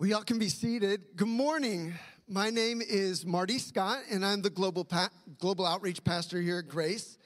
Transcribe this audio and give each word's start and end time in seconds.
Well, 0.00 0.08
y'all 0.08 0.22
can 0.22 0.38
be 0.38 0.48
seated. 0.48 1.00
Good 1.16 1.26
morning. 1.26 1.92
My 2.28 2.50
name 2.50 2.80
is 2.80 3.26
Marty 3.26 3.58
Scott, 3.58 3.98
and 4.08 4.24
I'm 4.24 4.42
the 4.42 4.48
global 4.48 4.84
pa- 4.84 5.10
global 5.40 5.66
outreach 5.66 6.04
pastor 6.04 6.40
here 6.40 6.60
at 6.60 6.68
Grace. 6.68 7.18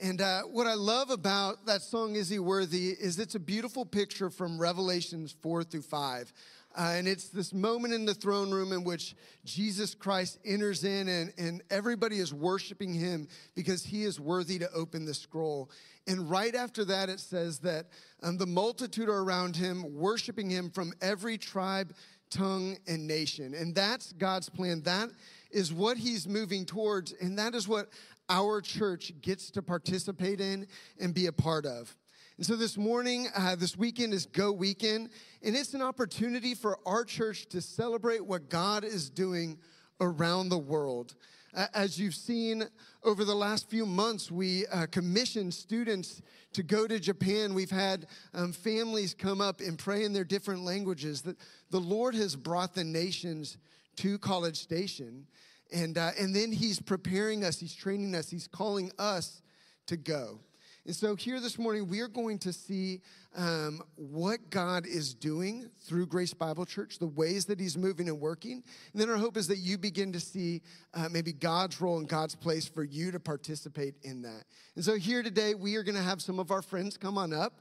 And 0.00 0.20
uh, 0.20 0.42
what 0.42 0.68
I 0.68 0.74
love 0.74 1.10
about 1.10 1.66
that 1.66 1.82
song, 1.82 2.14
"Is 2.14 2.28
He 2.28 2.38
Worthy," 2.38 2.90
is 2.90 3.18
it's 3.18 3.34
a 3.34 3.40
beautiful 3.40 3.84
picture 3.84 4.30
from 4.30 4.60
Revelations 4.60 5.34
four 5.42 5.64
through 5.64 5.82
five. 5.82 6.32
Uh, 6.78 6.92
and 6.94 7.08
it's 7.08 7.30
this 7.30 7.52
moment 7.52 7.92
in 7.92 8.04
the 8.04 8.14
throne 8.14 8.52
room 8.52 8.72
in 8.72 8.84
which 8.84 9.16
Jesus 9.44 9.92
Christ 9.96 10.38
enters 10.44 10.84
in 10.84 11.08
and, 11.08 11.32
and 11.36 11.62
everybody 11.68 12.20
is 12.20 12.32
worshiping 12.32 12.94
him 12.94 13.26
because 13.56 13.82
he 13.82 14.04
is 14.04 14.20
worthy 14.20 14.60
to 14.60 14.70
open 14.70 15.04
the 15.04 15.14
scroll. 15.14 15.68
And 16.06 16.30
right 16.30 16.54
after 16.54 16.84
that, 16.84 17.08
it 17.08 17.18
says 17.18 17.58
that 17.60 17.86
um, 18.22 18.38
the 18.38 18.46
multitude 18.46 19.08
are 19.08 19.18
around 19.18 19.56
him, 19.56 19.96
worshiping 19.96 20.48
him 20.48 20.70
from 20.70 20.92
every 21.02 21.38
tribe, 21.38 21.92
tongue, 22.30 22.76
and 22.86 23.06
nation. 23.06 23.54
And 23.54 23.74
that's 23.74 24.12
God's 24.12 24.48
plan. 24.48 24.82
That 24.82 25.10
is 25.50 25.72
what 25.72 25.96
He's 25.96 26.26
moving 26.26 26.64
towards. 26.64 27.12
And 27.12 27.38
that 27.38 27.54
is 27.54 27.68
what 27.68 27.88
our 28.28 28.60
church 28.60 29.12
gets 29.20 29.50
to 29.50 29.62
participate 29.62 30.40
in 30.40 30.66
and 30.98 31.12
be 31.12 31.26
a 31.26 31.32
part 31.32 31.66
of. 31.66 31.94
And 32.36 32.46
so 32.46 32.56
this 32.56 32.78
morning, 32.78 33.28
uh, 33.36 33.56
this 33.56 33.76
weekend 33.76 34.14
is 34.14 34.24
Go 34.24 34.50
Weekend, 34.50 35.10
and 35.42 35.54
it's 35.54 35.74
an 35.74 35.82
opportunity 35.82 36.54
for 36.54 36.78
our 36.86 37.04
church 37.04 37.46
to 37.50 37.60
celebrate 37.60 38.24
what 38.24 38.48
God 38.48 38.82
is 38.82 39.10
doing 39.10 39.58
around 40.00 40.48
the 40.48 40.58
world. 40.58 41.16
As 41.52 41.98
you've 41.98 42.14
seen 42.14 42.64
over 43.02 43.24
the 43.24 43.34
last 43.34 43.68
few 43.68 43.84
months, 43.84 44.30
we 44.30 44.66
uh, 44.68 44.86
commissioned 44.86 45.52
students 45.52 46.22
to 46.52 46.62
go 46.62 46.86
to 46.86 47.00
Japan. 47.00 47.54
We've 47.54 47.70
had 47.70 48.06
um, 48.34 48.52
families 48.52 49.14
come 49.14 49.40
up 49.40 49.60
and 49.60 49.78
pray 49.78 50.04
in 50.04 50.12
their 50.12 50.24
different 50.24 50.62
languages. 50.62 51.22
That 51.22 51.36
the 51.70 51.80
Lord 51.80 52.14
has 52.14 52.36
brought 52.36 52.74
the 52.74 52.84
nations 52.84 53.58
to 53.96 54.18
College 54.18 54.58
Station, 54.58 55.26
and 55.72 55.98
uh, 55.98 56.10
and 56.18 56.34
then 56.34 56.52
He's 56.52 56.80
preparing 56.80 57.44
us. 57.44 57.58
He's 57.58 57.74
training 57.74 58.14
us. 58.14 58.30
He's 58.30 58.46
calling 58.46 58.92
us 58.98 59.42
to 59.86 59.96
go. 59.96 60.40
And 60.86 60.96
so, 60.96 61.14
here 61.14 61.40
this 61.40 61.58
morning, 61.58 61.88
we 61.88 62.00
are 62.00 62.08
going 62.08 62.38
to 62.38 62.54
see 62.54 63.02
um, 63.36 63.82
what 63.96 64.48
God 64.48 64.86
is 64.86 65.12
doing 65.12 65.68
through 65.78 66.06
Grace 66.06 66.32
Bible 66.32 66.64
Church, 66.64 66.98
the 66.98 67.06
ways 67.06 67.44
that 67.46 67.60
He's 67.60 67.76
moving 67.76 68.08
and 68.08 68.18
working. 68.18 68.62
And 68.92 69.00
then 69.00 69.10
our 69.10 69.18
hope 69.18 69.36
is 69.36 69.46
that 69.48 69.58
you 69.58 69.76
begin 69.76 70.10
to 70.12 70.20
see 70.20 70.62
uh, 70.94 71.10
maybe 71.10 71.34
God's 71.34 71.82
role 71.82 71.98
and 71.98 72.08
God's 72.08 72.34
place 72.34 72.66
for 72.66 72.82
you 72.82 73.10
to 73.10 73.20
participate 73.20 73.96
in 74.04 74.22
that. 74.22 74.44
And 74.74 74.82
so, 74.82 74.96
here 74.96 75.22
today, 75.22 75.54
we 75.54 75.76
are 75.76 75.82
going 75.82 75.96
to 75.96 76.02
have 76.02 76.22
some 76.22 76.38
of 76.38 76.50
our 76.50 76.62
friends 76.62 76.96
come 76.96 77.18
on 77.18 77.34
up. 77.34 77.60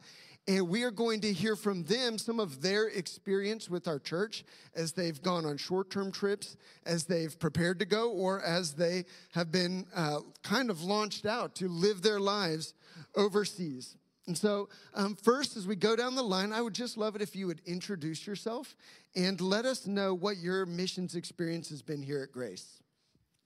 And 0.50 0.68
we 0.68 0.82
are 0.82 0.90
going 0.90 1.22
to 1.22 1.32
hear 1.32 1.56
from 1.56 1.84
them 1.84 2.18
some 2.18 2.40
of 2.40 2.64
their 2.64 2.88
experience 2.88 3.70
with 3.70 3.88
our 3.88 4.00
church 4.00 4.44
as 4.74 4.94
they've 4.94 5.22
gone 5.22 5.46
on 5.46 5.58
short 5.58 5.92
term 5.92 6.12
trips, 6.12 6.58
as 6.88 7.04
they've 7.04 7.38
prepared 7.38 7.78
to 7.78 7.86
go, 7.86 8.10
or 8.10 8.42
as 8.42 8.74
they 8.74 9.06
have 9.34 9.52
been 9.52 9.86
uh, 9.94 10.22
kind 10.42 10.72
of 10.72 10.82
launched 10.82 11.28
out 11.28 11.54
to 11.58 11.68
live 11.68 12.02
their 12.02 12.20
lives 12.20 12.74
overseas. 13.16 13.96
And 14.26 14.36
so, 14.36 14.70
um, 14.96 15.16
first, 15.16 15.56
as 15.56 15.68
we 15.68 15.76
go 15.76 15.96
down 15.96 16.16
the 16.16 16.24
line, 16.24 16.52
I 16.52 16.62
would 16.62 16.74
just 16.74 16.98
love 16.98 17.16
it 17.16 17.22
if 17.22 17.36
you 17.36 17.46
would 17.46 17.62
introduce 17.68 18.26
yourself 18.26 18.76
and 19.16 19.40
let 19.40 19.66
us 19.66 19.86
know 19.86 20.16
what 20.16 20.38
your 20.38 20.66
missions 20.66 21.14
experience 21.14 21.70
has 21.70 21.84
been 21.84 22.02
here 22.02 22.24
at 22.24 22.32
Grace. 22.32 22.82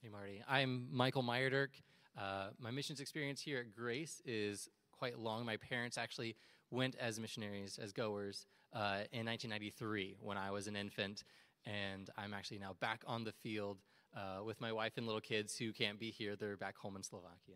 Hey, 0.01 0.07
Marty. 0.07 0.41
I'm 0.47 0.87
Michael 0.89 1.23
Meyerdirk. 1.23 1.69
Uh, 2.17 2.51
my 2.59 2.71
missions 2.71 3.01
experience 3.01 3.41
here 3.41 3.59
at 3.59 3.75
Grace 3.75 4.21
is 4.25 4.69
quite 4.97 5.19
long. 5.19 5.45
My 5.45 5.57
parents 5.57 5.97
actually 5.97 6.37
went 6.73 6.95
as 6.95 7.19
missionaries, 7.19 7.79
as 7.81 7.93
goers, 7.93 8.45
uh, 8.73 9.05
in 9.11 9.25
1993 9.25 10.17
when 10.19 10.37
I 10.37 10.51
was 10.51 10.67
an 10.67 10.75
infant. 10.75 11.23
And 11.65 12.09
I'm 12.17 12.33
actually 12.33 12.59
now 12.59 12.75
back 12.81 13.03
on 13.07 13.23
the 13.23 13.31
field 13.31 13.77
uh, 14.15 14.43
with 14.43 14.59
my 14.59 14.71
wife 14.71 14.93
and 14.97 15.05
little 15.05 15.21
kids 15.21 15.55
who 15.57 15.71
can't 15.71 15.99
be 15.99 16.11
here. 16.11 16.35
They're 16.35 16.57
back 16.57 16.77
home 16.77 16.95
in 16.95 17.03
Slovakia. 17.03 17.55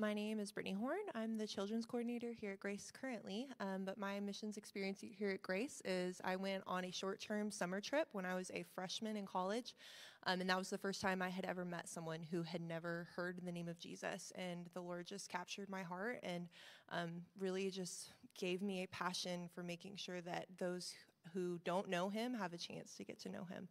My 0.00 0.14
name 0.14 0.38
is 0.38 0.52
Brittany 0.52 0.76
Horn. 0.76 1.00
I'm 1.16 1.36
the 1.36 1.46
children's 1.46 1.84
coordinator 1.84 2.30
here 2.30 2.52
at 2.52 2.60
Grace 2.60 2.92
currently. 2.92 3.48
Um, 3.58 3.84
but 3.84 3.98
my 3.98 4.20
missions 4.20 4.56
experience 4.56 5.00
here 5.02 5.30
at 5.30 5.42
Grace 5.42 5.82
is 5.84 6.20
I 6.22 6.36
went 6.36 6.62
on 6.68 6.84
a 6.84 6.92
short 6.92 7.20
term 7.20 7.50
summer 7.50 7.80
trip 7.80 8.06
when 8.12 8.24
I 8.24 8.36
was 8.36 8.52
a 8.54 8.64
freshman 8.76 9.16
in 9.16 9.26
college. 9.26 9.74
Um, 10.24 10.40
and 10.40 10.48
that 10.50 10.56
was 10.56 10.70
the 10.70 10.78
first 10.78 11.00
time 11.00 11.20
I 11.20 11.30
had 11.30 11.44
ever 11.46 11.64
met 11.64 11.88
someone 11.88 12.20
who 12.30 12.44
had 12.44 12.60
never 12.60 13.08
heard 13.16 13.40
the 13.44 13.50
name 13.50 13.66
of 13.66 13.80
Jesus. 13.80 14.32
And 14.36 14.70
the 14.72 14.80
Lord 14.80 15.04
just 15.04 15.28
captured 15.28 15.68
my 15.68 15.82
heart 15.82 16.20
and 16.22 16.46
um, 16.90 17.22
really 17.36 17.68
just 17.68 18.12
gave 18.38 18.62
me 18.62 18.84
a 18.84 18.88
passion 18.88 19.48
for 19.52 19.64
making 19.64 19.96
sure 19.96 20.20
that 20.20 20.46
those 20.58 20.94
who 21.34 21.58
don't 21.64 21.88
know 21.88 22.08
him 22.08 22.34
have 22.34 22.52
a 22.52 22.58
chance 22.58 22.94
to 22.98 23.04
get 23.04 23.18
to 23.22 23.28
know 23.28 23.42
him. 23.50 23.66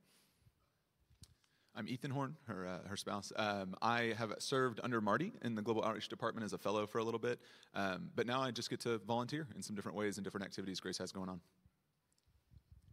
I'm 1.78 1.88
Ethan 1.88 2.10
Horn, 2.10 2.36
her, 2.48 2.66
uh, 2.66 2.88
her 2.90 2.98
spouse. 2.98 3.32
Um, 3.36 3.76
I 3.84 4.16
have 4.18 4.34
served 4.40 4.80
under 4.82 5.00
Marty 5.00 5.32
in 5.44 5.54
the 5.54 5.62
Global 5.62 5.86
Outreach 5.86 6.10
Department 6.10 6.44
as 6.44 6.54
a 6.54 6.58
fellow 6.58 6.88
for 6.88 6.98
a 6.98 7.04
little 7.04 7.20
bit, 7.20 7.40
um, 7.76 8.10
but 8.16 8.26
now 8.26 8.42
I 8.42 8.50
just 8.50 8.72
get 8.72 8.80
to 8.80 8.98
volunteer 8.98 9.48
in 9.56 9.62
some 9.62 9.76
different 9.76 9.96
ways 9.96 10.18
and 10.18 10.24
different 10.24 10.44
activities 10.44 10.80
Grace 10.80 10.98
has 10.98 11.12
going 11.12 11.30
on. 11.30 11.40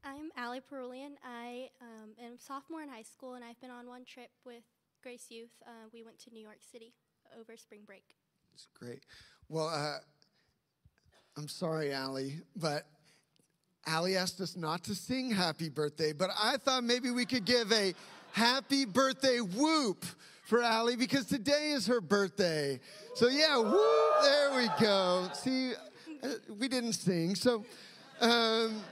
I'm 0.04 0.30
Allie 0.36 0.60
Perulian. 0.60 1.16
I 1.24 1.70
um, 1.80 2.10
am 2.22 2.34
a 2.34 2.38
sophomore 2.38 2.82
in 2.82 2.90
high 2.90 3.04
school, 3.04 3.36
and 3.36 3.42
I've 3.42 3.58
been 3.62 3.70
on 3.70 3.88
one 3.88 4.04
trip 4.04 4.28
with 4.44 4.64
Grace 5.02 5.28
Youth. 5.30 5.62
Uh, 5.66 5.88
we 5.94 6.04
went 6.04 6.18
to 6.18 6.30
New 6.30 6.42
York 6.42 6.58
City 6.70 6.92
over 7.40 7.56
spring 7.56 7.80
break. 7.86 8.04
It's 8.52 8.68
great. 8.78 9.00
Well, 9.48 9.68
uh, 9.68 10.00
I'm 11.38 11.48
sorry, 11.48 11.90
Allie, 11.94 12.34
but 12.54 12.86
Allie 13.86 14.18
asked 14.18 14.42
us 14.42 14.56
not 14.56 14.84
to 14.84 14.94
sing 14.94 15.30
happy 15.30 15.70
birthday, 15.70 16.12
but 16.12 16.28
I 16.38 16.58
thought 16.58 16.84
maybe 16.84 17.10
we 17.10 17.24
could 17.24 17.46
give 17.46 17.72
a 17.72 17.94
happy 18.34 18.84
birthday 18.84 19.38
whoop 19.38 20.04
for 20.42 20.60
Allie 20.60 20.96
because 20.96 21.26
today 21.26 21.70
is 21.70 21.86
her 21.86 22.00
birthday. 22.00 22.80
So, 23.14 23.28
yeah, 23.28 23.56
whoop, 23.56 24.22
there 24.22 24.56
we 24.56 24.68
go. 24.80 25.28
See, 25.34 25.72
uh, 26.20 26.28
we 26.58 26.66
didn't 26.66 26.94
sing. 26.94 27.36
So, 27.36 27.64
um, 28.20 28.82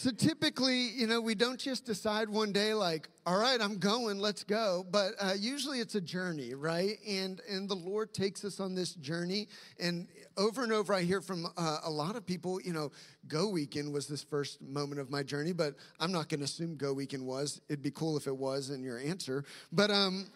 so 0.00 0.10
typically, 0.10 0.88
you 0.92 1.06
know, 1.06 1.20
we 1.20 1.34
don't 1.34 1.60
just 1.60 1.84
decide 1.84 2.30
one 2.30 2.52
day 2.52 2.72
like, 2.72 3.10
all 3.26 3.38
right, 3.38 3.60
I'm 3.60 3.76
going, 3.76 4.18
let's 4.18 4.44
go. 4.44 4.86
But 4.90 5.12
uh, 5.20 5.34
usually 5.38 5.80
it's 5.80 5.94
a 5.94 6.00
journey, 6.00 6.54
right? 6.54 6.96
And 7.06 7.42
and 7.46 7.68
the 7.68 7.74
Lord 7.74 8.14
takes 8.14 8.42
us 8.42 8.60
on 8.60 8.74
this 8.74 8.94
journey. 8.94 9.48
And 9.78 10.08
over 10.38 10.62
and 10.62 10.72
over, 10.72 10.94
I 10.94 11.02
hear 11.02 11.20
from 11.20 11.48
uh, 11.54 11.80
a 11.84 11.90
lot 11.90 12.16
of 12.16 12.24
people, 12.24 12.62
you 12.62 12.72
know, 12.72 12.92
Go 13.28 13.48
Weekend 13.48 13.92
was 13.92 14.06
this 14.08 14.22
first 14.22 14.62
moment 14.62 15.02
of 15.02 15.10
my 15.10 15.22
journey. 15.22 15.52
But 15.52 15.74
I'm 16.00 16.12
not 16.12 16.30
going 16.30 16.40
to 16.40 16.44
assume 16.44 16.76
Go 16.76 16.94
Weekend 16.94 17.26
was. 17.26 17.60
It'd 17.68 17.82
be 17.82 17.90
cool 17.90 18.16
if 18.16 18.26
it 18.26 18.34
was 18.34 18.70
in 18.70 18.82
your 18.82 18.98
answer. 18.98 19.44
But 19.70 19.90
um, 19.90 20.28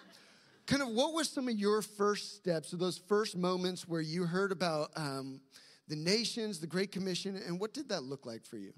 kind 0.66 0.82
of, 0.82 0.88
what 0.88 1.14
were 1.14 1.24
some 1.24 1.48
of 1.48 1.54
your 1.54 1.80
first 1.80 2.36
steps, 2.36 2.74
or 2.74 2.76
those 2.76 2.98
first 2.98 3.34
moments 3.34 3.88
where 3.88 4.02
you 4.02 4.26
heard 4.26 4.52
about 4.52 4.90
um, 4.94 5.40
the 5.88 5.96
nations, 5.96 6.60
the 6.60 6.66
Great 6.66 6.92
Commission, 6.92 7.40
and 7.46 7.58
what 7.58 7.72
did 7.72 7.88
that 7.88 8.02
look 8.02 8.26
like 8.26 8.44
for 8.44 8.58
you? 8.58 8.74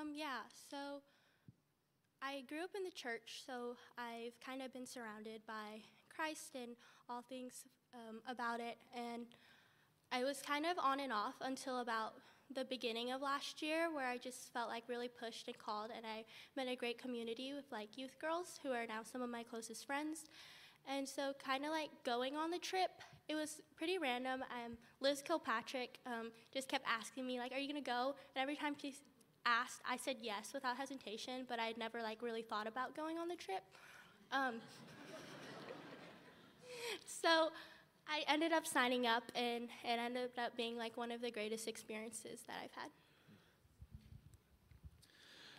Um, 0.00 0.12
yeah, 0.14 0.48
so 0.70 1.02
I 2.22 2.42
grew 2.48 2.62
up 2.64 2.70
in 2.74 2.84
the 2.84 2.90
church, 2.90 3.42
so 3.46 3.76
I've 3.98 4.38
kind 4.40 4.62
of 4.62 4.72
been 4.72 4.86
surrounded 4.86 5.42
by 5.46 5.82
Christ 6.14 6.54
and 6.54 6.72
all 7.08 7.22
things 7.22 7.64
um, 7.92 8.20
about 8.26 8.60
it. 8.60 8.78
And 8.96 9.26
I 10.10 10.24
was 10.24 10.40
kind 10.40 10.64
of 10.64 10.78
on 10.78 11.00
and 11.00 11.12
off 11.12 11.34
until 11.42 11.80
about 11.80 12.14
the 12.54 12.64
beginning 12.64 13.12
of 13.12 13.20
last 13.20 13.60
year, 13.60 13.92
where 13.92 14.06
I 14.06 14.16
just 14.16 14.52
felt 14.54 14.68
like 14.68 14.84
really 14.88 15.08
pushed 15.08 15.48
and 15.48 15.58
called. 15.58 15.90
And 15.94 16.06
I 16.06 16.24
met 16.56 16.68
a 16.72 16.76
great 16.76 16.96
community 16.96 17.52
with 17.52 17.66
like 17.70 17.98
youth 17.98 18.18
girls 18.20 18.58
who 18.62 18.70
are 18.70 18.86
now 18.86 19.00
some 19.02 19.20
of 19.20 19.28
my 19.28 19.42
closest 19.42 19.86
friends. 19.86 20.30
And 20.88 21.06
so, 21.06 21.34
kind 21.44 21.64
of 21.64 21.72
like 21.72 21.90
going 22.04 22.36
on 22.36 22.50
the 22.50 22.58
trip, 22.58 22.90
it 23.28 23.34
was 23.34 23.60
pretty 23.76 23.98
random. 23.98 24.42
Um, 24.44 24.78
Liz 25.00 25.20
Kilpatrick 25.20 25.98
um, 26.06 26.30
just 26.54 26.68
kept 26.68 26.86
asking 26.88 27.26
me, 27.26 27.38
like, 27.38 27.52
"Are 27.52 27.58
you 27.58 27.68
gonna 27.68 27.82
go?" 27.82 28.14
And 28.34 28.42
every 28.42 28.56
time 28.56 28.74
she 28.80 28.94
asked, 29.46 29.80
I 29.88 29.96
said 29.96 30.16
yes 30.20 30.52
without 30.52 30.76
hesitation, 30.76 31.46
but 31.48 31.58
I'd 31.58 31.78
never 31.78 32.02
like 32.02 32.22
really 32.22 32.42
thought 32.42 32.66
about 32.66 32.94
going 32.94 33.18
on 33.18 33.28
the 33.28 33.36
trip. 33.36 33.62
Um, 34.32 34.56
so 37.06 37.50
I 38.08 38.22
ended 38.28 38.52
up 38.52 38.66
signing 38.66 39.06
up, 39.06 39.24
and 39.34 39.64
it 39.84 39.98
ended 39.98 40.30
up 40.38 40.56
being 40.56 40.76
like 40.76 40.96
one 40.96 41.12
of 41.12 41.20
the 41.20 41.30
greatest 41.30 41.68
experiences 41.68 42.40
that 42.46 42.56
I've 42.62 42.72
had. 42.72 42.90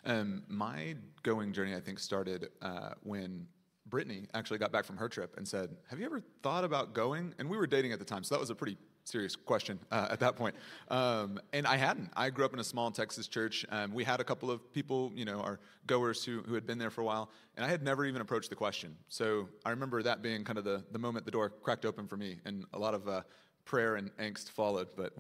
Um, 0.03 0.43
my 0.47 0.95
going 1.23 1.53
journey, 1.53 1.75
I 1.75 1.79
think, 1.79 1.99
started 1.99 2.49
uh, 2.61 2.91
when 3.03 3.45
Brittany 3.87 4.25
actually 4.33 4.57
got 4.57 4.71
back 4.71 4.85
from 4.85 4.97
her 4.97 5.07
trip 5.07 5.35
and 5.37 5.47
said, 5.47 5.75
"Have 5.89 5.99
you 5.99 6.05
ever 6.05 6.21
thought 6.41 6.63
about 6.63 6.93
going?" 6.93 7.35
And 7.37 7.49
we 7.49 7.57
were 7.57 7.67
dating 7.67 7.93
at 7.93 7.99
the 7.99 8.05
time, 8.05 8.23
so 8.23 8.35
that 8.35 8.39
was 8.39 8.49
a 8.49 8.55
pretty 8.55 8.77
serious 9.03 9.35
question 9.35 9.79
uh, 9.91 10.07
at 10.11 10.19
that 10.19 10.35
point. 10.35 10.55
Um, 10.89 11.39
and 11.53 11.65
I 11.67 11.77
hadn't. 11.77 12.09
I 12.15 12.29
grew 12.29 12.45
up 12.45 12.53
in 12.53 12.59
a 12.59 12.63
small 12.63 12.91
Texas 12.91 13.27
church. 13.27 13.65
Um, 13.69 13.93
we 13.93 14.03
had 14.03 14.19
a 14.19 14.23
couple 14.23 14.51
of 14.51 14.73
people, 14.73 15.11
you 15.15 15.25
know, 15.25 15.39
our 15.41 15.59
goers 15.87 16.23
who, 16.23 16.41
who 16.41 16.53
had 16.53 16.65
been 16.65 16.77
there 16.77 16.89
for 16.89 17.01
a 17.01 17.05
while, 17.05 17.29
and 17.55 17.65
I 17.65 17.69
had 17.69 17.83
never 17.83 18.05
even 18.05 18.21
approached 18.21 18.49
the 18.49 18.55
question. 18.55 18.95
So 19.09 19.49
I 19.65 19.71
remember 19.71 20.03
that 20.03 20.21
being 20.21 20.43
kind 20.43 20.57
of 20.57 20.63
the, 20.63 20.83
the 20.91 20.99
moment 20.99 21.25
the 21.25 21.31
door 21.31 21.49
cracked 21.49 21.85
open 21.85 22.07
for 22.07 22.17
me, 22.17 22.37
and 22.45 22.65
a 22.73 22.79
lot 22.79 22.93
of 22.93 23.07
uh, 23.07 23.21
prayer 23.65 23.95
and 23.95 24.15
angst 24.17 24.49
followed. 24.49 24.87
But 24.95 25.13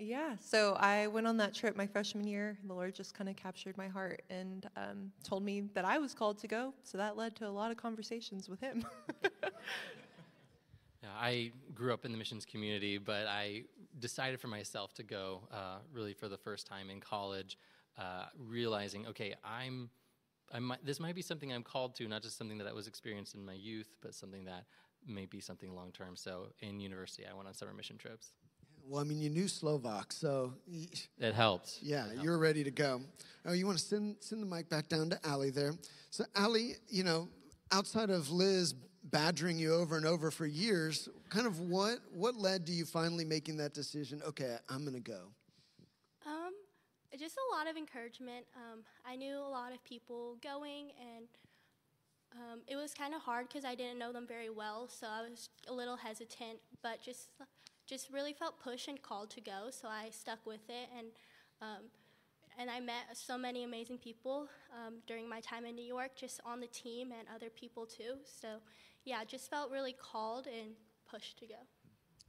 Yeah, 0.00 0.36
so 0.40 0.74
I 0.78 1.08
went 1.08 1.26
on 1.26 1.36
that 1.38 1.52
trip 1.54 1.76
my 1.76 1.86
freshman 1.86 2.24
year. 2.24 2.56
The 2.68 2.72
Lord 2.72 2.94
just 2.94 3.14
kind 3.14 3.28
of 3.28 3.34
captured 3.34 3.76
my 3.76 3.88
heart 3.88 4.22
and 4.30 4.70
um, 4.76 5.10
told 5.24 5.42
me 5.42 5.64
that 5.74 5.84
I 5.84 5.98
was 5.98 6.14
called 6.14 6.38
to 6.38 6.46
go. 6.46 6.72
So 6.84 6.98
that 6.98 7.16
led 7.16 7.34
to 7.36 7.48
a 7.48 7.50
lot 7.50 7.72
of 7.72 7.76
conversations 7.76 8.48
with 8.48 8.60
Him. 8.60 8.86
I 11.18 11.50
grew 11.74 11.92
up 11.92 12.04
in 12.04 12.12
the 12.12 12.18
missions 12.18 12.44
community, 12.44 12.98
but 12.98 13.26
I 13.26 13.64
decided 13.98 14.40
for 14.40 14.48
myself 14.48 14.94
to 14.94 15.02
go 15.02 15.42
uh, 15.52 15.78
really 15.92 16.14
for 16.14 16.28
the 16.28 16.36
first 16.38 16.66
time 16.66 16.90
in 16.90 17.00
college, 17.00 17.58
uh, 17.98 18.26
realizing, 18.38 19.06
okay, 19.08 19.34
I'm, 19.44 19.90
I 20.52 20.60
might, 20.60 20.84
this 20.86 21.00
might 21.00 21.14
be 21.14 21.22
something 21.22 21.52
I'm 21.52 21.64
called 21.64 21.94
to, 21.96 22.06
not 22.08 22.22
just 22.22 22.38
something 22.38 22.58
that 22.58 22.66
I 22.68 22.72
was 22.72 22.86
experienced 22.86 23.34
in 23.34 23.44
my 23.44 23.54
youth, 23.54 23.88
but 24.00 24.14
something 24.14 24.44
that 24.44 24.64
may 25.06 25.26
be 25.26 25.40
something 25.40 25.74
long 25.74 25.90
term. 25.92 26.14
So 26.16 26.48
in 26.60 26.78
university, 26.80 27.24
I 27.30 27.34
went 27.34 27.48
on 27.48 27.54
summer 27.54 27.72
mission 27.74 27.98
trips. 27.98 28.32
Well, 28.86 29.00
I 29.00 29.04
mean, 29.04 29.20
you 29.20 29.28
knew 29.28 29.48
Slovak, 29.48 30.12
so 30.12 30.54
It 31.18 31.34
helped. 31.34 31.78
yeah, 31.82 32.04
It 32.04 32.08
helped. 32.10 32.22
you're 32.24 32.38
ready 32.38 32.64
to 32.64 32.70
go. 32.70 33.02
Oh, 33.44 33.52
you 33.52 33.66
want 33.66 33.76
to 33.78 33.84
send 33.84 34.16
send 34.20 34.40
the 34.42 34.46
mic 34.46 34.70
back 34.70 34.88
down 34.88 35.10
to 35.10 35.18
Allie 35.26 35.50
there. 35.50 35.74
So, 36.10 36.24
Allie, 36.34 36.76
you 36.88 37.04
know, 37.04 37.28
outside 37.70 38.08
of 38.08 38.30
Liz 38.30 38.74
badgering 39.10 39.58
you 39.58 39.74
over 39.74 39.96
and 39.96 40.06
over 40.06 40.30
for 40.30 40.46
years, 40.46 41.08
kind 41.28 41.46
of 41.46 41.60
what 41.60 41.98
what 42.12 42.36
led 42.36 42.66
to 42.66 42.72
you 42.72 42.84
finally 42.84 43.24
making 43.24 43.56
that 43.58 43.74
decision? 43.74 44.22
Okay, 44.26 44.56
I'm 44.68 44.84
to 44.84 45.00
go. 45.00 45.32
Um, 46.26 46.52
just 47.18 47.36
a 47.36 47.56
lot 47.56 47.68
of 47.68 47.76
encouragement. 47.76 48.46
Um, 48.56 48.80
I 49.04 49.16
knew 49.16 49.36
a 49.36 49.50
lot 49.50 49.72
of 49.72 49.82
people 49.84 50.36
going, 50.42 50.90
and 51.00 51.26
um, 52.34 52.60
it 52.66 52.76
was 52.76 52.92
kind 52.92 53.14
of 53.14 53.22
hard 53.22 53.48
because 53.48 53.64
I 53.64 53.74
didn't 53.74 53.98
know 53.98 54.12
them 54.12 54.26
very 54.26 54.50
well, 54.50 54.88
so 54.88 55.06
I 55.06 55.22
was 55.22 55.48
a 55.68 55.72
little 55.72 55.96
hesitant. 55.96 56.58
But 56.82 57.02
just, 57.02 57.30
just 57.86 58.10
really 58.12 58.32
felt 58.32 58.60
pushed 58.60 58.88
and 58.88 59.00
called 59.00 59.30
to 59.30 59.40
go, 59.40 59.70
so 59.70 59.88
I 59.88 60.10
stuck 60.10 60.44
with 60.46 60.68
it, 60.68 60.88
and 60.96 61.08
um, 61.60 61.84
and 62.58 62.68
I 62.68 62.80
met 62.80 63.04
so 63.14 63.38
many 63.38 63.62
amazing 63.62 63.98
people 63.98 64.48
um, 64.74 64.94
during 65.06 65.28
my 65.28 65.40
time 65.40 65.64
in 65.64 65.76
New 65.76 65.84
York, 65.84 66.10
just 66.16 66.40
on 66.44 66.58
the 66.60 66.66
team 66.66 67.12
and 67.16 67.28
other 67.32 67.50
people 67.50 67.86
too. 67.86 68.16
So, 68.24 68.58
yeah, 69.04 69.24
just 69.24 69.50
felt 69.50 69.70
really 69.70 69.94
called 69.94 70.46
and 70.46 70.72
pushed 71.10 71.38
to 71.38 71.46
go. 71.46 71.54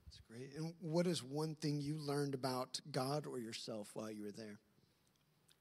That's 0.06 0.22
great. 0.28 0.52
And 0.58 0.74
what 0.80 1.08
is 1.08 1.24
one 1.24 1.56
thing 1.56 1.82
you 1.82 1.98
learned 1.98 2.34
about 2.34 2.80
God 2.92 3.26
or 3.26 3.40
yourself 3.40 3.90
while 3.94 4.12
you 4.12 4.24
were 4.24 4.32
there? 4.32 4.60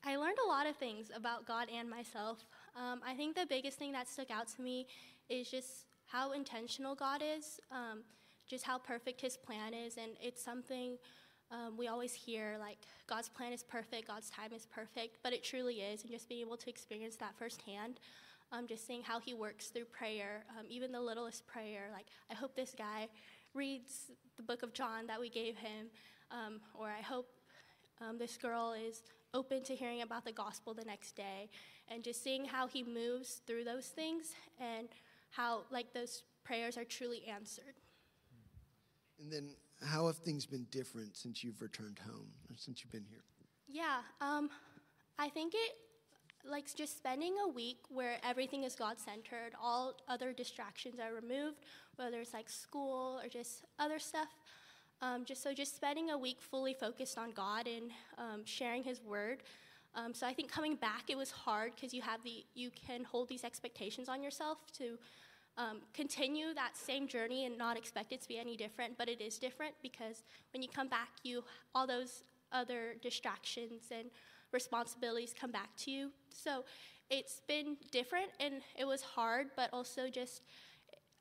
I 0.05 0.17
learned 0.17 0.39
a 0.45 0.49
lot 0.49 0.67
of 0.67 0.77
things 0.77 1.11
about 1.15 1.47
God 1.47 1.69
and 1.75 1.91
myself. 1.91 2.45
Um, 2.77 3.01
I 3.07 3.15
think 3.15 3.35
the 3.35 3.47
biggest 3.47 3.79
thing 3.79 3.93
that 3.93 4.09
stuck 4.09 4.31
out 4.31 4.49
to 4.49 4.63
me 4.63 4.87
is 5.29 5.51
just 5.51 5.87
how 6.07 6.33
intentional 6.33 6.95
God 6.95 7.23
is, 7.23 7.61
um, 7.71 8.05
just 8.49 8.65
how 8.65 8.79
perfect 8.79 9.21
His 9.21 9.37
plan 9.37 9.75
is, 9.75 9.97
and 9.97 10.13
it's 10.23 10.43
something 10.43 10.97
um, 11.51 11.77
we 11.77 11.89
always 11.89 12.13
hear 12.13 12.57
like 12.61 12.79
God's 13.07 13.29
plan 13.29 13.53
is 13.53 13.63
perfect, 13.63 14.07
God's 14.09 14.31
time 14.31 14.53
is 14.55 14.67
perfect, 14.67 15.19
but 15.23 15.33
it 15.33 15.43
truly 15.43 15.77
is, 15.77 16.03
and 16.03 16.11
just 16.11 16.29
being 16.29 16.43
able 16.43 16.57
to 16.59 16.71
experience 16.71 17.17
that 17.17 17.35
firsthand. 17.39 18.01
Um, 18.51 18.67
just 18.67 18.87
seeing 18.87 19.03
how 19.03 19.21
he 19.21 19.35
works 19.35 19.67
through 19.69 19.85
prayer, 19.87 20.45
um, 20.59 20.65
even 20.71 20.91
the 20.91 21.01
littlest 21.01 21.47
prayer. 21.47 21.91
Like, 21.93 22.07
I 22.31 22.35
hope 22.35 22.57
this 22.57 22.75
guy 22.77 23.09
reads 23.55 24.11
the 24.39 24.43
book 24.43 24.63
of 24.63 24.73
John 24.73 25.07
that 25.07 25.21
we 25.21 25.29
gave 25.29 25.57
him, 25.57 25.89
um, 26.31 26.61
or 26.75 26.89
I 26.89 27.03
hope 27.03 27.27
um, 28.01 28.19
this 28.19 28.37
girl 28.39 28.73
is 28.73 29.03
open 29.35 29.63
to 29.65 29.75
hearing 29.75 30.01
about 30.03 30.25
the 30.25 30.33
gospel 30.33 30.73
the 30.73 30.85
next 30.85 31.15
day 31.15 31.51
and 31.89 32.03
just 32.03 32.23
seeing 32.23 32.45
how 32.45 32.67
he 32.67 32.83
moves 32.83 33.43
through 33.47 33.65
those 33.65 33.87
things 33.87 34.33
and 34.59 34.89
how 35.31 35.63
like 35.71 35.93
those 35.93 36.23
prayers 36.45 36.79
are 36.79 36.85
truly 36.85 37.23
answered 37.29 37.75
And 39.21 39.31
then 39.31 39.51
how 39.85 40.07
have 40.07 40.17
things 40.17 40.47
been 40.47 40.67
different 40.71 41.17
since 41.17 41.45
you've 41.45 41.61
returned 41.61 41.99
home 41.99 42.29
or 42.51 42.57
since 42.57 42.83
you've 42.83 42.93
been 42.93 43.05
here? 43.11 43.25
yeah 43.69 43.99
um, 44.21 44.49
i 45.19 45.29
think 45.29 45.53
it 45.55 45.73
like 46.49 46.73
just 46.75 46.97
spending 46.97 47.35
a 47.45 47.49
week 47.49 47.79
where 47.89 48.19
everything 48.23 48.65
is 48.65 48.75
god 48.75 48.99
centered 48.99 49.53
all 49.63 49.95
other 50.09 50.33
distractions 50.33 50.99
are 51.01 51.15
removed 51.15 51.57
whether 51.99 52.21
it's 52.21 52.33
like 52.33 52.49
school 52.49 53.21
or 53.23 53.29
just 53.29 53.65
other 53.79 53.99
stuff. 53.99 54.29
Um, 55.01 55.25
just 55.25 55.43
so 55.43 55.53
just 55.53 55.77
spending 55.77 56.11
a 56.11 56.19
week 56.19 56.41
fully 56.41 56.75
focused 56.75 57.19
on 57.19 57.33
god 57.33 57.67
and 57.67 57.91
um, 58.17 58.43
sharing 58.45 58.83
his 58.83 59.01
word. 59.03 59.43
Um, 59.95 60.15
so 60.15 60.27
i 60.27 60.35
think 60.35 60.51
coming 60.51 60.77
back 60.77 61.05
it 61.09 61.17
was 61.17 61.31
hard 61.31 61.73
because 61.75 61.95
you 61.95 62.03
have 62.03 62.23
the 62.23 62.45
you 62.55 62.71
can 62.71 63.05
hold 63.05 63.29
these 63.29 63.43
expectations 63.43 64.09
on 64.09 64.23
yourself 64.23 64.59
to 64.75 64.99
um, 65.57 65.79
continue 65.95 66.55
that 66.55 66.77
same 66.77 67.09
journey 67.09 67.47
and 67.47 67.57
not 67.57 67.77
expect 67.77 68.13
it 68.13 68.21
to 68.21 68.29
be 68.29 68.39
any 68.39 68.57
different 68.57 68.99
but 68.99 69.09
it 69.09 69.21
is 69.21 69.39
different 69.39 69.75
because 69.83 70.25
when 70.53 70.63
you 70.63 70.69
come 70.69 70.89
back 70.89 71.09
you 71.25 71.43
all 71.75 71.87
those 71.87 72.23
other 72.53 72.97
distractions 73.03 73.85
and 73.91 74.11
responsibilities 74.53 75.35
come 75.39 75.51
back 75.51 75.69
to 75.77 75.91
you 75.91 76.11
so 76.31 76.65
it's 77.11 77.41
been 77.47 77.77
different 77.91 78.31
and 78.41 78.63
it 78.79 78.87
was 78.87 79.03
hard 79.03 79.49
but 79.57 79.69
also 79.73 80.09
just 80.09 80.43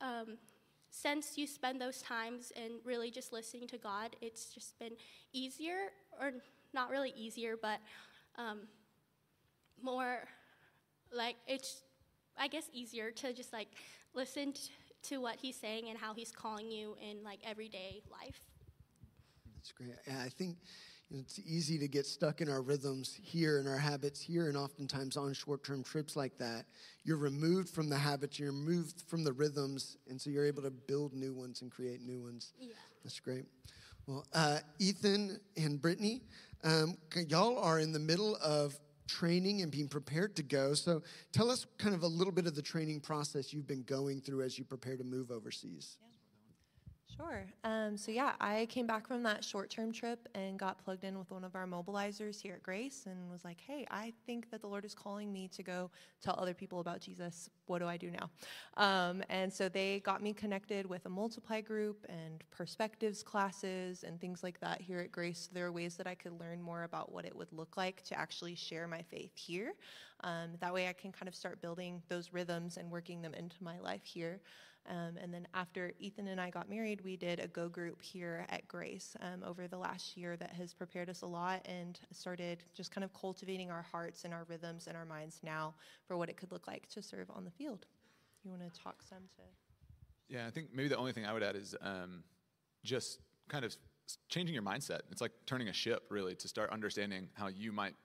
um, 0.01 0.37
since 0.89 1.37
you 1.37 1.45
spend 1.47 1.79
those 1.81 2.01
times 2.01 2.51
and 2.55 2.73
really 2.83 3.11
just 3.11 3.31
listening 3.31 3.67
to 3.67 3.77
God, 3.77 4.15
it's 4.21 4.53
just 4.53 4.77
been 4.79 4.93
easier, 5.33 5.91
or 6.19 6.31
not 6.73 6.89
really 6.89 7.13
easier, 7.15 7.55
but 7.61 7.79
um, 8.37 8.61
more 9.81 10.27
like 11.11 11.35
it's, 11.47 11.81
I 12.37 12.47
guess, 12.47 12.65
easier 12.73 13.11
to 13.11 13.33
just 13.33 13.53
like 13.53 13.67
listen 14.13 14.53
to 15.03 15.17
what 15.21 15.35
He's 15.35 15.55
saying 15.55 15.89
and 15.89 15.97
how 15.97 16.13
He's 16.13 16.31
calling 16.31 16.71
you 16.71 16.95
in 17.01 17.23
like 17.23 17.39
everyday 17.45 18.01
life. 18.11 18.41
That's 19.55 19.71
great. 19.71 19.95
And 20.07 20.17
I 20.19 20.29
think 20.29 20.57
it's 21.11 21.39
easy 21.39 21.77
to 21.79 21.87
get 21.87 22.05
stuck 22.05 22.41
in 22.41 22.49
our 22.49 22.61
rhythms 22.61 23.17
here 23.21 23.59
and 23.59 23.67
our 23.67 23.77
habits 23.77 24.19
here, 24.19 24.49
and 24.49 24.57
oftentimes 24.57 25.15
on 25.15 25.33
short 25.33 25.63
term 25.63 25.83
trips 25.83 26.15
like 26.15 26.37
that, 26.37 26.65
you're 27.03 27.17
removed 27.17 27.69
from 27.69 27.89
the 27.89 27.97
habits, 27.97 28.39
you're 28.39 28.51
removed 28.51 29.03
from 29.07 29.23
the 29.23 29.31
rhythms, 29.31 29.97
and 30.09 30.19
so 30.19 30.29
you're 30.29 30.45
able 30.45 30.63
to 30.63 30.71
build 30.71 31.13
new 31.13 31.33
ones 31.33 31.61
and 31.61 31.71
create 31.71 32.01
new 32.01 32.21
ones. 32.21 32.53
Yeah. 32.59 32.73
That's 33.03 33.19
great. 33.19 33.45
Well, 34.05 34.25
uh, 34.33 34.59
Ethan 34.79 35.39
and 35.55 35.81
Brittany, 35.81 36.23
um, 36.63 36.97
y'all 37.27 37.57
are 37.57 37.79
in 37.79 37.91
the 37.91 37.99
middle 37.99 38.35
of 38.37 38.77
training 39.07 39.61
and 39.61 39.71
being 39.71 39.87
prepared 39.87 40.35
to 40.35 40.43
go. 40.43 40.73
So 40.73 41.01
tell 41.31 41.49
us 41.49 41.65
kind 41.77 41.95
of 41.95 42.03
a 42.03 42.07
little 42.07 42.33
bit 42.33 42.47
of 42.47 42.55
the 42.55 42.61
training 42.61 42.99
process 42.99 43.53
you've 43.53 43.67
been 43.67 43.83
going 43.83 44.21
through 44.21 44.41
as 44.41 44.57
you 44.57 44.65
prepare 44.65 44.97
to 44.97 45.03
move 45.03 45.31
overseas. 45.31 45.97
Sure. 47.17 47.47
Um, 47.63 47.97
so 47.97 48.11
yeah, 48.11 48.33
I 48.39 48.67
came 48.69 48.85
back 48.85 49.07
from 49.07 49.23
that 49.23 49.43
short-term 49.43 49.91
trip 49.91 50.29
and 50.35 50.59
got 50.59 50.77
plugged 50.77 51.03
in 51.03 51.17
with 51.17 51.31
one 51.31 51.43
of 51.43 51.55
our 51.55 51.65
mobilizers 51.65 52.39
here 52.39 52.53
at 52.53 52.61
Grace, 52.61 53.07
and 53.07 53.27
was 53.31 53.43
like, 53.43 53.59
"Hey, 53.59 53.87
I 53.89 54.13
think 54.27 54.51
that 54.51 54.61
the 54.61 54.67
Lord 54.67 54.85
is 54.85 54.93
calling 54.93 55.33
me 55.33 55.47
to 55.49 55.63
go 55.63 55.89
tell 56.21 56.35
other 56.37 56.53
people 56.53 56.79
about 56.79 56.99
Jesus. 57.01 57.49
What 57.65 57.79
do 57.79 57.87
I 57.87 57.97
do 57.97 58.11
now?" 58.11 58.29
Um, 58.75 59.23
and 59.29 59.51
so 59.51 59.67
they 59.67 59.99
got 60.01 60.21
me 60.21 60.31
connected 60.31 60.85
with 60.85 61.07
a 61.07 61.09
multiply 61.09 61.59
group 61.59 62.05
and 62.07 62.43
perspectives 62.51 63.23
classes 63.23 64.03
and 64.03 64.21
things 64.21 64.43
like 64.43 64.59
that 64.59 64.79
here 64.79 64.99
at 64.99 65.11
Grace. 65.11 65.49
There 65.51 65.65
are 65.65 65.71
ways 65.71 65.97
that 65.97 66.05
I 66.05 66.13
could 66.13 66.39
learn 66.39 66.61
more 66.61 66.83
about 66.83 67.11
what 67.11 67.25
it 67.25 67.35
would 67.35 67.51
look 67.51 67.77
like 67.77 68.03
to 68.03 68.19
actually 68.19 68.53
share 68.53 68.87
my 68.87 69.01
faith 69.01 69.35
here. 69.35 69.73
Um, 70.21 70.51
that 70.59 70.73
way, 70.73 70.87
I 70.87 70.93
can 70.93 71.11
kind 71.11 71.27
of 71.27 71.35
start 71.35 71.61
building 71.61 72.03
those 72.09 72.31
rhythms 72.31 72.77
and 72.77 72.91
working 72.91 73.21
them 73.21 73.33
into 73.33 73.63
my 73.63 73.79
life 73.79 74.05
here. 74.05 74.39
Um, 74.89 75.17
and 75.21 75.33
then 75.33 75.47
after 75.53 75.91
Ethan 75.99 76.27
and 76.27 76.39
I 76.39 76.49
got 76.49 76.69
married, 76.69 77.01
we 77.01 77.17
did 77.17 77.39
a 77.39 77.47
go 77.47 77.67
group 77.67 78.01
here 78.01 78.45
at 78.49 78.67
Grace 78.67 79.15
um, 79.21 79.43
over 79.43 79.67
the 79.67 79.77
last 79.77 80.15
year 80.15 80.37
that 80.37 80.53
has 80.53 80.73
prepared 80.73 81.09
us 81.09 81.21
a 81.21 81.25
lot 81.25 81.61
and 81.65 81.99
started 82.11 82.63
just 82.73 82.91
kind 82.91 83.03
of 83.03 83.13
cultivating 83.13 83.69
our 83.69 83.81
hearts 83.81 84.23
and 84.23 84.33
our 84.33 84.45
rhythms 84.47 84.87
and 84.87 84.95
our 84.95 85.05
minds 85.05 85.39
now 85.43 85.73
for 86.07 86.17
what 86.17 86.29
it 86.29 86.37
could 86.37 86.51
look 86.51 86.67
like 86.67 86.87
to 86.89 87.01
serve 87.01 87.29
on 87.35 87.43
the 87.43 87.51
field. 87.51 87.85
You 88.43 88.51
want 88.51 88.61
to 88.61 88.79
talk 88.81 89.03
some 89.07 89.23
to? 89.35 89.41
Yeah, 90.29 90.47
I 90.47 90.51
think 90.51 90.67
maybe 90.73 90.89
the 90.89 90.97
only 90.97 91.11
thing 91.11 91.25
I 91.25 91.33
would 91.33 91.43
add 91.43 91.55
is 91.55 91.75
um, 91.81 92.23
just 92.83 93.19
kind 93.49 93.65
of 93.65 93.75
changing 94.29 94.53
your 94.53 94.63
mindset. 94.63 95.01
It's 95.11 95.21
like 95.21 95.31
turning 95.45 95.67
a 95.67 95.73
ship, 95.73 96.03
really, 96.09 96.35
to 96.35 96.47
start 96.47 96.71
understanding 96.71 97.29
how 97.33 97.47
you 97.47 97.71
might 97.71 97.95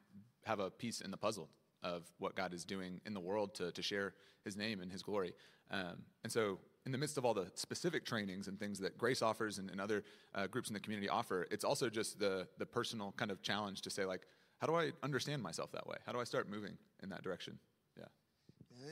have 0.44 0.58
a 0.58 0.70
piece 0.70 1.00
in 1.00 1.10
the 1.10 1.16
puzzle 1.16 1.48
of 1.82 2.04
what 2.18 2.34
God 2.34 2.54
is 2.54 2.64
doing 2.64 3.00
in 3.06 3.14
the 3.14 3.20
world 3.20 3.54
to, 3.56 3.72
to 3.72 3.82
share 3.82 4.14
His 4.44 4.56
name 4.56 4.80
and 4.80 4.90
His 4.90 5.02
glory. 5.02 5.34
Um, 5.70 6.04
and 6.22 6.32
so, 6.32 6.58
in 6.84 6.92
the 6.92 6.98
midst 6.98 7.16
of 7.16 7.24
all 7.24 7.34
the 7.34 7.46
specific 7.54 8.04
trainings 8.04 8.48
and 8.48 8.58
things 8.58 8.78
that 8.80 8.98
Grace 8.98 9.22
offers 9.22 9.58
and, 9.58 9.70
and 9.70 9.80
other 9.80 10.02
uh, 10.34 10.46
groups 10.46 10.68
in 10.68 10.74
the 10.74 10.80
community 10.80 11.08
offer, 11.08 11.46
it's 11.50 11.64
also 11.64 11.88
just 11.88 12.18
the, 12.18 12.46
the 12.58 12.66
personal 12.66 13.14
kind 13.16 13.30
of 13.30 13.40
challenge 13.42 13.82
to 13.82 13.90
say, 13.90 14.04
like, 14.04 14.22
how 14.58 14.66
do 14.66 14.74
I 14.74 14.92
understand 15.02 15.42
myself 15.42 15.72
that 15.72 15.86
way? 15.86 15.96
How 16.06 16.12
do 16.12 16.20
I 16.20 16.24
start 16.24 16.48
moving 16.48 16.76
in 17.02 17.08
that 17.10 17.22
direction? 17.22 17.58
Yeah. 17.98 18.04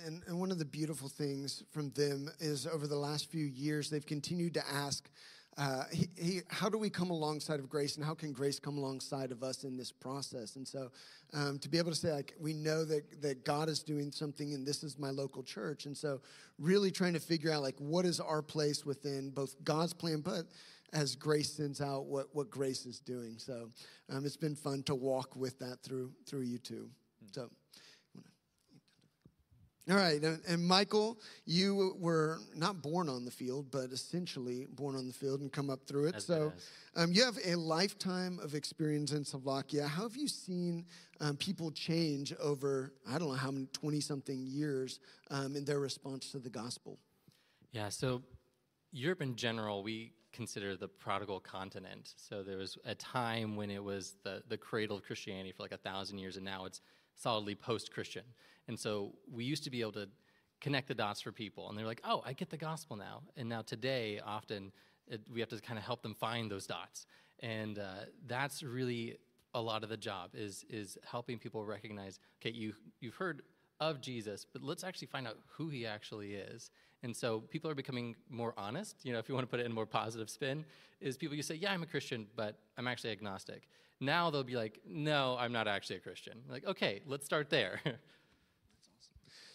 And, 0.06 0.22
and 0.26 0.38
one 0.38 0.50
of 0.50 0.58
the 0.58 0.64
beautiful 0.64 1.08
things 1.08 1.64
from 1.70 1.90
them 1.90 2.30
is 2.38 2.66
over 2.66 2.86
the 2.86 2.96
last 2.96 3.30
few 3.30 3.44
years, 3.44 3.90
they've 3.90 4.06
continued 4.06 4.54
to 4.54 4.62
ask, 4.68 5.08
uh, 5.60 5.84
he, 5.92 6.08
he, 6.16 6.40
how 6.48 6.70
do 6.70 6.78
we 6.78 6.88
come 6.88 7.10
alongside 7.10 7.60
of 7.60 7.68
grace 7.68 7.96
and 7.96 8.04
how 8.04 8.14
can 8.14 8.32
grace 8.32 8.58
come 8.58 8.78
alongside 8.78 9.30
of 9.30 9.42
us 9.42 9.62
in 9.62 9.76
this 9.76 9.92
process? 9.92 10.56
And 10.56 10.66
so 10.66 10.90
um, 11.34 11.58
to 11.58 11.68
be 11.68 11.76
able 11.76 11.90
to 11.90 11.96
say, 11.96 12.10
like, 12.10 12.34
we 12.40 12.54
know 12.54 12.82
that, 12.86 13.20
that 13.20 13.44
God 13.44 13.68
is 13.68 13.82
doing 13.82 14.10
something 14.10 14.54
and 14.54 14.66
this 14.66 14.82
is 14.82 14.98
my 14.98 15.10
local 15.10 15.42
church. 15.42 15.84
And 15.84 15.94
so 15.94 16.22
really 16.58 16.90
trying 16.90 17.12
to 17.12 17.20
figure 17.20 17.52
out, 17.52 17.60
like, 17.60 17.76
what 17.76 18.06
is 18.06 18.20
our 18.20 18.40
place 18.40 18.86
within 18.86 19.28
both 19.28 19.62
God's 19.62 19.92
plan, 19.92 20.22
but 20.22 20.46
as 20.94 21.14
Grace 21.14 21.52
sends 21.52 21.82
out 21.82 22.06
what, 22.06 22.28
what 22.32 22.50
Grace 22.50 22.86
is 22.86 22.98
doing. 22.98 23.34
So 23.36 23.68
um, 24.08 24.24
it's 24.24 24.38
been 24.38 24.56
fun 24.56 24.82
to 24.84 24.94
walk 24.94 25.36
with 25.36 25.58
that 25.58 25.82
through 25.82 26.10
through 26.26 26.42
you 26.42 26.56
too. 26.56 26.88
So. 27.32 27.50
All 29.88 29.96
right, 29.96 30.22
and 30.22 30.68
Michael, 30.68 31.18
you 31.46 31.96
were 31.98 32.38
not 32.54 32.82
born 32.82 33.08
on 33.08 33.24
the 33.24 33.30
field, 33.30 33.70
but 33.72 33.90
essentially 33.90 34.66
born 34.70 34.94
on 34.94 35.06
the 35.06 35.12
field 35.12 35.40
and 35.40 35.50
come 35.50 35.70
up 35.70 35.86
through 35.86 36.08
it. 36.08 36.22
So, 36.22 36.52
um, 36.96 37.12
you 37.12 37.24
have 37.24 37.38
a 37.44 37.56
lifetime 37.56 38.38
of 38.40 38.54
experience 38.54 39.12
in 39.12 39.24
Slovakia. 39.24 39.86
How 39.86 40.02
have 40.02 40.16
you 40.16 40.28
seen 40.28 40.84
um, 41.20 41.36
people 41.36 41.70
change 41.72 42.32
over, 42.40 42.92
I 43.08 43.18
don't 43.18 43.28
know 43.28 43.34
how 43.34 43.50
many, 43.50 43.66
20 43.72 44.00
something 44.00 44.46
years 44.46 45.00
um, 45.30 45.56
in 45.56 45.64
their 45.64 45.80
response 45.80 46.30
to 46.32 46.38
the 46.38 46.50
gospel? 46.50 46.98
Yeah, 47.72 47.88
so 47.88 48.22
Europe 48.92 49.22
in 49.22 49.34
general, 49.34 49.82
we 49.82 50.12
consider 50.32 50.76
the 50.76 50.88
prodigal 50.88 51.40
continent. 51.40 52.14
So 52.16 52.42
there 52.42 52.58
was 52.58 52.78
a 52.84 52.94
time 52.94 53.56
when 53.56 53.70
it 53.70 53.82
was 53.82 54.16
the, 54.24 54.42
the 54.48 54.56
cradle 54.56 54.96
of 54.96 55.04
Christianity 55.04 55.52
for 55.52 55.62
like 55.62 55.72
a 55.72 55.78
thousand 55.78 56.18
years, 56.18 56.36
and 56.36 56.44
now 56.44 56.64
it's 56.64 56.80
solidly 57.20 57.54
post 57.54 57.92
Christian. 57.92 58.24
And 58.68 58.78
so 58.78 59.12
we 59.30 59.44
used 59.44 59.64
to 59.64 59.70
be 59.70 59.80
able 59.80 59.92
to 59.92 60.08
connect 60.60 60.88
the 60.88 60.94
dots 60.94 61.20
for 61.20 61.32
people, 61.32 61.68
and 61.68 61.78
they're 61.78 61.86
like, 61.86 62.02
oh, 62.04 62.22
I 62.24 62.32
get 62.32 62.50
the 62.50 62.56
gospel 62.56 62.96
now. 62.96 63.22
And 63.36 63.48
now 63.48 63.62
today, 63.62 64.20
often, 64.24 64.72
it, 65.08 65.20
we 65.32 65.40
have 65.40 65.48
to 65.50 65.60
kind 65.60 65.78
of 65.78 65.84
help 65.84 66.02
them 66.02 66.14
find 66.14 66.50
those 66.50 66.66
dots. 66.66 67.06
And 67.40 67.78
uh, 67.78 68.04
that's 68.26 68.62
really 68.62 69.16
a 69.54 69.60
lot 69.60 69.82
of 69.82 69.88
the 69.88 69.96
job 69.96 70.30
is, 70.34 70.64
is 70.68 70.98
helping 71.10 71.38
people 71.38 71.64
recognize, 71.64 72.20
okay, 72.40 72.54
you, 72.54 72.74
you've 73.00 73.14
heard 73.14 73.42
of 73.80 74.00
Jesus, 74.00 74.46
but 74.52 74.62
let's 74.62 74.84
actually 74.84 75.08
find 75.08 75.26
out 75.26 75.38
who 75.48 75.68
he 75.68 75.86
actually 75.86 76.34
is. 76.34 76.70
And 77.02 77.16
so 77.16 77.40
people 77.40 77.70
are 77.70 77.74
becoming 77.74 78.14
more 78.28 78.52
honest, 78.58 78.96
you 79.02 79.12
know, 79.12 79.18
if 79.18 79.28
you 79.28 79.34
want 79.34 79.46
to 79.46 79.50
put 79.50 79.58
it 79.58 79.64
in 79.64 79.72
a 79.72 79.74
more 79.74 79.86
positive 79.86 80.28
spin, 80.28 80.64
is 81.00 81.16
people 81.16 81.34
you 81.34 81.42
say, 81.42 81.54
yeah, 81.54 81.72
I'm 81.72 81.82
a 81.82 81.86
Christian, 81.86 82.26
but 82.36 82.58
I'm 82.76 82.86
actually 82.86 83.10
agnostic. 83.10 83.68
Now 84.00 84.30
they'll 84.30 84.42
be 84.42 84.56
like, 84.56 84.80
no, 84.86 85.36
I'm 85.38 85.52
not 85.52 85.68
actually 85.68 85.96
a 85.96 86.00
Christian. 86.00 86.38
Like, 86.48 86.66
okay, 86.66 87.02
let's 87.06 87.24
start 87.26 87.50
there. 87.50 87.80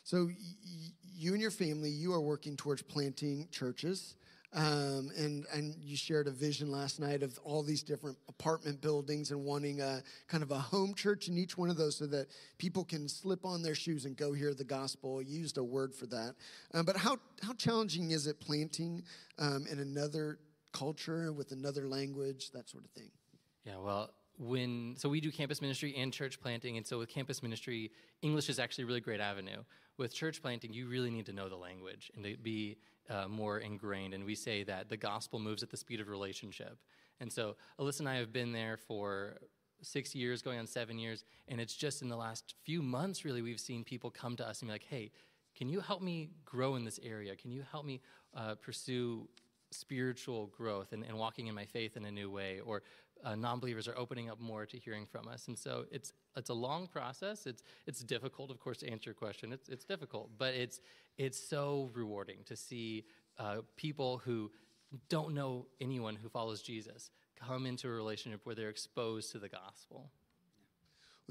So, 0.08 0.26
y- 0.26 0.36
y- 0.64 0.92
you 1.18 1.32
and 1.34 1.42
your 1.42 1.50
family, 1.50 1.90
you 1.90 2.14
are 2.14 2.22
working 2.22 2.56
towards 2.56 2.84
planting 2.84 3.48
churches. 3.52 4.16
Um, 4.54 5.10
and, 5.18 5.46
and 5.52 5.76
you 5.82 5.98
shared 5.98 6.28
a 6.28 6.32
vision 6.32 6.72
last 6.72 7.00
night 7.00 7.24
of 7.24 7.38
all 7.44 7.64
these 7.64 7.82
different 7.84 8.16
apartment 8.30 8.80
buildings 8.82 9.32
and 9.32 9.44
wanting 9.44 9.82
a 9.82 10.02
kind 10.28 10.44
of 10.44 10.52
a 10.52 10.60
home 10.60 10.94
church 10.94 11.28
in 11.28 11.38
each 11.38 11.58
one 11.58 11.70
of 11.72 11.76
those 11.76 11.98
so 11.98 12.06
that 12.06 12.28
people 12.60 12.86
can 12.86 13.10
slip 13.10 13.44
on 13.46 13.64
their 13.64 13.74
shoes 13.76 14.06
and 14.06 14.16
go 14.16 14.32
hear 14.32 14.54
the 14.54 14.64
gospel. 14.64 15.22
You 15.24 15.40
used 15.40 15.58
a 15.58 15.64
word 15.64 15.94
for 15.94 16.06
that. 16.06 16.36
Um, 16.74 16.86
but 16.86 16.96
how, 16.96 17.18
how 17.42 17.54
challenging 17.54 18.12
is 18.12 18.28
it 18.28 18.40
planting 18.40 19.04
um, 19.40 19.66
in 19.70 19.80
another 19.80 20.38
culture 20.72 21.34
with 21.34 21.52
another 21.52 21.88
language, 21.90 22.52
that 22.52 22.70
sort 22.70 22.86
of 22.86 22.92
thing? 22.92 23.10
Yeah, 23.66 23.78
well, 23.84 24.12
when 24.38 24.96
so 24.98 25.10
we 25.10 25.22
do 25.22 25.32
campus 25.32 25.62
ministry 25.62 25.96
and 25.98 26.12
church 26.12 26.40
planting, 26.40 26.78
and 26.78 26.86
so 26.86 27.00
with 27.00 27.10
campus 27.10 27.42
ministry, 27.42 27.92
English 28.22 28.50
is 28.50 28.60
actually 28.60 28.84
a 28.84 28.88
really 28.88 29.02
great 29.02 29.20
avenue. 29.20 29.64
With 29.98 30.14
church 30.14 30.42
planting, 30.42 30.74
you 30.74 30.88
really 30.88 31.10
need 31.10 31.26
to 31.28 31.34
know 31.34 31.48
the 31.48 31.56
language 31.56 32.12
and 32.16 32.24
to 32.26 32.36
be 32.38 32.78
uh, 33.10 33.28
more 33.28 33.60
ingrained. 33.60 34.14
And 34.14 34.26
we 34.26 34.36
say 34.36 34.64
that 34.64 34.90
the 34.90 34.98
gospel 34.98 35.40
moves 35.40 35.64
at 35.64 35.70
the 35.70 35.78
speed 35.78 36.02
of 36.02 36.10
relationship. 36.10 36.78
And 37.22 37.32
so 37.32 37.56
Alyssa 37.80 38.02
and 38.02 38.10
I 38.10 38.16
have 38.16 38.34
been 38.34 38.52
there 38.52 38.76
for 38.76 39.38
six 39.82 40.14
years, 40.14 40.42
going 40.42 40.60
on 40.60 40.68
seven 40.68 41.00
years, 41.00 41.24
and 41.48 41.62
it's 41.62 41.76
just 41.76 42.02
in 42.02 42.10
the 42.10 42.18
last 42.18 42.56
few 42.64 42.82
months, 42.82 43.24
really, 43.24 43.42
we've 43.42 43.60
seen 43.60 43.84
people 43.84 44.10
come 44.10 44.36
to 44.36 44.48
us 44.48 44.62
and 44.62 44.68
be 44.68 44.74
like, 44.74 44.84
"Hey, 44.84 45.12
can 45.56 45.70
you 45.70 45.80
help 45.80 46.02
me 46.02 46.32
grow 46.44 46.76
in 46.76 46.84
this 46.84 47.00
area? 47.02 47.36
Can 47.36 47.52
you 47.52 47.64
help 47.72 47.86
me 47.86 48.02
uh, 48.34 48.56
pursue 48.56 49.28
spiritual 49.72 50.48
growth 50.48 50.94
and, 50.94 51.04
and 51.04 51.18
walking 51.18 51.48
in 51.48 51.56
my 51.56 51.66
faith 51.66 51.98
in 51.98 52.06
a 52.06 52.12
new 52.12 52.30
way 52.30 52.60
or 52.66 52.84
uh, 53.24 53.36
non-believers 53.36 53.88
are 53.88 53.98
opening 53.98 54.30
up 54.30 54.40
more 54.40 54.66
to 54.66 54.78
hearing 54.78 55.06
from 55.06 55.28
us. 55.28 55.48
And 55.48 55.58
so 55.58 55.86
it's 55.92 56.14
it's 56.36 56.50
a 56.50 56.54
long 56.54 56.88
process. 56.88 57.46
It's 57.46 57.64
it's 57.88 58.02
difficult 58.02 58.52
of 58.52 58.60
course 58.60 58.78
to 58.80 58.90
answer 58.90 59.10
your 59.10 59.16
question. 59.16 59.54
It's 59.54 59.70
it's 59.70 59.86
difficult 59.86 60.32
but 60.38 60.54
it's 60.54 60.80
it's 61.18 61.40
so 61.50 61.90
rewarding 61.94 62.40
to 62.46 62.56
see 62.56 63.06
uh, 63.38 63.58
people 63.76 64.18
who 64.20 64.52
don't 65.10 65.34
know 65.34 65.66
anyone 65.82 66.16
who 66.16 66.30
follows 66.30 66.62
jesus 66.62 67.10
come 67.36 67.66
into 67.66 67.88
a 67.88 67.92
relationship 67.92 68.42
where 68.44 68.56
they're 68.56 68.70
exposed 68.70 69.32
to 69.32 69.40
the 69.40 69.50
gospel. 69.50 70.10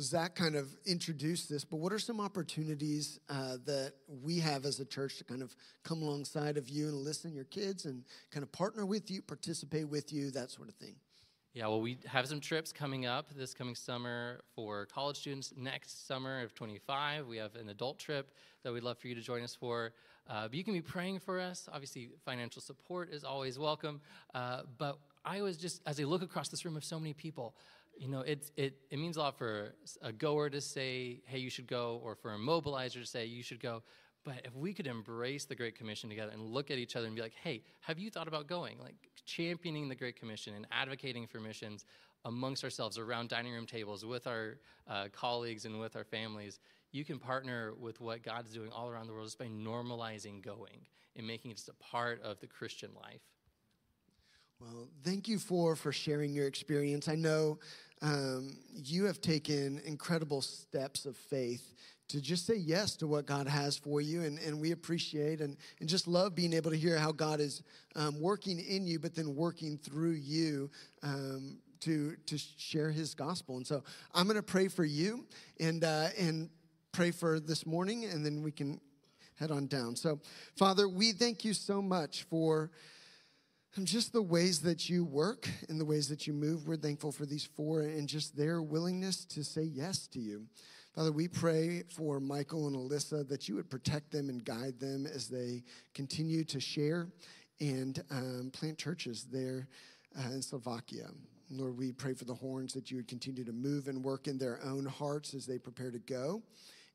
Zach 0.01 0.35
kind 0.35 0.57
of 0.57 0.77
introduced 0.87 1.49
this, 1.49 1.65
but 1.65 1.77
what 1.77 1.93
are 1.93 2.01
some 2.01 2.21
opportunities 2.21 3.21
uh, 3.29 3.59
that 3.65 3.93
we 4.09 4.41
have 4.41 4.65
as 4.65 4.81
a 4.81 4.85
church 4.85 5.19
to 5.19 5.25
kind 5.25 5.41
of 5.41 5.55
come 5.85 6.03
alongside 6.03 6.57
of 6.57 6.69
you 6.69 6.89
and 6.89 6.97
listen 6.97 7.31
to 7.31 7.37
your 7.37 7.45
kids 7.45 7.85
and 7.85 8.03
kind 8.33 8.43
of 8.43 8.51
partner 8.51 8.85
with 8.85 9.09
you, 9.09 9.23
participate 9.23 9.89
with 9.89 10.13
you, 10.13 10.33
that 10.33 10.51
sort 10.51 10.69
of 10.69 10.75
thing? 10.75 10.97
Yeah, 11.55 11.69
well, 11.69 11.81
we 11.81 11.99
have 12.07 12.27
some 12.27 12.41
trips 12.41 12.73
coming 12.73 13.07
up 13.07 13.33
this 13.37 13.55
coming 13.55 13.77
summer 13.77 14.41
for 14.57 14.87
college 14.87 15.19
students. 15.19 15.55
Next 15.57 16.09
summer 16.09 16.43
of 16.43 16.53
25, 16.53 17.29
we 17.29 17.37
have 17.37 17.55
an 17.55 17.69
adult 17.69 17.97
trip 17.97 18.33
that 18.65 18.73
we'd 18.73 18.83
love 18.83 18.99
for 18.99 19.07
you 19.07 19.15
to 19.15 19.21
join 19.21 19.41
us 19.41 19.55
for. 19.55 19.93
Uh, 20.29 20.49
but 20.49 20.55
you 20.55 20.65
can 20.65 20.73
be 20.73 20.83
praying 20.83 21.21
for 21.21 21.39
us. 21.39 21.69
Obviously, 21.73 22.09
financial 22.25 22.61
support 22.61 23.13
is 23.13 23.23
always 23.23 23.57
welcome. 23.57 24.01
Uh, 24.35 24.63
but 24.79 24.99
I 25.25 25.43
was 25.43 25.57
just, 25.57 25.81
as 25.87 26.01
I 26.01 26.03
look 26.03 26.23
across 26.23 26.49
this 26.49 26.65
room 26.65 26.77
of 26.77 26.83
so 26.83 26.99
many 26.99 27.13
people, 27.13 27.55
you 27.97 28.09
know, 28.09 28.23
it, 28.23 28.51
it, 28.57 28.75
it 28.91 28.99
means 28.99 29.17
a 29.17 29.21
lot 29.21 29.39
for 29.39 29.77
a 30.03 30.11
goer 30.11 30.51
to 30.51 30.61
say, 30.61 31.21
hey, 31.25 31.39
you 31.39 31.51
should 31.51 31.69
go, 31.69 32.01
or 32.03 32.17
for 32.17 32.35
a 32.35 32.37
mobilizer 32.37 32.95
to 32.95 33.07
say, 33.07 33.27
you 33.27 33.45
should 33.45 33.61
go. 33.61 33.85
But 34.25 34.41
if 34.45 34.55
we 34.57 34.73
could 34.73 34.87
embrace 34.87 35.45
the 35.45 35.55
Great 35.55 35.77
Commission 35.77 36.09
together 36.09 36.33
and 36.33 36.43
look 36.43 36.71
at 36.71 36.79
each 36.79 36.97
other 36.97 37.07
and 37.07 37.15
be 37.15 37.21
like, 37.21 37.35
hey, 37.43 37.63
have 37.81 37.99
you 37.99 38.11
thought 38.11 38.27
about 38.27 38.47
going? 38.47 38.79
Like 38.79 38.95
championing 39.27 39.89
the 39.89 39.95
Great 39.95 40.19
Commission 40.19 40.55
and 40.55 40.67
advocating 40.73 41.27
for 41.27 41.41
missions 41.41 41.85
amongst 42.25 42.65
ourselves 42.65 42.97
around 42.97 43.29
dining 43.29 43.53
room 43.53 43.67
tables 43.67 44.05
with 44.05 44.27
our 44.27 44.57
uh, 44.89 45.09
colleagues 45.13 45.67
and 45.67 45.79
with 45.79 45.95
our 45.95 46.05
families, 46.05 46.59
you 46.91 47.05
can 47.05 47.19
partner 47.19 47.75
with 47.79 48.01
what 48.01 48.23
God's 48.23 48.53
doing 48.53 48.71
all 48.71 48.89
around 48.89 49.09
the 49.09 49.13
world 49.13 49.27
just 49.27 49.39
by 49.39 49.47
normalizing 49.49 50.43
going 50.43 50.87
and 51.17 51.27
making 51.27 51.51
it 51.51 51.57
just 51.57 51.69
a 51.69 51.75
part 51.75 52.23
of 52.23 52.41
the 52.41 52.47
Christian 52.47 52.91
life. 52.95 53.21
Well, 54.61 54.89
thank 55.03 55.27
you 55.27 55.39
for 55.39 55.75
for 55.75 55.93
sharing 55.93 56.33
your 56.33 56.47
experience. 56.47 57.09
I 57.09 57.17
know 57.17 57.59
um, 58.03 58.57
you 58.75 59.05
have 59.05 59.21
taken 59.21 59.81
incredible 59.85 60.43
steps 60.43 61.07
of 61.07 61.17
faith 61.17 61.75
to 62.09 62.21
just 62.21 62.47
say 62.47 62.57
yes 62.57 62.97
to 62.97 63.07
what 63.07 63.27
God 63.27 63.49
has 63.49 63.77
for 63.77 64.01
you, 64.01 64.23
and, 64.23 64.39
and 64.39 64.61
we 64.61 64.73
appreciate 64.73 65.41
and, 65.41 65.57
and 65.81 65.89
just 65.89 66.07
love 66.07 66.35
being 66.35 66.53
able 66.53 66.71
to 66.71 66.77
hear 66.77 66.99
how 66.99 67.11
God 67.13 67.41
is 67.41 67.63
um, 67.97 68.21
working 68.21 68.61
in 68.61 68.87
you, 68.87 68.99
but 68.99 69.15
then 69.15 69.35
working 69.35 69.77
through 69.79 70.13
you 70.13 70.71
um, 71.03 71.59
to 71.81 72.15
to 72.27 72.39
share 72.39 72.91
His 72.91 73.15
gospel. 73.15 73.57
And 73.57 73.67
so 73.67 73.83
I'm 74.15 74.25
going 74.25 74.37
to 74.37 74.43
pray 74.43 74.69
for 74.69 74.85
you 74.85 75.27
and 75.59 75.83
uh, 75.83 76.09
and 76.17 76.49
pray 76.93 77.11
for 77.11 77.41
this 77.41 77.67
morning, 77.67 78.05
and 78.05 78.25
then 78.25 78.43
we 78.43 78.53
can 78.53 78.81
head 79.35 79.51
on 79.51 79.67
down. 79.67 79.97
So, 79.97 80.21
Father, 80.57 80.89
we 80.89 81.11
thank 81.11 81.45
you 81.45 81.55
so 81.55 81.83
much 81.83 82.23
for 82.31 82.71
and 83.77 83.87
just 83.87 84.13
the 84.13 84.23
ways 84.23 84.61
that 84.61 84.89
you 84.89 85.05
work 85.05 85.49
and 85.69 85.81
the 85.81 85.85
ways 85.85 86.09
that 86.09 86.27
you 86.27 86.33
move. 86.33 86.67
We're 86.67 86.77
thankful 86.77 87.11
for 87.11 87.27
these 87.27 87.49
four 87.57 87.81
and 87.81 88.09
just 88.09 88.37
their 88.37 88.63
willingness 88.63 89.25
to 89.27 89.43
say 89.43 89.63
yes 89.63 90.07
to 90.09 90.21
you. 90.21 90.47
Father, 90.95 91.11
we 91.11 91.27
pray 91.27 91.83
for 91.89 92.21
Michael 92.21 92.69
and 92.69 92.77
Alyssa 92.77 93.29
that 93.29 93.49
you 93.49 93.57
would 93.57 93.69
protect 93.69 94.13
them 94.13 94.29
and 94.29 94.45
guide 94.45 94.79
them 94.79 95.07
as 95.07 95.29
they 95.29 95.65
continue 95.93 96.45
to 96.45 96.61
share 96.61 97.09
and 97.61 98.03
um, 98.11 98.51
plant 98.53 98.79
churches 98.79 99.27
there 99.33 99.67
uh, 100.17 100.31
in 100.31 100.41
Slovakia. 100.41 101.09
Lord, 101.51 101.77
we 101.77 101.91
pray 101.91 102.15
for 102.15 102.25
the 102.25 102.35
horns 102.35 102.73
that 102.75 102.91
you 102.91 102.99
would 102.99 103.09
continue 103.09 103.45
to 103.45 103.53
move 103.53 103.89
and 103.89 104.05
work 104.05 104.29
in 104.29 104.39
their 104.39 104.61
own 104.65 104.87
hearts 104.87 105.35
as 105.35 105.47
they 105.47 105.59
prepare 105.59 105.91
to 105.91 105.99
go 105.99 106.43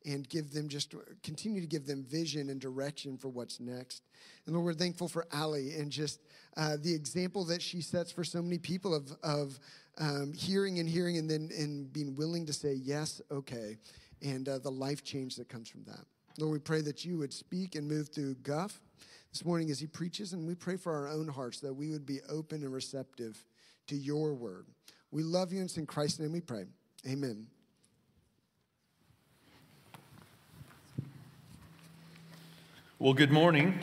and 0.05 0.27
give 0.29 0.51
them 0.51 0.69
just 0.69 0.93
continue 1.23 1.61
to 1.61 1.67
give 1.67 1.85
them 1.85 2.03
vision 2.03 2.49
and 2.49 2.61
direction 2.61 3.17
for 3.17 3.27
what's 3.27 3.59
next. 3.59 4.03
And 4.45 4.55
Lord, 4.55 4.65
we're 4.65 4.73
thankful 4.73 5.07
for 5.07 5.25
Allie 5.31 5.75
and 5.75 5.91
just 5.91 6.21
uh, 6.55 6.77
the 6.81 6.93
example 6.93 7.43
that 7.45 7.61
she 7.61 7.81
sets 7.81 8.11
for 8.11 8.23
so 8.23 8.41
many 8.41 8.57
people 8.57 8.93
of, 8.93 9.11
of 9.23 9.59
um, 9.97 10.33
hearing 10.33 10.79
and 10.79 10.87
hearing 10.87 11.17
and 11.17 11.29
then 11.29 11.49
and 11.57 11.91
being 11.91 12.15
willing 12.15 12.45
to 12.45 12.53
say, 12.53 12.73
yes, 12.73 13.21
okay, 13.31 13.77
and 14.21 14.47
uh, 14.47 14.59
the 14.59 14.71
life 14.71 15.03
change 15.03 15.35
that 15.35 15.49
comes 15.49 15.69
from 15.69 15.83
that. 15.83 16.05
Lord, 16.37 16.53
we 16.53 16.59
pray 16.59 16.81
that 16.81 17.03
you 17.03 17.17
would 17.17 17.33
speak 17.33 17.75
and 17.75 17.87
move 17.87 18.09
through 18.09 18.35
Guff 18.35 18.79
this 19.31 19.43
morning 19.43 19.69
as 19.69 19.79
he 19.79 19.87
preaches, 19.87 20.33
and 20.33 20.47
we 20.47 20.55
pray 20.55 20.77
for 20.77 20.93
our 20.93 21.07
own 21.09 21.27
hearts 21.27 21.59
that 21.59 21.73
we 21.73 21.89
would 21.91 22.05
be 22.05 22.19
open 22.29 22.63
and 22.63 22.73
receptive 22.73 23.43
to 23.87 23.95
your 23.95 24.33
word. 24.33 24.67
We 25.11 25.23
love 25.23 25.51
you, 25.51 25.59
and 25.59 25.67
it's 25.67 25.77
in 25.77 25.85
Christ's 25.85 26.19
name 26.19 26.31
we 26.31 26.41
pray. 26.41 26.65
Amen. 27.07 27.47
Well, 33.01 33.13
good 33.13 33.31
morning. 33.31 33.79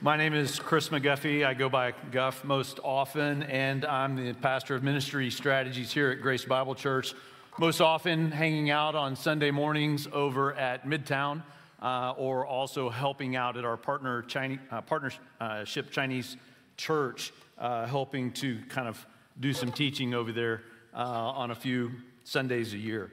My 0.00 0.16
name 0.16 0.32
is 0.32 0.58
Chris 0.58 0.88
McGuffey. 0.88 1.44
I 1.44 1.52
go 1.52 1.68
by 1.68 1.92
Guff 2.12 2.44
most 2.44 2.80
often, 2.82 3.42
and 3.42 3.84
I'm 3.84 4.16
the 4.16 4.32
pastor 4.32 4.74
of 4.74 4.82
ministry 4.82 5.28
strategies 5.28 5.92
here 5.92 6.10
at 6.12 6.22
Grace 6.22 6.46
Bible 6.46 6.74
Church. 6.74 7.12
Most 7.58 7.82
often 7.82 8.30
hanging 8.30 8.70
out 8.70 8.94
on 8.94 9.16
Sunday 9.16 9.50
mornings 9.50 10.08
over 10.14 10.54
at 10.54 10.86
Midtown. 10.86 11.42
uh, 11.82 12.14
or 12.16 12.46
also 12.46 12.88
helping 12.88 13.36
out 13.36 13.58
at 13.58 13.64
our 13.66 13.76
partner 13.76 14.22
Chinese, 14.22 14.58
uh, 14.70 14.80
partnership 14.80 15.90
Chinese 15.90 16.38
church, 16.78 17.34
uh, 17.58 17.84
helping 17.86 18.32
to 18.32 18.58
kind 18.70 18.88
of 18.88 19.04
do 19.38 19.52
some 19.52 19.70
teaching 19.70 20.14
over 20.14 20.32
there 20.32 20.62
uh, 20.94 20.98
on 20.98 21.50
a 21.50 21.54
few 21.54 21.92
Sundays 22.24 22.72
a 22.72 22.78
year. 22.78 23.10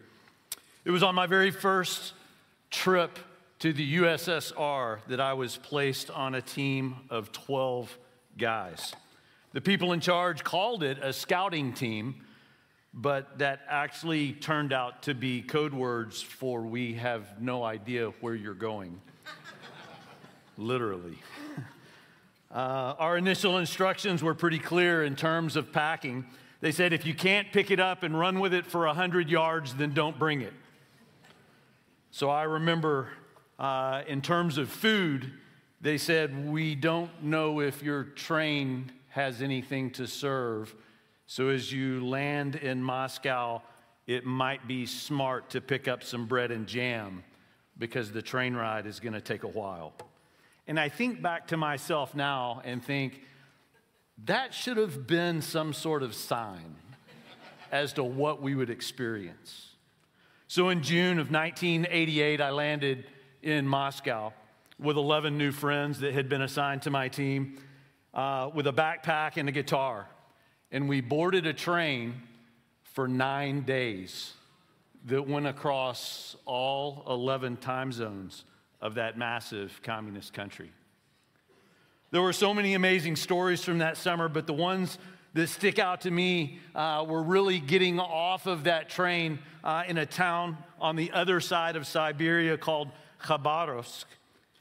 It 0.85 0.91
was 0.91 1.03
on 1.03 1.13
my 1.13 1.27
very 1.27 1.51
first 1.51 2.13
trip 2.71 3.19
to 3.59 3.73
the 3.73 3.97
USSR 3.97 4.99
that 5.07 5.19
I 5.19 5.33
was 5.33 5.57
placed 5.57 6.09
on 6.09 6.33
a 6.33 6.41
team 6.41 6.95
of 7.09 7.31
12 7.31 7.95
guys. 8.37 8.93
The 9.53 9.61
people 9.61 9.93
in 9.93 9.99
charge 9.99 10.43
called 10.43 10.81
it 10.81 10.97
a 11.01 11.13
scouting 11.13 11.73
team, 11.73 12.23
but 12.93 13.37
that 13.37 13.59
actually 13.69 14.33
turned 14.33 14.73
out 14.73 15.03
to 15.03 15.13
be 15.13 15.41
code 15.41 15.73
words 15.73 16.21
for 16.21 16.61
we 16.61 16.93
have 16.95 17.41
no 17.41 17.63
idea 17.63 18.09
where 18.21 18.33
you're 18.33 18.53
going. 18.53 18.99
Literally. 20.57 21.17
Uh, 22.53 22.93
our 22.99 23.15
initial 23.15 23.59
instructions 23.59 24.21
were 24.21 24.35
pretty 24.35 24.59
clear 24.59 25.05
in 25.05 25.15
terms 25.15 25.55
of 25.55 25.71
packing. 25.71 26.25
They 26.59 26.73
said 26.73 26.91
if 26.91 27.05
you 27.05 27.13
can't 27.13 27.49
pick 27.53 27.71
it 27.71 27.79
up 27.79 28.03
and 28.03 28.19
run 28.19 28.41
with 28.41 28.53
it 28.53 28.65
for 28.65 28.85
100 28.87 29.29
yards, 29.29 29.73
then 29.75 29.93
don't 29.93 30.19
bring 30.19 30.41
it. 30.41 30.51
So 32.11 32.29
I 32.29 32.43
remember 32.43 33.07
uh, 33.57 34.01
in 34.05 34.21
terms 34.21 34.57
of 34.57 34.69
food, 34.69 35.31
they 35.79 35.97
said, 35.97 36.49
We 36.49 36.75
don't 36.75 37.23
know 37.23 37.61
if 37.61 37.81
your 37.81 38.03
train 38.03 38.91
has 39.09 39.41
anything 39.41 39.91
to 39.91 40.05
serve. 40.05 40.75
So 41.25 41.47
as 41.47 41.71
you 41.71 42.05
land 42.05 42.55
in 42.55 42.83
Moscow, 42.83 43.61
it 44.07 44.25
might 44.25 44.67
be 44.67 44.85
smart 44.85 45.49
to 45.51 45.61
pick 45.61 45.87
up 45.87 46.03
some 46.03 46.25
bread 46.25 46.51
and 46.51 46.67
jam 46.67 47.23
because 47.77 48.11
the 48.11 48.21
train 48.21 48.55
ride 48.55 48.85
is 48.85 48.99
going 48.99 49.13
to 49.13 49.21
take 49.21 49.43
a 49.43 49.47
while. 49.47 49.93
And 50.67 50.77
I 50.77 50.89
think 50.89 51.21
back 51.21 51.47
to 51.47 51.57
myself 51.57 52.13
now 52.13 52.61
and 52.65 52.83
think, 52.83 53.21
that 54.25 54.53
should 54.53 54.77
have 54.77 55.07
been 55.07 55.41
some 55.41 55.73
sort 55.73 56.03
of 56.03 56.13
sign 56.13 56.75
as 57.71 57.93
to 57.93 58.03
what 58.03 58.41
we 58.41 58.53
would 58.53 58.69
experience. 58.69 59.70
So 60.51 60.67
in 60.67 60.83
June 60.83 61.17
of 61.17 61.31
1988, 61.31 62.41
I 62.41 62.49
landed 62.49 63.05
in 63.41 63.65
Moscow 63.65 64.33
with 64.77 64.97
11 64.97 65.37
new 65.37 65.53
friends 65.53 66.01
that 66.01 66.13
had 66.13 66.27
been 66.27 66.41
assigned 66.41 66.81
to 66.81 66.89
my 66.89 67.07
team 67.07 67.57
uh, 68.13 68.49
with 68.53 68.67
a 68.67 68.73
backpack 68.73 69.37
and 69.37 69.47
a 69.47 69.53
guitar. 69.53 70.09
And 70.69 70.89
we 70.89 70.99
boarded 70.99 71.47
a 71.47 71.53
train 71.53 72.15
for 72.83 73.07
nine 73.07 73.61
days 73.61 74.33
that 75.05 75.25
went 75.25 75.47
across 75.47 76.35
all 76.45 77.05
11 77.07 77.55
time 77.55 77.93
zones 77.93 78.43
of 78.81 78.95
that 78.95 79.17
massive 79.17 79.79
communist 79.83 80.33
country. 80.33 80.69
There 82.11 82.21
were 82.21 82.33
so 82.33 82.53
many 82.53 82.73
amazing 82.73 83.15
stories 83.15 83.63
from 83.63 83.77
that 83.77 83.95
summer, 83.95 84.27
but 84.27 84.47
the 84.47 84.53
ones 84.53 84.97
that 85.33 85.47
stick 85.47 85.79
out 85.79 86.01
to 86.01 86.11
me 86.11 86.59
uh, 86.75 87.05
were 87.07 87.23
really 87.23 87.59
getting 87.59 87.99
off 87.99 88.47
of 88.47 88.65
that 88.65 88.89
train 88.89 89.39
uh, 89.63 89.83
in 89.87 89.97
a 89.97 90.05
town 90.05 90.57
on 90.79 90.95
the 90.95 91.11
other 91.11 91.39
side 91.39 91.75
of 91.75 91.87
Siberia 91.87 92.57
called 92.57 92.89
Khabarovsk. 93.23 94.05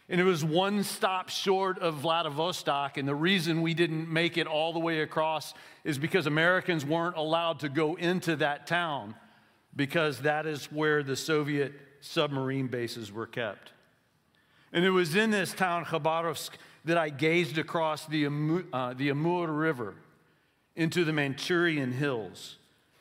And 0.08 0.20
it 0.20 0.24
was 0.24 0.44
one 0.44 0.82
stop 0.82 1.28
short 1.28 1.78
of 1.78 1.94
Vladivostok. 1.96 2.98
And 2.98 3.06
the 3.06 3.14
reason 3.14 3.62
we 3.62 3.74
didn't 3.74 4.08
make 4.12 4.38
it 4.38 4.46
all 4.46 4.72
the 4.72 4.80
way 4.80 5.00
across 5.02 5.54
is 5.84 5.98
because 5.98 6.26
Americans 6.26 6.84
weren't 6.84 7.16
allowed 7.16 7.60
to 7.60 7.68
go 7.68 7.94
into 7.94 8.36
that 8.36 8.66
town 8.66 9.14
because 9.74 10.22
that 10.22 10.46
is 10.46 10.66
where 10.72 11.02
the 11.02 11.14
Soviet 11.14 11.72
submarine 12.00 12.66
bases 12.66 13.12
were 13.12 13.26
kept. 13.26 13.72
And 14.72 14.84
it 14.84 14.90
was 14.90 15.14
in 15.14 15.30
this 15.30 15.52
town, 15.52 15.84
Khabarovsk, 15.84 16.50
that 16.84 16.98
I 16.98 17.08
gazed 17.08 17.58
across 17.58 18.06
the 18.06 18.26
uh, 18.72 18.94
the 18.94 19.10
Amur 19.10 19.48
River 19.48 19.94
into 20.80 21.04
the 21.04 21.12
Manchurian 21.12 21.92
hills 21.92 22.56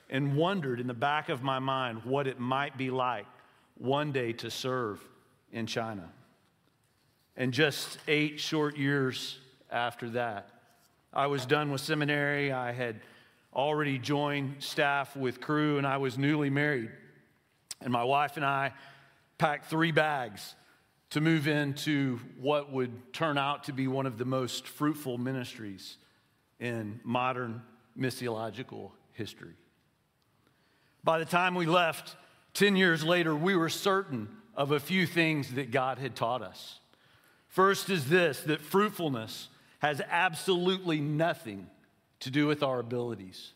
and 0.10 0.36
wondered 0.36 0.82
in 0.82 0.88
the 0.88 0.94
back 0.94 1.30
of 1.30 1.44
my 1.44 1.60
mind 1.60 2.04
what 2.04 2.28
it 2.28 2.38
might 2.38 2.78
be 2.78 2.90
like 2.90 3.26
one 3.78 4.12
day 4.12 4.34
to 4.34 4.52
serve 4.52 5.02
in 5.54 5.66
China. 5.66 6.04
And 7.38 7.54
just 7.54 7.98
eight 8.10 8.38
short 8.38 8.76
years 8.78 9.40
after 9.72 10.10
that, 10.10 10.50
I 11.14 11.28
was 11.28 11.46
done 11.46 11.72
with 11.72 11.80
seminary. 11.80 12.52
I 12.52 12.74
had 12.74 13.00
already 13.54 13.98
joined 13.98 14.56
staff 14.60 15.16
with 15.16 15.40
Cru, 15.40 15.78
and 15.78 15.88
I 15.88 15.96
was 16.00 16.18
newly 16.18 16.50
married. 16.50 16.92
And 17.80 17.94
my 17.94 18.04
wife 18.04 18.36
and 18.36 18.46
I 18.46 18.74
packed 19.38 19.70
three 19.70 19.94
bags 19.94 20.54
to 21.12 21.22
move 21.22 21.48
into 21.48 22.20
what 22.42 22.74
would 22.74 23.14
turn 23.14 23.38
out 23.38 23.64
to 23.64 23.72
be 23.72 23.88
one 23.88 24.06
of 24.06 24.18
the 24.18 24.26
most 24.26 24.68
fruitful 24.68 25.18
ministries 25.18 25.96
in 26.60 27.00
modern 27.04 27.62
missiological 27.98 28.92
history. 29.14 29.54
By 31.04 31.20
the 31.20 31.26
time 31.26 31.56
we 31.56 31.66
left, 31.66 32.16
10 32.54 32.76
years 32.76 33.04
later, 33.04 33.36
we 33.36 33.56
were 33.56 33.70
certain 33.70 34.28
of 34.56 34.72
a 34.72 34.80
few 34.80 35.06
things 35.06 35.54
that 35.54 35.72
God 35.72 35.98
had 35.98 36.16
taught 36.16 36.42
us. 36.42 36.80
First 37.48 37.90
is 37.90 38.10
this 38.10 38.42
that 38.42 38.62
fruitfulness 38.62 39.48
has 39.80 40.02
absolutely 40.10 41.00
nothing 41.00 41.68
to 42.20 42.30
do 42.30 42.48
with 42.48 42.64
our 42.64 42.80
abilities, 42.80 43.54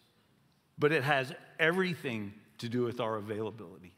but 0.79 0.91
it 0.91 1.03
has 1.03 1.33
everything 1.59 2.33
to 2.59 2.69
do 2.69 2.83
with 2.83 2.99
our 3.01 3.17
availability. 3.17 3.93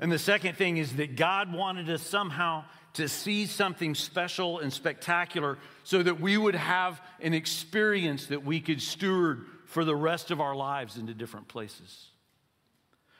And 0.00 0.10
the 0.10 0.18
second 0.18 0.56
thing 0.56 0.76
is 0.76 0.96
that 0.96 1.14
God 1.14 1.52
wanted 1.52 1.88
us 1.88 2.02
somehow 2.02 2.64
to 2.94 3.08
see 3.08 3.46
something 3.46 3.94
special 3.94 4.60
and 4.60 4.72
spectacular 4.72 5.58
so 5.82 6.02
that 6.02 6.20
we 6.20 6.36
would 6.36 6.54
have 6.54 7.00
an 7.20 7.34
experience 7.34 8.26
that 8.26 8.44
we 8.44 8.60
could 8.60 8.80
steward 8.80 9.46
for 9.66 9.84
the 9.84 9.94
rest 9.94 10.30
of 10.30 10.40
our 10.40 10.54
lives 10.54 10.96
into 10.96 11.12
different 11.12 11.48
places. 11.48 12.08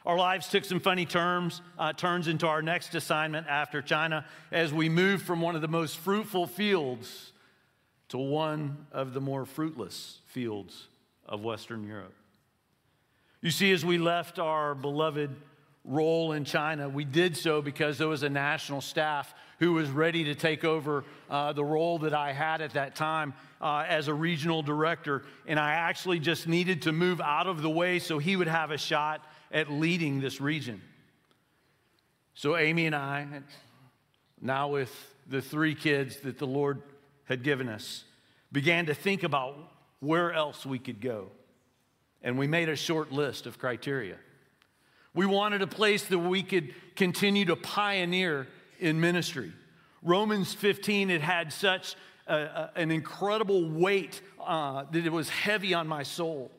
Our 0.06 0.16
lives 0.16 0.48
took 0.48 0.64
some 0.64 0.80
funny 0.80 1.06
terms, 1.06 1.62
uh, 1.78 1.92
turns 1.94 2.28
into 2.28 2.46
our 2.46 2.62
next 2.62 2.94
assignment 2.94 3.46
after 3.48 3.80
China 3.80 4.26
as 4.52 4.72
we 4.72 4.88
moved 4.88 5.24
from 5.24 5.40
one 5.40 5.56
of 5.56 5.62
the 5.62 5.68
most 5.68 5.96
fruitful 5.96 6.46
fields 6.46 7.32
to 8.10 8.18
one 8.18 8.86
of 8.92 9.14
the 9.14 9.20
more 9.20 9.46
fruitless 9.46 10.20
fields 10.26 10.88
of 11.26 11.42
Western 11.42 11.86
Europe. 11.86 12.14
You 13.40 13.50
see, 13.50 13.72
as 13.72 13.84
we 13.84 13.98
left 13.98 14.38
our 14.38 14.74
beloved 14.74 15.34
role 15.84 16.32
in 16.32 16.44
China. 16.44 16.88
We 16.88 17.04
did 17.04 17.36
so 17.36 17.60
because 17.60 17.98
there 17.98 18.08
was 18.08 18.22
a 18.22 18.28
national 18.28 18.80
staff 18.80 19.34
who 19.58 19.74
was 19.74 19.88
ready 19.90 20.24
to 20.24 20.34
take 20.34 20.64
over 20.64 21.04
uh, 21.30 21.52
the 21.52 21.64
role 21.64 21.98
that 22.00 22.14
I 22.14 22.32
had 22.32 22.60
at 22.60 22.72
that 22.72 22.96
time 22.96 23.34
uh, 23.60 23.84
as 23.86 24.08
a 24.08 24.14
regional 24.14 24.62
director. 24.62 25.22
And 25.46 25.60
I 25.60 25.72
actually 25.72 26.18
just 26.18 26.48
needed 26.48 26.82
to 26.82 26.92
move 26.92 27.20
out 27.20 27.46
of 27.46 27.62
the 27.62 27.70
way 27.70 27.98
so 27.98 28.18
he 28.18 28.36
would 28.36 28.48
have 28.48 28.70
a 28.70 28.78
shot 28.78 29.24
at 29.52 29.70
leading 29.70 30.20
this 30.20 30.40
region. 30.40 30.80
So 32.34 32.56
Amy 32.56 32.86
and 32.86 32.96
I, 32.96 33.26
now 34.40 34.68
with 34.68 34.92
the 35.28 35.40
three 35.40 35.74
kids 35.74 36.18
that 36.20 36.38
the 36.38 36.46
Lord 36.46 36.82
had 37.24 37.42
given 37.42 37.68
us, 37.68 38.04
began 38.50 38.86
to 38.86 38.94
think 38.94 39.22
about 39.22 39.56
where 40.00 40.32
else 40.32 40.66
we 40.66 40.78
could 40.78 41.00
go. 41.00 41.28
And 42.22 42.38
we 42.38 42.46
made 42.46 42.68
a 42.68 42.76
short 42.76 43.12
list 43.12 43.46
of 43.46 43.58
criteria. 43.58 44.16
We 45.14 45.26
wanted 45.26 45.62
a 45.62 45.66
place 45.66 46.04
that 46.06 46.18
we 46.18 46.42
could 46.42 46.74
continue 46.96 47.44
to 47.46 47.56
pioneer 47.56 48.48
in 48.80 49.00
ministry. 49.00 49.52
Romans 50.02 50.52
15, 50.52 51.10
it 51.10 51.22
had 51.22 51.52
such 51.52 51.94
a, 52.26 52.34
a, 52.34 52.70
an 52.76 52.90
incredible 52.90 53.68
weight 53.68 54.20
uh, 54.44 54.84
that 54.90 55.06
it 55.06 55.12
was 55.12 55.28
heavy 55.28 55.72
on 55.72 55.86
my 55.86 56.02
soul. 56.02 56.50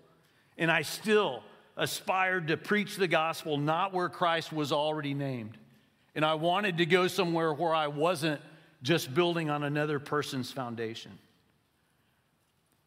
And 0.58 0.72
I 0.72 0.82
still 0.84 1.44
aspired 1.78 2.48
to 2.48 2.58
preach 2.58 2.96
the 2.96 3.08
gospel 3.08 3.58
not 3.58 3.94
where 3.94 4.10
Christ 4.10 4.54
was 4.54 4.72
already 4.72 5.14
named. 5.14 5.58
And 6.16 6.24
I 6.24 6.36
wanted 6.36 6.78
to 6.78 6.86
go 6.86 7.08
somewhere 7.08 7.54
where 7.54 7.76
I 7.76 7.88
wasn't 7.88 8.42
just 8.82 9.14
building 9.14 9.50
on 9.50 9.64
another 9.64 10.00
person's 10.00 10.52
foundation. 10.52 11.12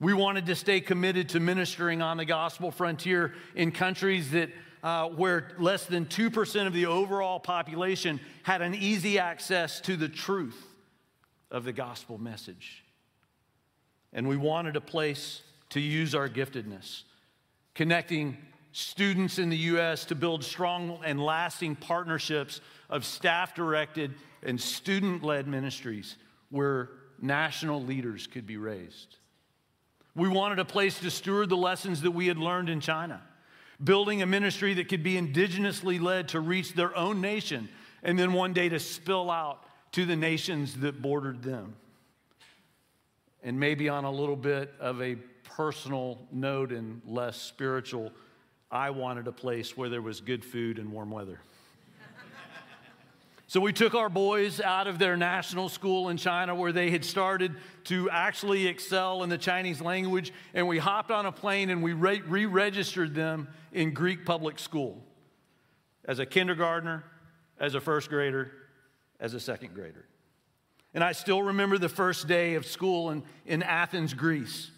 We 0.01 0.15
wanted 0.15 0.47
to 0.47 0.55
stay 0.55 0.81
committed 0.81 1.31
to 1.31 1.41
ministering 1.41 2.01
on 2.01 2.17
the 2.17 2.25
gospel 2.25 2.71
frontier 2.71 3.35
in 3.55 3.73
countries 3.73 4.31
that 4.31 4.51
uh, 4.83 5.09
where 5.09 5.53
less 5.59 5.87
than 5.87 6.07
2% 6.07 6.67
of 6.67 6.73
the 6.73 6.87
overall 6.87 7.41
population 7.41 8.21
had 8.43 8.63
an 8.63 8.75
easy 8.75 9.19
access 9.19 9.81
to 9.81 9.97
the 9.97 10.09
truth 10.09 10.67
of 11.51 11.65
the 11.65 11.73
gospel 11.73 12.19
message. 12.19 12.85
And 14.13 14.29
we 14.29 14.37
wanted 14.37 14.77
a 14.77 14.81
place 14.81 15.43
to 15.71 15.81
use 15.81 16.15
our 16.15 16.29
giftedness, 16.29 17.03
connecting 17.75 18.37
students 18.73 19.39
in 19.39 19.51
the 19.51 19.57
U.S. 19.57 20.05
to 20.07 20.15
build 20.15 20.45
strong 20.45 21.01
and 21.05 21.23
lasting 21.23 21.77
partnerships 21.77 22.61
of 22.89 23.05
staff 23.05 23.55
directed 23.55 24.15
and 24.43 24.61
student 24.61 25.23
led 25.23 25.47
ministries 25.47 26.17
where 26.51 26.91
national 27.21 27.83
leaders 27.83 28.27
could 28.27 28.47
be 28.47 28.57
raised. 28.57 29.17
We 30.15 30.29
wanted 30.29 30.59
a 30.59 30.65
place 30.65 30.99
to 31.01 31.11
steward 31.11 31.49
the 31.49 31.57
lessons 31.57 32.03
that 32.03 32.11
we 32.13 32.27
had 32.27 32.39
learned 32.39 32.69
in 32.69 32.81
China 32.81 33.23
building 33.83 34.23
a 34.23 34.27
ministry 34.27 34.75
that 34.75 34.89
could 34.89 35.03
be 35.03 35.15
indigenously 35.15 36.01
led 36.01 36.29
to 36.29 36.41
reach 36.41 36.75
their 36.75 36.97
own 36.97 37.21
nation 37.21 37.69
and 38.03 38.19
then 38.19 38.33
one 38.33 38.53
day 38.53 38.69
to 38.69 38.79
spill 38.79 39.31
out 39.31 39.65
to 39.93 40.05
the 40.05 40.17
nations 40.17 40.75
that 40.81 41.01
bordered 41.01 41.43
them. 41.43 41.75
And 43.43 43.59
maybe 43.59 43.89
on 43.89 44.05
a 44.05 44.11
little 44.11 44.37
bit 44.37 44.73
of 44.81 45.01
a 45.01 45.17
personal 45.45 46.19
note 46.33 46.73
and 46.73 47.01
less 47.07 47.37
spiritual, 47.41 48.13
I 48.71 48.91
wanted 48.91 49.27
a 49.27 49.33
place 49.33 49.77
where 49.77 49.89
there 49.89 50.03
was 50.03 50.21
good 50.21 50.45
food 50.45 50.79
and 50.79 50.93
warm 50.93 51.11
weather. 51.11 51.41
So 53.51 53.61
we 53.61 53.73
took 53.73 53.95
our 53.95 54.11
boys 54.11 54.61
out 54.61 54.87
of 54.87 54.99
their 54.99 55.17
national 55.17 55.71
school 55.71 56.11
in 56.11 56.19
China 56.19 56.55
where 56.55 56.71
they 56.71 56.91
had 56.91 57.03
started 57.03 57.55
to 57.85 58.11
actually 58.11 58.67
excel 58.67 59.23
in 59.23 59.31
the 59.31 59.39
Chinese 59.39 59.81
language, 59.81 60.35
and 60.53 60.69
we 60.69 60.77
hopped 60.77 61.11
on 61.11 61.25
a 61.25 61.33
plane 61.33 61.71
and 61.71 61.83
we 61.83 61.95
re 61.95 62.45
registered 62.45 63.15
them 63.15 63.49
in 63.73 63.95
Greek 63.95 64.27
public 64.27 64.59
school 64.59 65.03
as 66.05 66.19
a 66.19 66.27
kindergartner, 66.27 67.05
as 67.59 67.75
a 67.75 67.81
first 67.81 68.11
grader, 68.11 68.53
as 69.19 69.33
a 69.33 69.41
second 69.41 69.73
grader. 69.75 70.05
And 70.93 71.03
I 71.03 71.13
still 71.13 71.43
remember 71.43 71.79
the 71.79 71.89
first 71.89 72.29
day 72.29 72.55
of 72.55 72.67
school 72.67 73.09
in, 73.09 73.23
in 73.47 73.63
Athens, 73.63 74.13
Greece, 74.13 74.71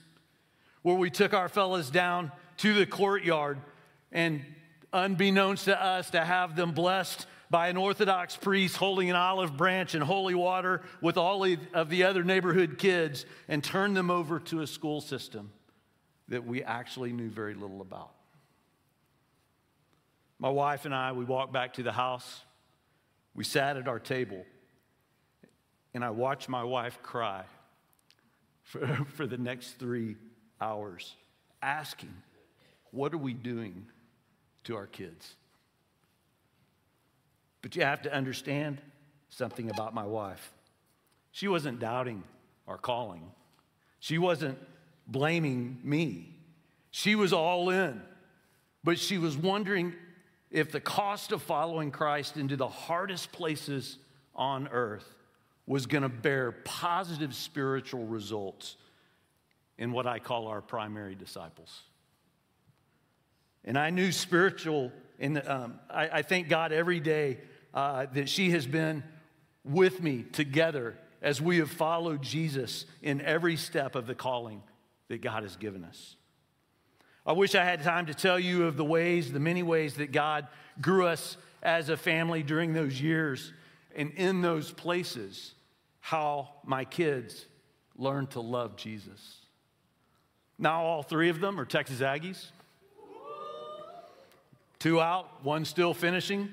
where 0.83 0.97
we 0.97 1.11
took 1.11 1.35
our 1.35 1.49
fellas 1.49 1.91
down 1.91 2.31
to 2.59 2.73
the 2.73 2.87
courtyard 2.87 3.59
and 4.13 4.45
unbeknownst 4.93 5.65
to 5.65 5.83
us 5.83 6.11
to 6.11 6.25
have 6.25 6.55
them 6.55 6.71
blessed 6.71 7.27
by 7.51 7.69
an 7.69 7.77
Orthodox 7.77 8.37
priest 8.37 8.77
holding 8.77 9.11
an 9.11 9.17
olive 9.17 9.57
branch 9.57 9.95
and 9.95 10.05
holy 10.05 10.35
water 10.35 10.83
with 11.01 11.17
all 11.17 11.45
of 11.75 11.91
the 11.91 12.05
other 12.05 12.23
neighborhood 12.23 12.79
kids 12.79 13.27
and 13.49 13.63
turn 13.63 13.93
them 13.93 14.11
over 14.11 14.39
to 14.39 14.61
a 14.61 14.67
school 14.67 15.01
system 15.01 15.51
that 16.29 16.47
we 16.47 16.63
actually 16.63 17.13
knew 17.13 17.29
very 17.29 17.55
little 17.55 17.81
about. 17.81 18.13
My 20.39 20.49
wife 20.49 20.85
and 20.85 20.95
I, 20.95 21.13
we 21.13 21.25
walked 21.25 21.53
back 21.53 21.75
to 21.75 21.83
the 21.83 21.93
house. 21.93 22.41
We 23.35 23.45
sat 23.45 23.77
at 23.77 23.89
our 23.89 23.99
table, 23.99 24.45
and 25.93 26.05
I 26.05 26.11
watched 26.11 26.49
my 26.49 26.65
wife 26.65 27.03
cry 27.03 27.45
for, 28.63 28.87
for 29.17 29.27
the 29.27 29.37
next 29.39 29.79
three 29.79 30.17
hours, 30.61 31.15
asking, 31.61 32.15
What 32.93 33.13
are 33.13 33.19
we 33.19 33.35
doing 33.35 33.87
to 34.65 34.77
our 34.77 34.87
kids? 34.87 35.35
But 37.63 37.77
you 37.77 37.83
have 37.83 38.03
to 38.03 38.15
understand 38.15 38.81
something 39.29 39.71
about 39.71 39.95
my 39.95 40.07
wife. 40.07 40.53
She 41.33 41.49
wasn't 41.49 41.79
doubting 41.79 42.23
our 42.67 42.79
calling, 42.79 43.31
she 43.99 44.19
wasn't 44.19 44.59
blaming 45.07 45.79
me. 45.83 46.37
She 46.93 47.15
was 47.15 47.33
all 47.33 47.71
in, 47.71 48.03
but 48.83 48.99
she 48.99 49.17
was 49.17 49.37
wondering 49.37 49.95
if 50.51 50.73
the 50.73 50.81
cost 50.81 51.31
of 51.31 51.41
following 51.41 51.93
Christ 51.93 52.37
into 52.37 52.57
the 52.57 52.67
hardest 52.67 53.31
places 53.31 53.99
on 54.35 54.67
earth 54.69 55.07
was 55.67 55.87
going 55.87 56.03
to 56.03 56.09
bear 56.09 56.51
positive 56.51 57.33
spiritual 57.33 58.05
results 58.07 58.77
in 59.79 59.93
what 59.93 60.07
I 60.07 60.19
call 60.19 60.49
our 60.49 60.61
primary 60.61 61.15
disciples. 61.15 61.83
And 63.65 63.79
I 63.79 63.91
knew 63.91 64.11
spiritual, 64.11 64.91
and 65.21 65.47
um, 65.47 65.79
I, 65.91 66.09
I, 66.09 66.23
thank 66.23 66.49
God 66.49 66.73
every 66.73 66.99
day 66.99 67.39
uh, 67.75 68.07
that 68.15 68.29
she 68.29 68.51
has 68.53 68.67
been 68.67 69.05
with 69.65 70.03
me 70.03 70.25
together 70.33 70.97
as 71.21 71.41
we 71.41 71.59
have 71.59 71.71
followed 71.71 72.23
Jesus 72.23 72.87
in 73.03 73.21
every 73.21 73.57
step 73.57 73.95
of 73.95 74.07
the 74.07 74.15
calling 74.15 74.63
that 75.09 75.21
God 75.21 75.43
has 75.43 75.57
given 75.57 75.85
us. 75.85 76.17
I 77.27 77.33
wish 77.33 77.55
I 77.55 77.65
had 77.65 77.83
time 77.83 78.07
to 78.07 78.15
tell 78.15 78.39
you 78.39 78.65
of 78.65 78.79
the 78.79 78.85
ways, 78.85 79.31
the 79.31 79.41
many 79.41 79.63
ways 79.63 79.95
that 79.97 80.11
God 80.11 80.49
grew 80.81 81.07
us 81.07 81.37
as 81.63 81.91
a 81.91 81.97
family 81.97 82.43
during 82.43 82.73
those 82.73 82.99
years 82.99 83.53
and 83.95 84.13
in 84.13 84.41
those 84.41 84.73
places, 84.73 85.53
how 86.01 86.49
my 86.65 86.87
kids 86.87 87.45
learned 87.97 88.31
to 88.31 88.41
love 88.41 88.77
Jesus. 88.77 89.37
Now, 90.59 90.83
all 90.83 91.03
three 91.03 91.29
of 91.29 91.41
them 91.41 91.61
are 91.61 91.67
Texas 91.67 92.01
Aggies. 92.01 92.47
Two 94.81 95.01
out, 95.01 95.45
one 95.45 95.65
still 95.65 95.95
finishing 95.95 96.49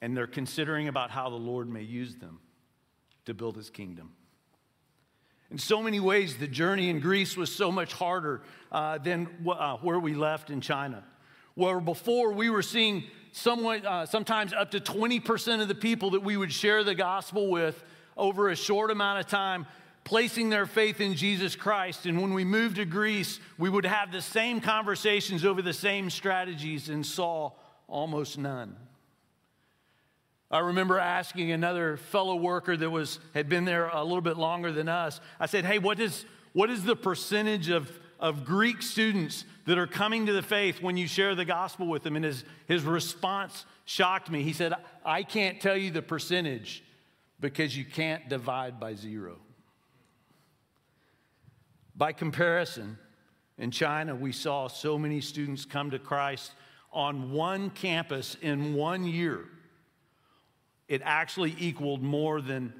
and 0.00 0.16
they're 0.16 0.26
considering 0.26 0.88
about 0.88 1.10
how 1.10 1.30
the 1.30 1.36
Lord 1.36 1.68
may 1.68 1.82
use 1.82 2.14
them 2.16 2.40
to 3.24 3.34
build 3.34 3.56
his 3.56 3.70
kingdom. 3.70 4.12
In 5.50 5.58
so 5.58 5.82
many 5.82 6.00
ways, 6.00 6.36
the 6.36 6.46
journey 6.46 6.90
in 6.90 7.00
Greece 7.00 7.36
was 7.36 7.54
so 7.54 7.70
much 7.70 7.92
harder 7.92 8.42
uh, 8.72 8.98
than 8.98 9.28
uh, 9.48 9.76
where 9.78 9.98
we 9.98 10.14
left 10.14 10.50
in 10.50 10.60
China. 10.60 11.04
Where 11.54 11.80
before 11.80 12.32
we 12.32 12.50
were 12.50 12.62
seeing 12.62 13.04
somewhat, 13.32 13.84
uh, 13.84 14.06
sometimes 14.06 14.52
up 14.52 14.72
to 14.72 14.80
20% 14.80 15.62
of 15.62 15.68
the 15.68 15.74
people 15.74 16.10
that 16.10 16.22
we 16.22 16.36
would 16.36 16.52
share 16.52 16.84
the 16.84 16.94
gospel 16.94 17.50
with 17.50 17.82
over 18.16 18.48
a 18.50 18.56
short 18.56 18.90
amount 18.90 19.20
of 19.20 19.26
time 19.26 19.66
placing 20.06 20.50
their 20.50 20.66
faith 20.66 21.00
in 21.00 21.14
Jesus 21.14 21.56
Christ. 21.56 22.06
And 22.06 22.22
when 22.22 22.32
we 22.32 22.44
moved 22.44 22.76
to 22.76 22.84
Greece, 22.84 23.40
we 23.58 23.68
would 23.68 23.84
have 23.84 24.12
the 24.12 24.22
same 24.22 24.60
conversations 24.60 25.44
over 25.44 25.60
the 25.60 25.72
same 25.72 26.10
strategies 26.10 26.88
and 26.88 27.04
saw 27.04 27.50
almost 27.88 28.38
none. 28.38 28.76
I 30.48 30.60
remember 30.60 31.00
asking 31.00 31.50
another 31.50 31.96
fellow 31.96 32.36
worker 32.36 32.76
that 32.76 32.88
was, 32.88 33.18
had 33.34 33.48
been 33.48 33.64
there 33.64 33.88
a 33.88 34.04
little 34.04 34.20
bit 34.20 34.36
longer 34.36 34.70
than 34.70 34.88
us, 34.88 35.20
I 35.40 35.46
said, 35.46 35.64
Hey, 35.64 35.80
what 35.80 35.98
is, 35.98 36.24
what 36.52 36.70
is 36.70 36.84
the 36.84 36.94
percentage 36.94 37.68
of, 37.68 37.90
of 38.20 38.44
Greek 38.44 38.82
students 38.82 39.44
that 39.66 39.76
are 39.76 39.88
coming 39.88 40.26
to 40.26 40.32
the 40.32 40.42
faith 40.42 40.80
when 40.80 40.96
you 40.96 41.08
share 41.08 41.34
the 41.34 41.44
gospel 41.44 41.88
with 41.88 42.04
them? 42.04 42.14
And 42.14 42.24
his, 42.24 42.44
his 42.68 42.84
response 42.84 43.66
shocked 43.86 44.30
me. 44.30 44.44
He 44.44 44.52
said, 44.52 44.72
I 45.04 45.24
can't 45.24 45.60
tell 45.60 45.76
you 45.76 45.90
the 45.90 46.00
percentage 46.00 46.84
because 47.40 47.76
you 47.76 47.84
can't 47.84 48.28
divide 48.28 48.78
by 48.78 48.94
zero. 48.94 49.38
By 51.96 52.12
comparison, 52.12 52.98
in 53.58 53.70
China, 53.70 54.14
we 54.14 54.32
saw 54.32 54.68
so 54.68 54.98
many 54.98 55.20
students 55.20 55.64
come 55.64 55.90
to 55.90 55.98
Christ 55.98 56.52
on 56.92 57.32
one 57.32 57.70
campus 57.70 58.36
in 58.40 58.74
one 58.74 59.04
year 59.04 59.46
it 60.88 61.02
actually 61.04 61.54
equaled 61.58 62.02
more 62.02 62.40
than 62.40 62.72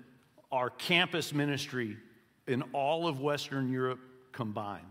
our 0.52 0.70
campus 0.70 1.32
ministry 1.32 1.96
in 2.46 2.62
all 2.72 3.08
of 3.08 3.20
Western 3.20 3.70
Europe 3.72 3.98
combined. 4.32 4.84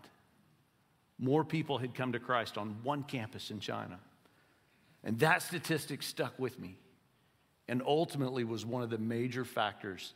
More 1.17 1.45
people 1.45 1.77
had 1.77 1.93
come 1.93 2.11
to 2.11 2.19
Christ 2.19 2.57
on 2.57 2.77
one 2.83 3.03
campus 3.03 3.51
in 3.51 3.59
China. 3.59 3.99
And 5.03 5.17
that 5.19 5.41
statistic 5.43 6.03
stuck 6.03 6.38
with 6.38 6.59
me 6.59 6.75
and 7.67 7.81
ultimately 7.85 8.43
was 8.43 8.65
one 8.65 8.83
of 8.83 8.89
the 8.89 8.97
major 8.97 9.45
factors 9.45 10.13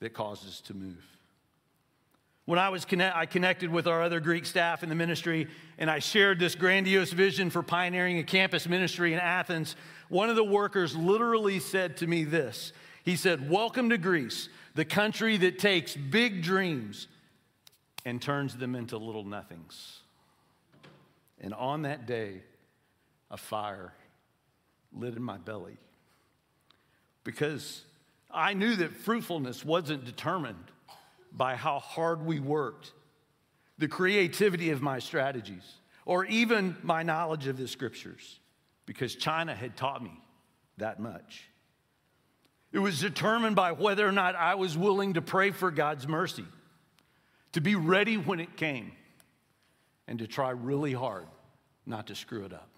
that 0.00 0.12
caused 0.12 0.46
us 0.48 0.60
to 0.62 0.74
move. 0.74 1.04
When 2.46 2.58
I 2.58 2.68
was 2.68 2.84
connect, 2.84 3.16
I 3.16 3.24
connected 3.24 3.70
with 3.70 3.86
our 3.86 4.02
other 4.02 4.20
Greek 4.20 4.44
staff 4.44 4.82
in 4.82 4.90
the 4.90 4.94
ministry, 4.94 5.48
and 5.78 5.90
I 5.90 5.98
shared 5.98 6.38
this 6.38 6.54
grandiose 6.54 7.10
vision 7.10 7.48
for 7.48 7.62
pioneering 7.62 8.18
a 8.18 8.22
campus 8.22 8.68
ministry 8.68 9.14
in 9.14 9.18
Athens. 9.18 9.76
One 10.10 10.28
of 10.28 10.36
the 10.36 10.44
workers 10.44 10.94
literally 10.94 11.58
said 11.58 11.96
to 11.98 12.06
me 12.06 12.24
this. 12.24 12.74
He 13.02 13.16
said, 13.16 13.48
"Welcome 13.48 13.88
to 13.90 13.98
Greece, 13.98 14.50
the 14.74 14.84
country 14.84 15.38
that 15.38 15.58
takes 15.58 15.96
big 15.96 16.42
dreams 16.42 17.08
and 18.04 18.20
turns 18.20 18.56
them 18.56 18.74
into 18.74 18.98
little 18.98 19.24
nothings." 19.24 20.00
And 21.40 21.54
on 21.54 21.82
that 21.82 22.04
day, 22.04 22.42
a 23.30 23.38
fire 23.38 23.94
lit 24.92 25.14
in 25.16 25.22
my 25.22 25.38
belly 25.38 25.78
because 27.24 27.84
I 28.30 28.52
knew 28.52 28.76
that 28.76 28.94
fruitfulness 28.94 29.64
wasn't 29.64 30.04
determined 30.04 30.70
by 31.34 31.56
how 31.56 31.80
hard 31.80 32.24
we 32.24 32.38
worked, 32.40 32.92
the 33.76 33.88
creativity 33.88 34.70
of 34.70 34.80
my 34.80 35.00
strategies, 35.00 35.80
or 36.06 36.24
even 36.26 36.76
my 36.82 37.02
knowledge 37.02 37.48
of 37.48 37.56
the 37.56 37.66
scriptures, 37.66 38.38
because 38.86 39.16
China 39.16 39.54
had 39.54 39.76
taught 39.76 40.02
me 40.02 40.22
that 40.78 41.00
much. 41.00 41.48
It 42.72 42.78
was 42.78 43.00
determined 43.00 43.56
by 43.56 43.72
whether 43.72 44.06
or 44.06 44.12
not 44.12 44.36
I 44.36 44.54
was 44.54 44.78
willing 44.78 45.14
to 45.14 45.22
pray 45.22 45.50
for 45.50 45.70
God's 45.70 46.06
mercy, 46.06 46.44
to 47.52 47.60
be 47.60 47.74
ready 47.74 48.16
when 48.16 48.40
it 48.40 48.56
came, 48.56 48.92
and 50.06 50.18
to 50.20 50.26
try 50.26 50.50
really 50.50 50.92
hard 50.92 51.26
not 51.86 52.06
to 52.08 52.14
screw 52.14 52.44
it 52.44 52.52
up. 52.52 52.68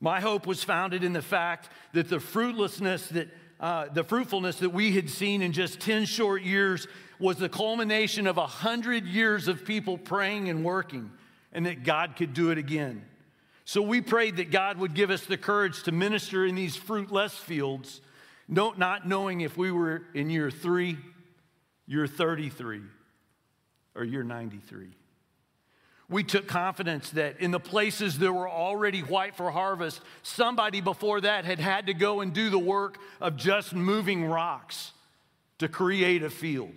My 0.00 0.20
hope 0.20 0.46
was 0.46 0.64
founded 0.64 1.04
in 1.04 1.12
the 1.12 1.22
fact 1.22 1.68
that 1.92 2.08
the 2.08 2.18
fruitlessness 2.18 3.08
that 3.10 3.28
uh, 3.62 3.86
the 3.94 4.02
fruitfulness 4.02 4.58
that 4.58 4.70
we 4.70 4.92
had 4.92 5.08
seen 5.08 5.40
in 5.40 5.52
just 5.52 5.78
10 5.78 6.04
short 6.04 6.42
years 6.42 6.88
was 7.20 7.36
the 7.36 7.48
culmination 7.48 8.26
of 8.26 8.36
100 8.36 9.06
years 9.06 9.46
of 9.46 9.64
people 9.64 9.96
praying 9.96 10.48
and 10.48 10.64
working, 10.64 11.12
and 11.52 11.64
that 11.66 11.84
God 11.84 12.16
could 12.16 12.34
do 12.34 12.50
it 12.50 12.58
again. 12.58 13.04
So 13.64 13.80
we 13.80 14.00
prayed 14.00 14.38
that 14.38 14.50
God 14.50 14.78
would 14.78 14.94
give 14.94 15.10
us 15.10 15.24
the 15.24 15.36
courage 15.36 15.84
to 15.84 15.92
minister 15.92 16.44
in 16.44 16.56
these 16.56 16.74
fruitless 16.74 17.34
fields, 17.34 18.00
not 18.48 19.06
knowing 19.06 19.42
if 19.42 19.56
we 19.56 19.70
were 19.70 20.02
in 20.12 20.28
year 20.28 20.50
three, 20.50 20.98
year 21.86 22.08
33, 22.08 22.80
or 23.94 24.02
year 24.02 24.24
93. 24.24 24.88
We 26.12 26.22
took 26.22 26.46
confidence 26.46 27.10
that 27.10 27.40
in 27.40 27.50
the 27.50 27.58
places 27.58 28.18
that 28.18 28.32
were 28.32 28.48
already 28.48 29.00
white 29.00 29.34
for 29.34 29.50
harvest, 29.50 30.00
somebody 30.22 30.80
before 30.80 31.22
that 31.22 31.44
had 31.44 31.58
had 31.58 31.86
to 31.86 31.94
go 31.94 32.20
and 32.20 32.32
do 32.32 32.50
the 32.50 32.58
work 32.58 32.98
of 33.20 33.36
just 33.36 33.74
moving 33.74 34.26
rocks 34.26 34.92
to 35.58 35.68
create 35.68 36.22
a 36.22 36.30
field. 36.30 36.74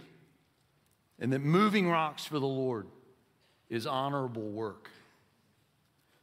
And 1.19 1.33
that 1.33 1.39
moving 1.39 1.89
rocks 1.89 2.25
for 2.25 2.39
the 2.39 2.47
Lord 2.47 2.87
is 3.69 3.85
honorable 3.85 4.49
work. 4.49 4.89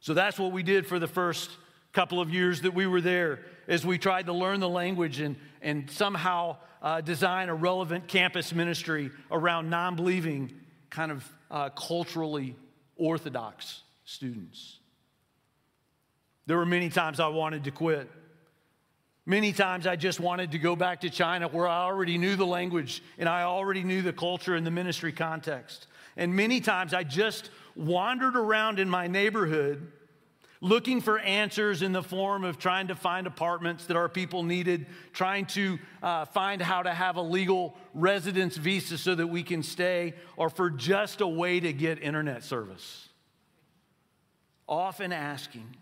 So 0.01 0.15
that's 0.15 0.39
what 0.39 0.53
we 0.53 0.63
did 0.63 0.87
for 0.87 0.99
the 0.99 1.07
first 1.07 1.51
couple 1.93 2.21
of 2.21 2.31
years 2.31 2.63
that 2.63 2.73
we 2.73 2.87
were 2.87 3.01
there 3.01 3.41
as 3.69 3.85
we 3.85 3.99
tried 3.99 4.27
to 4.27 4.33
learn 4.33 4.61
the 4.61 4.69
language 4.69 5.21
and, 5.21 5.37
and 5.61 5.91
somehow 5.91 6.57
uh, 6.81 7.01
design 7.01 7.49
a 7.51 7.55
relevant 7.55 8.09
campus 8.09 8.53
ministry 8.55 9.11
around 9.31 9.69
non 9.71 9.97
believing, 9.97 10.53
kind 10.91 11.13
of 11.13 11.33
uh, 11.51 11.69
culturally 11.71 12.57
orthodox 12.97 13.83
students. 14.05 14.79
There 16.47 16.57
were 16.57 16.67
many 16.67 16.89
times 16.89 17.21
I 17.21 17.29
wanted 17.29 17.65
to 17.65 17.71
quit. 17.71 18.11
Many 19.25 19.53
times 19.53 19.87
I 19.87 19.95
just 19.95 20.19
wanted 20.19 20.51
to 20.53 20.59
go 20.59 20.75
back 20.75 21.03
to 21.03 21.11
China 21.11 21.47
where 21.47 21.69
I 21.69 21.85
already 21.85 22.19
knew 22.19 22.35
the 22.35 22.47
language 22.47 23.03
and 23.19 23.29
I 23.29 23.43
already 23.43 23.85
knew 23.85 24.03
the 24.03 24.13
culture 24.13 24.57
and 24.57 24.67
the 24.67 24.71
ministry 24.71 25.13
context. 25.13 25.87
And 26.17 26.35
many 26.35 26.61
times 26.61 26.93
I 26.93 27.05
just 27.05 27.51
wandered 27.77 28.37
around 28.37 28.81
in 28.81 28.91
my 28.91 29.07
neighborhood 29.07 29.93
looking 30.63 31.01
for 31.01 31.19
answers 31.19 31.83
in 31.83 31.91
the 31.91 32.03
form 32.03 32.45
of 32.45 32.57
trying 32.57 32.87
to 32.87 32.95
find 32.95 33.27
apartments 33.27 33.87
that 33.87 33.97
our 33.97 34.09
people 34.09 34.45
needed, 34.45 34.87
trying 35.13 35.45
to 35.45 35.77
uh, 36.03 36.25
find 36.27 36.63
how 36.63 36.83
to 36.83 36.95
have 36.95 37.17
a 37.17 37.21
legal 37.21 37.77
residence 37.93 38.57
visa 38.57 38.97
so 38.97 39.13
that 39.15 39.27
we 39.27 39.43
can 39.43 39.63
stay, 39.65 40.15
or 40.37 40.49
for 40.49 40.71
just 40.71 41.21
a 41.21 41.27
way 41.27 41.59
to 41.59 41.73
get 41.73 42.01
internet 42.01 42.45
service. 42.45 43.09
Often 44.69 45.13
asking, 45.13 45.77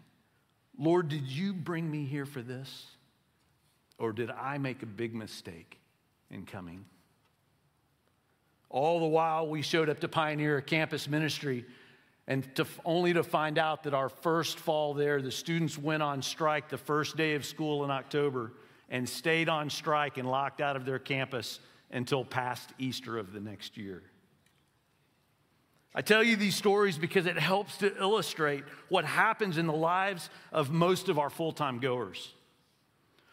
Lord, 0.79 1.11
did 1.11 1.29
you 1.29 1.53
bring 1.53 1.89
me 1.89 2.07
here 2.07 2.27
for 2.27 2.41
this? 2.41 2.87
Or 3.99 4.15
did 4.15 4.31
I 4.31 4.57
make 4.57 4.83
a 4.83 4.87
big 4.87 5.15
mistake 5.15 5.79
in 6.31 6.47
coming? 6.47 6.87
All 8.71 8.99
the 8.99 9.07
while, 9.07 9.47
we 9.47 9.61
showed 9.61 9.91
up 9.91 10.01
to 10.01 10.09
pioneer 10.09 10.63
campus 10.63 11.07
ministry 11.07 11.67
and 12.31 12.55
to, 12.55 12.65
only 12.85 13.13
to 13.13 13.25
find 13.25 13.59
out 13.59 13.83
that 13.83 13.93
our 13.93 14.09
first 14.09 14.61
fall 14.61 14.95
there, 14.95 15.21
the 15.21 15.33
students 15.33 15.77
went 15.77 16.01
on 16.01 16.23
strike 16.23 16.69
the 16.69 16.79
first 16.79 17.17
day 17.17 17.35
of 17.35 17.45
school 17.45 17.83
in 17.83 17.91
October 17.91 18.53
and 18.89 19.09
stayed 19.09 19.49
on 19.49 19.69
strike 19.69 20.17
and 20.17 20.31
locked 20.31 20.61
out 20.61 20.77
of 20.77 20.85
their 20.85 21.01
campus 21.01 21.59
until 21.91 22.25
past 22.25 22.71
Easter 22.79 23.19
of 23.19 23.33
the 23.33 23.41
next 23.41 23.77
year. 23.77 24.05
I 25.93 26.03
tell 26.03 26.23
you 26.23 26.37
these 26.37 26.55
stories 26.55 26.97
because 26.97 27.27
it 27.27 27.37
helps 27.37 27.79
to 27.79 27.97
illustrate 27.99 28.63
what 28.89 29.05
happens 29.05 29.59
in 29.59 29.67
the 29.67 29.73
lives 29.73 30.31
of 30.53 30.71
most 30.71 31.09
of 31.09 31.19
our 31.19 31.31
full 31.31 31.51
time 31.51 31.81
goers. 31.81 32.33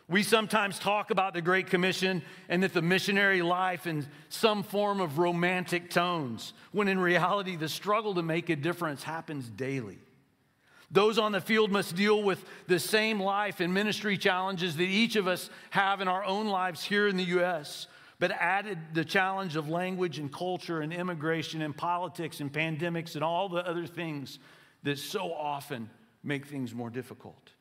We 0.10 0.24
sometimes 0.24 0.80
talk 0.80 1.12
about 1.12 1.34
the 1.34 1.42
Great 1.42 1.68
Commission 1.68 2.22
and 2.48 2.64
that 2.64 2.74
the 2.74 2.82
missionary 2.82 3.42
life 3.42 3.88
in 3.88 4.06
some 4.30 4.64
form 4.64 5.02
of 5.02 5.18
romantic 5.18 5.90
tones, 5.90 6.54
when 6.72 6.88
in 6.88 6.98
reality, 6.98 7.58
the 7.58 7.68
struggle 7.68 8.16
to 8.16 8.24
make 8.24 8.50
a 8.50 8.56
difference 8.56 9.04
happens 9.04 9.50
daily. 9.50 10.00
Those 10.90 11.18
on 11.18 11.34
the 11.34 11.42
field 11.42 11.72
must 11.72 11.98
deal 11.98 12.24
with 12.24 12.42
the 12.68 12.80
same 12.80 13.20
life 13.20 13.60
and 13.60 13.74
ministry 13.74 14.18
challenges 14.18 14.78
that 14.78 14.84
each 14.84 15.18
of 15.18 15.28
us 15.28 15.50
have 15.72 16.00
in 16.00 16.08
our 16.08 16.24
own 16.24 16.48
lives 16.48 16.82
here 16.84 17.10
in 17.10 17.18
the 17.18 17.26
U.S., 17.26 17.88
but 18.20 18.32
added 18.32 18.80
the 18.94 19.04
challenge 19.04 19.58
of 19.58 19.70
language 19.70 20.18
and 20.18 20.32
culture 20.32 20.80
and 20.80 20.94
immigration 20.94 21.62
and 21.62 21.76
politics 21.76 22.40
and 22.40 22.52
pandemics 22.52 23.16
and 23.16 23.24
all 23.24 23.50
the 23.50 23.68
other 23.68 23.86
things 23.86 24.40
that 24.84 24.98
so 24.98 25.34
often 25.34 25.90
make 26.24 26.48
things 26.48 26.74
more 26.74 26.90
difficult. 26.90 27.52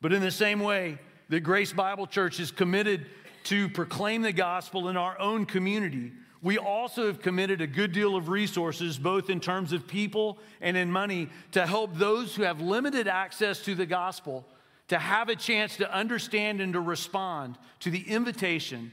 But 0.00 0.12
in 0.12 0.20
the 0.20 0.30
same 0.30 0.60
way, 0.60 0.98
that 1.30 1.40
Grace 1.40 1.72
Bible 1.72 2.06
Church 2.06 2.38
is 2.38 2.50
committed 2.50 3.06
to 3.44 3.68
proclaim 3.70 4.22
the 4.22 4.32
gospel 4.32 4.88
in 4.88 4.96
our 4.96 5.18
own 5.18 5.46
community, 5.46 6.12
we 6.42 6.58
also 6.58 7.06
have 7.06 7.22
committed 7.22 7.60
a 7.60 7.66
good 7.66 7.92
deal 7.92 8.16
of 8.16 8.28
resources, 8.28 8.98
both 8.98 9.30
in 9.30 9.40
terms 9.40 9.72
of 9.72 9.86
people 9.86 10.38
and 10.60 10.76
in 10.76 10.90
money, 10.90 11.28
to 11.52 11.66
help 11.66 11.94
those 11.94 12.34
who 12.34 12.42
have 12.42 12.60
limited 12.60 13.08
access 13.08 13.60
to 13.64 13.74
the 13.74 13.86
gospel 13.86 14.44
to 14.90 14.98
have 14.98 15.28
a 15.28 15.36
chance 15.36 15.76
to 15.76 15.94
understand 15.94 16.60
and 16.60 16.72
to 16.72 16.80
respond 16.80 17.56
to 17.78 17.92
the 17.92 18.00
invitation 18.10 18.90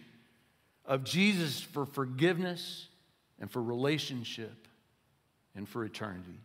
of 0.85 1.03
Jesus 1.03 1.59
for 1.59 1.87
forgiveness 1.87 2.87
and 3.39 3.49
for 3.49 3.63
relationship 3.63 4.67
and 5.55 5.67
for 5.67 5.83
eternity. 5.83 6.39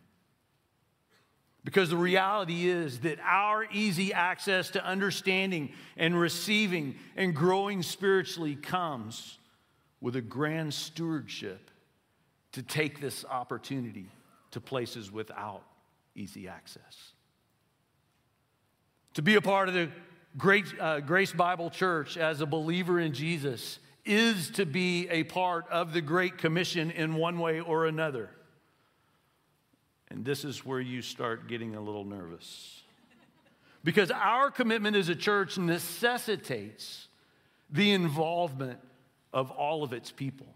Because 1.64 1.90
the 1.90 1.96
reality 1.96 2.68
is 2.68 3.00
that 3.00 3.20
our 3.20 3.66
easy 3.72 4.12
access 4.12 4.70
to 4.70 4.84
understanding 4.84 5.72
and 5.96 6.18
receiving 6.18 6.96
and 7.16 7.34
growing 7.34 7.82
spiritually 7.82 8.56
comes 8.56 9.38
with 10.00 10.16
a 10.16 10.20
grand 10.20 10.74
stewardship 10.74 11.70
to 12.52 12.62
take 12.62 13.00
this 13.00 13.24
opportunity 13.24 14.10
to 14.50 14.60
places 14.60 15.10
without 15.10 15.62
easy 16.16 16.48
access. 16.48 17.12
To 19.14 19.22
be 19.22 19.36
a 19.36 19.40
part 19.40 19.68
of 19.68 19.74
the 19.74 19.88
Great, 20.38 20.64
uh, 20.80 21.00
Grace 21.00 21.32
Bible 21.32 21.70
Church 21.70 22.16
as 22.16 22.40
a 22.40 22.46
believer 22.46 22.98
in 22.98 23.12
Jesus 23.12 23.78
is 24.04 24.50
to 24.52 24.64
be 24.64 25.08
a 25.10 25.24
part 25.24 25.68
of 25.70 25.92
the 25.92 26.00
Great 26.00 26.38
Commission 26.38 26.90
in 26.90 27.14
one 27.14 27.38
way 27.38 27.60
or 27.60 27.86
another. 27.86 28.30
And 30.12 30.26
this 30.26 30.44
is 30.44 30.64
where 30.66 30.80
you 30.80 31.00
start 31.00 31.48
getting 31.48 31.74
a 31.74 31.80
little 31.80 32.04
nervous. 32.04 32.82
Because 33.82 34.10
our 34.10 34.50
commitment 34.50 34.94
as 34.94 35.08
a 35.08 35.16
church 35.16 35.56
necessitates 35.56 37.08
the 37.70 37.92
involvement 37.92 38.78
of 39.32 39.50
all 39.50 39.82
of 39.82 39.94
its 39.94 40.12
people. 40.12 40.46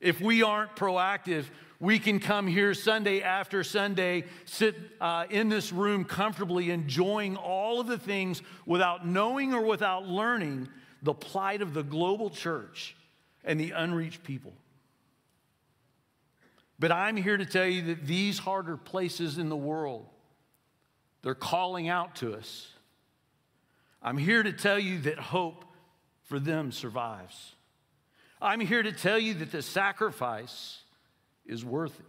If 0.00 0.20
we 0.20 0.44
aren't 0.44 0.76
proactive, 0.76 1.46
we 1.80 1.98
can 1.98 2.20
come 2.20 2.46
here 2.46 2.74
Sunday 2.74 3.22
after 3.22 3.64
Sunday, 3.64 4.22
sit 4.44 4.76
uh, 5.00 5.24
in 5.28 5.48
this 5.48 5.72
room 5.72 6.04
comfortably, 6.04 6.70
enjoying 6.70 7.34
all 7.36 7.80
of 7.80 7.88
the 7.88 7.98
things 7.98 8.40
without 8.64 9.04
knowing 9.04 9.52
or 9.52 9.62
without 9.62 10.06
learning 10.06 10.68
the 11.02 11.12
plight 11.12 11.60
of 11.60 11.74
the 11.74 11.82
global 11.82 12.30
church 12.30 12.94
and 13.42 13.58
the 13.58 13.72
unreached 13.72 14.22
people. 14.22 14.52
But 16.78 16.92
I'm 16.92 17.16
here 17.16 17.36
to 17.36 17.46
tell 17.46 17.66
you 17.66 17.82
that 17.82 18.06
these 18.06 18.38
harder 18.38 18.76
places 18.76 19.38
in 19.38 19.48
the 19.48 19.56
world, 19.56 20.06
they're 21.22 21.34
calling 21.34 21.88
out 21.88 22.16
to 22.16 22.34
us. 22.34 22.68
I'm 24.00 24.16
here 24.16 24.42
to 24.42 24.52
tell 24.52 24.78
you 24.78 25.00
that 25.00 25.18
hope 25.18 25.64
for 26.24 26.38
them 26.38 26.70
survives. 26.70 27.54
I'm 28.40 28.60
here 28.60 28.82
to 28.82 28.92
tell 28.92 29.18
you 29.18 29.34
that 29.34 29.50
the 29.50 29.62
sacrifice 29.62 30.82
is 31.44 31.64
worth 31.64 31.98
it. 31.98 32.06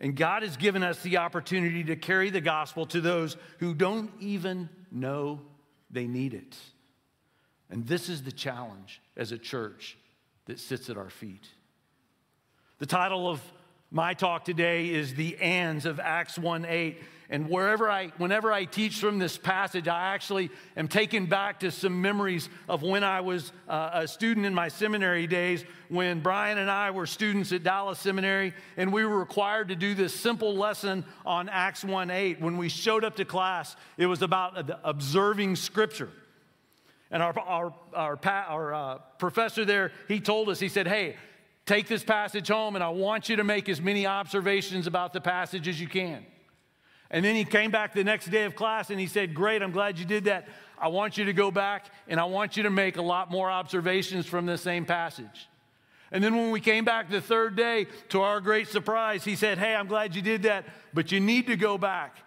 And 0.00 0.14
God 0.16 0.42
has 0.42 0.56
given 0.56 0.82
us 0.82 1.00
the 1.02 1.16
opportunity 1.16 1.82
to 1.84 1.96
carry 1.96 2.30
the 2.30 2.40
gospel 2.40 2.86
to 2.86 3.00
those 3.00 3.36
who 3.58 3.74
don't 3.74 4.10
even 4.20 4.68
know 4.92 5.40
they 5.90 6.06
need 6.06 6.34
it. 6.34 6.56
And 7.70 7.86
this 7.86 8.08
is 8.08 8.22
the 8.22 8.32
challenge 8.32 9.00
as 9.16 9.32
a 9.32 9.38
church 9.38 9.96
that 10.46 10.60
sits 10.60 10.90
at 10.90 10.96
our 10.96 11.10
feet. 11.10 11.48
The 12.80 12.86
title 12.86 13.28
of 13.30 13.40
my 13.92 14.14
talk 14.14 14.44
today 14.44 14.90
is 14.90 15.14
The 15.14 15.36
Ands 15.38 15.86
of 15.86 16.00
Acts 16.00 16.36
1 16.36 16.64
8. 16.64 17.00
And 17.30 17.48
wherever 17.48 17.88
I, 17.88 18.08
whenever 18.18 18.52
I 18.52 18.64
teach 18.64 18.98
from 18.98 19.20
this 19.20 19.38
passage, 19.38 19.86
I 19.86 20.12
actually 20.12 20.50
am 20.76 20.88
taken 20.88 21.26
back 21.26 21.60
to 21.60 21.70
some 21.70 22.02
memories 22.02 22.48
of 22.68 22.82
when 22.82 23.04
I 23.04 23.20
was 23.20 23.52
uh, 23.68 23.90
a 23.94 24.08
student 24.08 24.44
in 24.44 24.52
my 24.54 24.66
seminary 24.66 25.28
days, 25.28 25.64
when 25.88 26.18
Brian 26.18 26.58
and 26.58 26.68
I 26.68 26.90
were 26.90 27.06
students 27.06 27.52
at 27.52 27.62
Dallas 27.62 28.00
Seminary, 28.00 28.52
and 28.76 28.92
we 28.92 29.06
were 29.06 29.20
required 29.20 29.68
to 29.68 29.76
do 29.76 29.94
this 29.94 30.12
simple 30.12 30.56
lesson 30.56 31.04
on 31.24 31.48
Acts 31.48 31.84
1 31.84 32.10
8. 32.10 32.40
When 32.40 32.56
we 32.58 32.68
showed 32.68 33.04
up 33.04 33.14
to 33.16 33.24
class, 33.24 33.76
it 33.96 34.06
was 34.06 34.20
about 34.20 34.68
observing 34.82 35.54
Scripture. 35.54 36.10
And 37.12 37.22
our, 37.22 37.38
our, 37.38 37.74
our, 37.94 38.18
our 38.24 38.74
uh, 38.74 38.98
professor 39.18 39.64
there, 39.64 39.92
he 40.08 40.18
told 40.18 40.48
us, 40.48 40.58
he 40.58 40.68
said, 40.68 40.88
Hey, 40.88 41.14
Take 41.66 41.88
this 41.88 42.04
passage 42.04 42.48
home, 42.48 42.74
and 42.74 42.84
I 42.84 42.90
want 42.90 43.28
you 43.28 43.36
to 43.36 43.44
make 43.44 43.68
as 43.68 43.80
many 43.80 44.06
observations 44.06 44.86
about 44.86 45.12
the 45.12 45.20
passage 45.20 45.66
as 45.66 45.80
you 45.80 45.88
can. 45.88 46.26
And 47.10 47.24
then 47.24 47.34
he 47.34 47.44
came 47.44 47.70
back 47.70 47.94
the 47.94 48.04
next 48.04 48.26
day 48.26 48.44
of 48.44 48.56
class 48.56 48.90
and 48.90 48.98
he 48.98 49.06
said, 49.06 49.34
Great, 49.34 49.62
I'm 49.62 49.70
glad 49.70 49.98
you 49.98 50.04
did 50.04 50.24
that. 50.24 50.48
I 50.78 50.88
want 50.88 51.16
you 51.16 51.26
to 51.26 51.32
go 51.32 51.50
back 51.50 51.86
and 52.08 52.18
I 52.18 52.24
want 52.24 52.56
you 52.56 52.64
to 52.64 52.70
make 52.70 52.96
a 52.96 53.02
lot 53.02 53.30
more 53.30 53.50
observations 53.50 54.26
from 54.26 54.46
the 54.46 54.58
same 54.58 54.84
passage. 54.84 55.48
And 56.10 56.22
then 56.22 56.34
when 56.34 56.50
we 56.50 56.60
came 56.60 56.84
back 56.84 57.10
the 57.10 57.20
third 57.20 57.56
day, 57.56 57.86
to 58.08 58.22
our 58.22 58.40
great 58.40 58.68
surprise, 58.68 59.24
he 59.24 59.36
said, 59.36 59.58
Hey, 59.58 59.74
I'm 59.74 59.86
glad 59.86 60.16
you 60.16 60.22
did 60.22 60.42
that, 60.42 60.64
but 60.92 61.12
you 61.12 61.20
need 61.20 61.46
to 61.46 61.56
go 61.56 61.78
back 61.78 62.18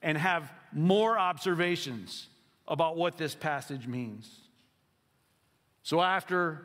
and 0.00 0.16
have 0.16 0.50
more 0.72 1.18
observations 1.18 2.28
about 2.66 2.96
what 2.96 3.18
this 3.18 3.34
passage 3.34 3.86
means. 3.86 4.30
So 5.82 6.00
after 6.00 6.64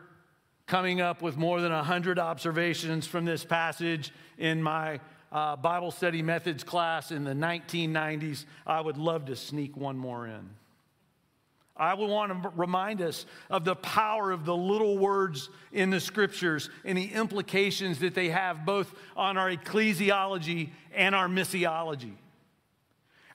coming 0.67 0.99
up 0.99 1.21
with 1.21 1.37
more 1.37 1.61
than 1.61 1.71
100 1.71 2.19
observations 2.19 3.07
from 3.07 3.25
this 3.25 3.43
passage 3.43 4.13
in 4.37 4.61
my 4.61 4.99
uh, 5.31 5.55
Bible 5.55 5.91
study 5.91 6.21
methods 6.21 6.63
class 6.63 7.11
in 7.11 7.23
the 7.23 7.33
1990s, 7.33 8.45
I 8.65 8.81
would 8.81 8.97
love 8.97 9.25
to 9.25 9.35
sneak 9.35 9.75
one 9.75 9.97
more 9.97 10.27
in. 10.27 10.49
I 11.75 11.93
would 11.93 12.09
want 12.09 12.43
to 12.43 12.49
remind 12.55 13.01
us 13.01 13.25
of 13.49 13.63
the 13.63 13.75
power 13.75 14.31
of 14.31 14.45
the 14.45 14.55
little 14.55 14.97
words 14.97 15.49
in 15.71 15.89
the 15.89 15.99
scriptures 15.99 16.69
and 16.83 16.97
the 16.97 17.13
implications 17.13 17.99
that 17.99 18.15
they 18.15 18.29
have 18.29 18.65
both 18.65 18.93
on 19.15 19.37
our 19.37 19.49
ecclesiology 19.49 20.71
and 20.93 21.13
our 21.13 21.27
missiology. 21.27 22.13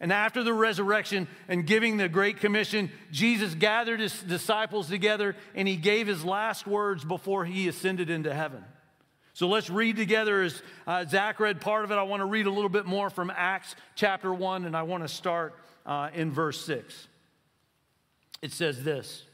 And 0.03 0.13
after 0.13 0.43
the 0.43 0.53
resurrection 0.53 1.29
and 1.49 1.67
giving 1.67 1.97
the 1.97 2.09
Great 2.09 2.41
Commission, 2.41 2.91
Jesus 3.11 3.55
gathered 3.55 4.01
his 4.01 4.21
disciples 4.23 4.89
together 4.89 5.35
and 5.55 5.67
he 5.67 5.77
gave 5.77 6.07
his 6.07 6.25
last 6.25 6.67
words 6.67 7.05
before 7.05 7.47
he 7.47 7.69
ascended 7.69 8.11
into 8.11 8.35
heaven. 8.35 8.63
So 9.33 9.49
let's 9.49 9.71
read 9.71 9.97
together 9.97 10.43
as 10.43 10.63
uh, 10.87 11.07
Zach 11.07 11.41
read 11.41 11.63
part 11.63 11.85
of 11.85 11.91
it. 11.91 11.95
I 11.95 12.03
want 12.03 12.21
to 12.21 12.27
read 12.27 12.47
a 12.47 12.51
little 12.51 12.69
bit 12.69 12.85
more 12.85 13.09
from 13.09 13.33
Acts 13.35 13.75
chapter 13.95 14.35
1, 14.35 14.67
and 14.67 14.77
I 14.77 14.83
want 14.83 15.05
to 15.05 15.09
start 15.09 15.55
uh, 15.87 16.11
in 16.13 16.31
verse 16.31 16.63
6 16.67 17.09
it 18.43 18.53
says 18.53 18.83
this. 18.83 19.25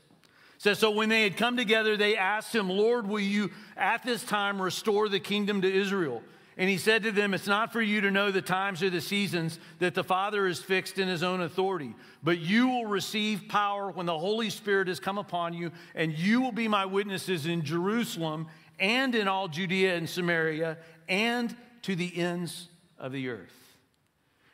Says, 0.59 0.79
So 0.79 0.91
when 0.91 1.09
they 1.09 1.23
had 1.23 1.37
come 1.37 1.57
together, 1.57 1.97
they 1.97 2.17
asked 2.17 2.55
him, 2.55 2.69
Lord, 2.69 3.07
will 3.07 3.21
you 3.21 3.51
at 3.77 4.05
this 4.05 4.23
time 4.23 4.61
restore 4.61 5.09
the 5.09 5.19
kingdom 5.19 5.63
to 5.63 5.73
Israel? 5.73 6.23
And 6.59 6.69
he 6.69 6.77
said 6.77 7.05
to 7.05 7.13
them, 7.13 7.35
It's 7.35 7.47
not 7.47 7.73
for 7.73 7.81
you 7.81 8.01
to 8.01 8.11
know 8.11 8.33
the 8.33 8.43
times 8.43 8.83
or 8.83 8.91
the 8.91 9.01
seasons 9.01 9.61
that 9.79 9.95
the 9.95 10.03
Father 10.03 10.49
has 10.49 10.59
fixed 10.59 10.99
in 10.99 11.07
his 11.07 11.23
own 11.23 11.41
authority, 11.41 11.95
but 12.21 12.39
you 12.39 12.69
will 12.69 12.87
receive 12.87 13.45
power 13.49 13.93
when 13.93 14.07
the 14.07 14.19
Holy 14.19 14.51
Spirit 14.51 14.89
has 14.89 14.99
come 14.99 15.19
upon 15.19 15.55
you, 15.55 15.71
and 15.95 16.13
you 16.19 16.41
will 16.41 16.53
be 16.53 16.67
my 16.67 16.85
witnesses 16.85 17.47
in 17.47 17.65
Jerusalem 17.65 18.49
and 18.81 19.15
in 19.15 19.29
all 19.29 19.47
Judea 19.47 19.97
and 19.97 20.09
Samaria 20.09 20.79
and 21.09 21.57
to 21.83 21.95
the 21.95 22.19
ends 22.19 22.69
of 22.99 23.13
the 23.13 23.29
earth. 23.29 23.53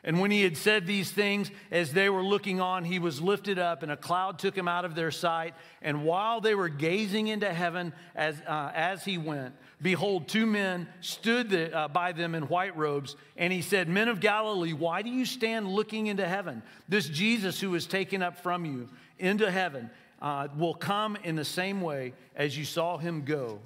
And 0.06 0.20
when 0.20 0.30
he 0.30 0.42
had 0.42 0.58
said 0.58 0.86
these 0.86 1.10
things, 1.10 1.50
as 1.70 1.94
they 1.94 2.10
were 2.10 2.22
looking 2.22 2.60
on, 2.60 2.84
he 2.84 2.98
was 2.98 3.22
lifted 3.22 3.58
up, 3.58 3.82
and 3.82 3.90
a 3.90 3.96
cloud 3.96 4.38
took 4.38 4.54
him 4.54 4.68
out 4.68 4.84
of 4.84 4.94
their 4.94 5.10
sight. 5.10 5.54
And 5.80 6.04
while 6.04 6.42
they 6.42 6.54
were 6.54 6.68
gazing 6.68 7.28
into 7.28 7.50
heaven 7.50 7.94
as, 8.14 8.38
uh, 8.46 8.70
as 8.74 9.02
he 9.02 9.16
went, 9.16 9.54
behold, 9.84 10.26
two 10.26 10.46
men 10.46 10.88
stood 11.00 11.50
the, 11.50 11.76
uh, 11.76 11.86
by 11.86 12.10
them 12.10 12.34
in 12.34 12.44
white 12.44 12.76
robes. 12.76 13.14
And 13.36 13.52
he 13.52 13.62
said, 13.62 13.88
Men 13.88 14.08
of 14.08 14.18
Galilee, 14.18 14.72
why 14.72 15.02
do 15.02 15.10
you 15.10 15.24
stand 15.24 15.68
looking 15.68 16.08
into 16.08 16.26
heaven? 16.26 16.62
This 16.88 17.06
Jesus 17.06 17.60
who 17.60 17.70
was 17.70 17.86
taken 17.86 18.22
up 18.22 18.42
from 18.42 18.64
you 18.64 18.88
into 19.18 19.48
heaven 19.48 19.90
uh, 20.20 20.48
will 20.56 20.74
come 20.74 21.16
in 21.22 21.36
the 21.36 21.44
same 21.44 21.82
way 21.82 22.14
as 22.34 22.56
you 22.58 22.64
saw 22.64 22.96
him 22.96 23.24
go 23.24 23.60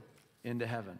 into 0.44 0.66
heaven. 0.66 0.98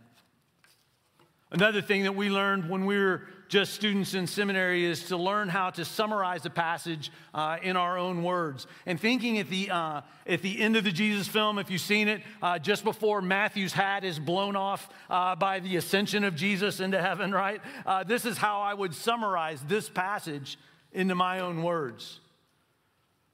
Another 1.50 1.80
thing 1.80 2.02
that 2.02 2.14
we 2.14 2.28
learned 2.28 2.68
when 2.68 2.84
we 2.84 2.98
were 2.98 3.22
just 3.48 3.72
students 3.72 4.12
in 4.12 4.26
seminary 4.26 4.84
is 4.84 5.04
to 5.04 5.16
learn 5.16 5.48
how 5.48 5.70
to 5.70 5.84
summarize 5.84 6.44
a 6.44 6.50
passage 6.50 7.10
uh, 7.32 7.56
in 7.62 7.76
our 7.76 7.96
own 7.96 8.22
words. 8.22 8.66
And 8.84 9.00
thinking 9.00 9.38
at 9.38 9.48
the, 9.48 9.70
uh, 9.70 10.02
at 10.26 10.42
the 10.42 10.60
end 10.60 10.76
of 10.76 10.84
the 10.84 10.92
Jesus 10.92 11.26
film, 11.26 11.58
if 11.58 11.70
you've 11.70 11.80
seen 11.80 12.08
it, 12.08 12.22
uh, 12.42 12.58
just 12.58 12.84
before 12.84 13.22
Matthew's 13.22 13.72
hat 13.72 14.04
is 14.04 14.18
blown 14.18 14.56
off 14.56 14.90
uh, 15.08 15.34
by 15.36 15.60
the 15.60 15.76
ascension 15.76 16.24
of 16.24 16.36
Jesus 16.36 16.80
into 16.80 17.00
heaven, 17.00 17.32
right? 17.32 17.62
Uh, 17.86 18.04
this 18.04 18.26
is 18.26 18.36
how 18.36 18.60
I 18.60 18.74
would 18.74 18.94
summarize 18.94 19.62
this 19.62 19.88
passage 19.88 20.58
into 20.92 21.14
my 21.14 21.40
own 21.40 21.62
words. 21.62 22.20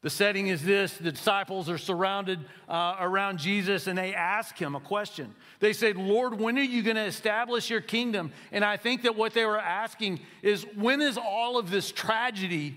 The 0.04 0.10
setting 0.10 0.48
is 0.48 0.62
this 0.62 0.98
the 0.98 1.10
disciples 1.10 1.70
are 1.70 1.78
surrounded 1.78 2.38
uh, 2.68 2.96
around 3.00 3.38
Jesus 3.38 3.86
and 3.86 3.96
they 3.96 4.14
ask 4.14 4.54
him 4.58 4.74
a 4.74 4.80
question. 4.80 5.34
They 5.60 5.72
say, 5.72 5.94
Lord, 5.94 6.38
when 6.38 6.58
are 6.58 6.62
you 6.62 6.82
going 6.82 6.96
to 6.96 7.06
establish 7.06 7.70
your 7.70 7.80
kingdom? 7.80 8.30
And 8.52 8.66
I 8.66 8.76
think 8.76 9.04
that 9.04 9.16
what 9.16 9.32
they 9.32 9.46
were 9.46 9.58
asking 9.58 10.20
is, 10.42 10.66
when 10.76 11.00
is 11.00 11.16
all 11.16 11.58
of 11.58 11.70
this 11.70 11.90
tragedy 11.90 12.76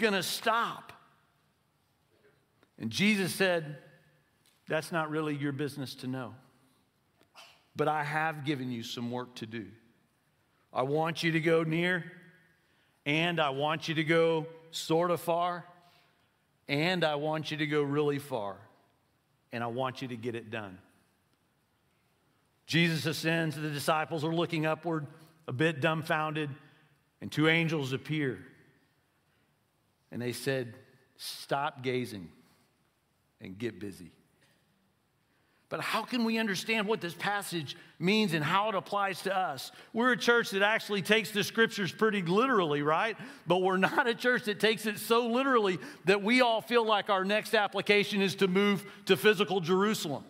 going 0.00 0.14
to 0.14 0.22
stop? 0.24 0.92
And 2.80 2.90
Jesus 2.90 3.32
said, 3.32 3.78
That's 4.66 4.90
not 4.90 5.10
really 5.10 5.36
your 5.36 5.52
business 5.52 5.94
to 5.96 6.08
know. 6.08 6.34
But 7.76 7.86
I 7.86 8.02
have 8.02 8.44
given 8.44 8.72
you 8.72 8.82
some 8.82 9.12
work 9.12 9.36
to 9.36 9.46
do. 9.46 9.66
I 10.72 10.82
want 10.82 11.22
you 11.22 11.30
to 11.30 11.40
go 11.40 11.62
near, 11.62 12.10
and 13.06 13.38
I 13.38 13.50
want 13.50 13.86
you 13.86 13.94
to 13.94 14.04
go 14.04 14.48
sort 14.72 15.12
of 15.12 15.20
far 15.20 15.66
and 16.68 17.04
I 17.04 17.16
want 17.16 17.50
you 17.50 17.56
to 17.58 17.66
go 17.66 17.82
really 17.82 18.18
far, 18.18 18.56
and 19.52 19.62
I 19.62 19.68
want 19.68 20.02
you 20.02 20.08
to 20.08 20.16
get 20.16 20.34
it 20.34 20.50
done. 20.50 20.78
Jesus 22.66 23.04
ascends, 23.04 23.56
the 23.56 23.70
disciples 23.70 24.24
are 24.24 24.34
looking 24.34 24.64
upward, 24.64 25.06
a 25.46 25.52
bit 25.52 25.80
dumbfounded, 25.80 26.50
and 27.20 27.30
two 27.30 27.48
angels 27.48 27.92
appear. 27.92 28.38
And 30.10 30.20
they 30.20 30.32
said, 30.32 30.74
Stop 31.16 31.82
gazing 31.82 32.28
and 33.40 33.56
get 33.56 33.78
busy. 33.78 34.10
But 35.74 35.82
how 35.82 36.02
can 36.02 36.22
we 36.22 36.38
understand 36.38 36.86
what 36.86 37.00
this 37.00 37.14
passage 37.14 37.76
means 37.98 38.32
and 38.32 38.44
how 38.44 38.68
it 38.68 38.76
applies 38.76 39.22
to 39.22 39.36
us? 39.36 39.72
We're 39.92 40.12
a 40.12 40.16
church 40.16 40.50
that 40.50 40.62
actually 40.62 41.02
takes 41.02 41.32
the 41.32 41.42
scriptures 41.42 41.90
pretty 41.90 42.22
literally, 42.22 42.82
right? 42.82 43.16
But 43.48 43.60
we're 43.60 43.78
not 43.78 44.06
a 44.06 44.14
church 44.14 44.44
that 44.44 44.60
takes 44.60 44.86
it 44.86 45.00
so 45.00 45.26
literally 45.26 45.80
that 46.04 46.22
we 46.22 46.42
all 46.42 46.60
feel 46.60 46.86
like 46.86 47.10
our 47.10 47.24
next 47.24 47.56
application 47.56 48.22
is 48.22 48.36
to 48.36 48.46
move 48.46 48.84
to 49.06 49.16
physical 49.16 49.58
Jerusalem. 49.58 50.22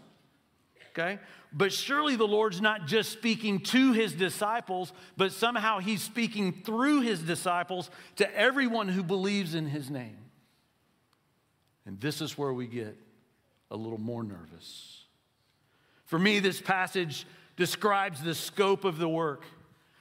Okay? 0.93 1.19
But 1.53 1.75
surely 1.75 2.17
the 2.17 2.27
Lord's 2.27 2.63
not 2.63 2.87
just 2.87 3.13
speaking 3.13 3.61
to 3.65 3.93
his 3.93 4.15
disciples, 4.15 4.95
but 5.19 5.31
somehow 5.31 5.79
he's 5.79 6.01
speaking 6.01 6.63
through 6.65 7.03
his 7.03 7.21
disciples 7.21 7.91
to 8.17 8.35
everyone 8.35 8.89
who 8.89 9.03
believes 9.03 9.55
in 9.55 9.67
his 9.67 9.91
name. 9.91 10.17
And 11.85 12.01
this 12.01 12.23
is 12.23 12.39
where 12.39 12.55
we 12.55 12.67
get 12.67 12.97
a 13.71 13.77
little 13.77 14.01
more 14.01 14.23
nervous. 14.25 15.04
For 16.05 16.19
me, 16.19 16.39
this 16.41 16.61
passage 16.61 17.27
describes 17.57 18.23
the 18.23 18.35
scope 18.35 18.85
of 18.85 18.99
the 18.99 19.09
work 19.09 19.45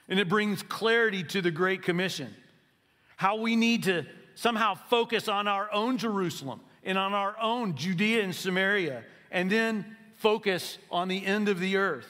and 0.08 0.20
it 0.20 0.30
brings 0.30 0.62
clarity 0.64 1.24
to 1.24 1.42
the 1.42 1.52
Great 1.52 1.82
Commission. 1.82 2.34
How 3.16 3.38
we 3.38 3.56
need 3.56 3.84
to 3.84 4.06
somehow 4.36 4.76
focus 4.76 5.28
on 5.28 5.48
our 5.48 5.72
own 5.72 5.98
Jerusalem 5.98 6.62
and 6.84 6.98
on 6.98 7.14
our 7.14 7.36
own 7.42 7.76
Judea 7.76 8.24
and 8.24 8.36
Samaria, 8.36 9.04
and 9.32 9.50
then 9.50 9.96
focus 10.18 10.78
on 10.92 11.08
the 11.08 11.26
end 11.26 11.48
of 11.48 11.60
the 11.60 11.78
earth. 11.78 12.08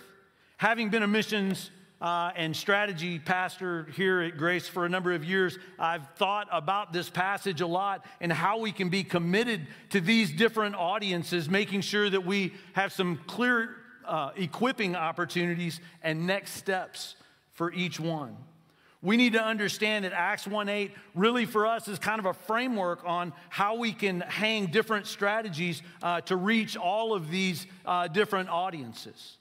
Having 0.57 0.89
been 0.89 1.03
a 1.03 1.07
missions 1.07 1.69
uh, 2.01 2.31
and 2.35 2.55
strategy 2.55 3.19
pastor 3.19 3.87
here 3.95 4.21
at 4.21 4.37
Grace 4.37 4.67
for 4.67 4.85
a 4.85 4.89
number 4.89 5.13
of 5.13 5.23
years, 5.23 5.57
I've 5.77 6.07
thought 6.15 6.47
about 6.51 6.91
this 6.91 7.09
passage 7.09 7.61
a 7.61 7.67
lot 7.67 8.05
and 8.19 8.33
how 8.33 8.57
we 8.57 8.71
can 8.71 8.89
be 8.89 9.03
committed 9.03 9.67
to 9.91 10.01
these 10.01 10.31
different 10.31 10.75
audiences, 10.75 11.47
making 11.47 11.81
sure 11.81 12.09
that 12.09 12.25
we 12.25 12.53
have 12.73 12.91
some 12.91 13.19
clear 13.27 13.75
uh, 14.05 14.31
equipping 14.35 14.95
opportunities 14.95 15.79
and 16.01 16.27
next 16.27 16.53
steps 16.53 17.15
for 17.53 17.71
each 17.73 17.99
one. 17.99 18.35
We 19.03 19.17
need 19.17 19.33
to 19.33 19.43
understand 19.43 20.05
that 20.05 20.13
Acts 20.13 20.47
1 20.47 20.69
8 20.69 20.91
really 21.13 21.45
for 21.45 21.67
us 21.67 21.89
is 21.89 21.99
kind 21.99 22.19
of 22.19 22.25
a 22.25 22.33
framework 22.33 23.01
on 23.03 23.33
how 23.49 23.75
we 23.75 23.91
can 23.91 24.21
hang 24.21 24.67
different 24.67 25.07
strategies 25.07 25.81
uh, 26.01 26.21
to 26.21 26.37
reach 26.37 26.77
all 26.77 27.13
of 27.13 27.29
these 27.29 27.67
uh, 27.85 28.07
different 28.07 28.47
audiences. 28.47 29.37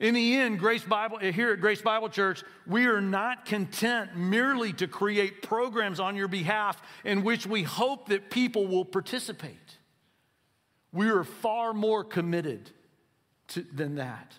In 0.00 0.14
the 0.14 0.36
end, 0.36 0.58
Grace 0.58 0.82
Bible, 0.82 1.18
here 1.18 1.52
at 1.52 1.60
Grace 1.60 1.82
Bible 1.82 2.08
Church, 2.08 2.42
we 2.66 2.86
are 2.86 3.02
not 3.02 3.44
content 3.44 4.16
merely 4.16 4.72
to 4.72 4.88
create 4.88 5.42
programs 5.42 6.00
on 6.00 6.16
your 6.16 6.28
behalf 6.28 6.80
in 7.04 7.22
which 7.22 7.46
we 7.46 7.62
hope 7.62 8.08
that 8.08 8.30
people 8.30 8.66
will 8.66 8.86
participate. 8.86 9.76
We 10.90 11.10
are 11.10 11.22
far 11.22 11.74
more 11.74 12.02
committed 12.02 12.70
to, 13.50 13.64
than 13.72 13.96
that. 13.96 14.34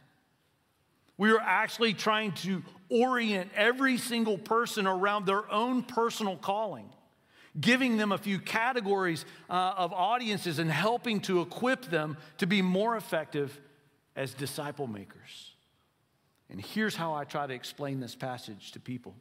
We 1.17 1.31
are 1.31 1.39
actually 1.39 1.93
trying 1.93 2.31
to 2.33 2.63
orient 2.89 3.51
every 3.55 3.97
single 3.97 4.37
person 4.37 4.87
around 4.87 5.25
their 5.25 5.49
own 5.51 5.83
personal 5.83 6.35
calling, 6.35 6.89
giving 7.59 7.97
them 7.97 8.11
a 8.11 8.17
few 8.17 8.39
categories 8.39 9.25
uh, 9.49 9.73
of 9.77 9.93
audiences 9.93 10.59
and 10.59 10.71
helping 10.71 11.19
to 11.21 11.41
equip 11.41 11.85
them 11.85 12.17
to 12.39 12.47
be 12.47 12.61
more 12.61 12.97
effective 12.97 13.59
as 14.15 14.33
disciple 14.33 14.87
makers. 14.87 15.51
And 16.49 16.59
here's 16.59 16.95
how 16.95 17.13
I 17.13 17.23
try 17.23 17.47
to 17.47 17.53
explain 17.53 17.99
this 17.99 18.15
passage 18.15 18.71
to 18.73 18.79
people. 18.79 19.15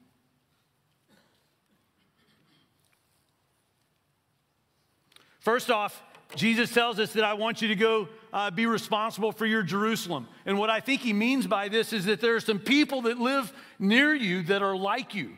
First 5.41 5.70
off, 5.70 6.03
Jesus 6.34 6.72
tells 6.72 6.99
us 6.99 7.12
that 7.14 7.24
I 7.24 7.34
want 7.34 7.62
you 7.62 7.68
to 7.68 7.74
go 7.74 8.09
uh, 8.33 8.51
be 8.51 8.66
responsible 8.66 9.33
for 9.33 9.47
your 9.47 9.62
Jerusalem. 9.62 10.28
And 10.47 10.59
what 10.59 10.70
I 10.70 10.81
think 10.81 11.01
he 11.01 11.12
means 11.12 11.47
by 11.47 11.68
this 11.68 11.93
is 11.93 12.05
that 12.07 12.20
there 12.20 12.37
are 12.37 12.41
some 12.41 12.59
people 12.59 13.03
that 13.03 13.18
live 13.18 13.53
near 13.78 14.14
you 14.14 14.43
that 14.45 14.62
are 14.62 14.76
like 14.76 15.14
you, 15.14 15.33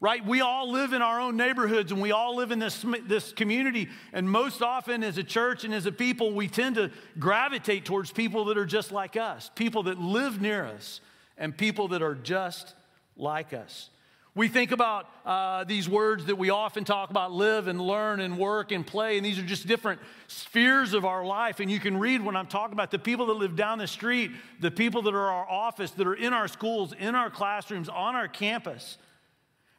right? 0.00 0.24
We 0.24 0.40
all 0.40 0.70
live 0.70 0.92
in 0.92 1.02
our 1.02 1.20
own 1.20 1.36
neighborhoods 1.36 1.92
and 1.92 2.00
we 2.00 2.12
all 2.12 2.36
live 2.36 2.52
in 2.52 2.58
this, 2.58 2.84
this 3.06 3.32
community. 3.32 3.88
And 4.12 4.30
most 4.30 4.62
often, 4.62 5.02
as 5.02 5.18
a 5.18 5.24
church 5.24 5.64
and 5.64 5.74
as 5.74 5.86
a 5.86 5.92
people, 5.92 6.32
we 6.32 6.48
tend 6.48 6.76
to 6.76 6.90
gravitate 7.18 7.84
towards 7.84 8.12
people 8.12 8.44
that 8.46 8.58
are 8.58 8.66
just 8.66 8.92
like 8.92 9.16
us, 9.16 9.50
people 9.54 9.84
that 9.84 9.98
live 9.98 10.40
near 10.40 10.64
us, 10.64 11.00
and 11.38 11.56
people 11.56 11.88
that 11.88 12.02
are 12.02 12.14
just 12.14 12.74
like 13.16 13.52
us. 13.52 13.90
We 14.36 14.48
think 14.48 14.70
about 14.70 15.08
uh, 15.24 15.64
these 15.64 15.88
words 15.88 16.26
that 16.26 16.36
we 16.36 16.50
often 16.50 16.84
talk 16.84 17.08
about 17.08 17.32
live 17.32 17.68
and 17.68 17.80
learn 17.80 18.20
and 18.20 18.36
work 18.36 18.70
and 18.70 18.86
play, 18.86 19.16
and 19.16 19.24
these 19.24 19.38
are 19.38 19.42
just 19.42 19.66
different 19.66 19.98
spheres 20.26 20.92
of 20.92 21.06
our 21.06 21.24
life. 21.24 21.58
And 21.58 21.70
you 21.70 21.80
can 21.80 21.96
read 21.96 22.22
when 22.22 22.36
I'm 22.36 22.46
talking 22.46 22.74
about 22.74 22.90
the 22.90 22.98
people 22.98 23.24
that 23.26 23.32
live 23.32 23.56
down 23.56 23.78
the 23.78 23.86
street, 23.86 24.32
the 24.60 24.70
people 24.70 25.00
that 25.02 25.14
are 25.14 25.30
our 25.30 25.48
office, 25.48 25.92
that 25.92 26.06
are 26.06 26.14
in 26.14 26.34
our 26.34 26.48
schools, 26.48 26.92
in 26.92 27.14
our 27.14 27.30
classrooms, 27.30 27.88
on 27.88 28.14
our 28.14 28.28
campus, 28.28 28.98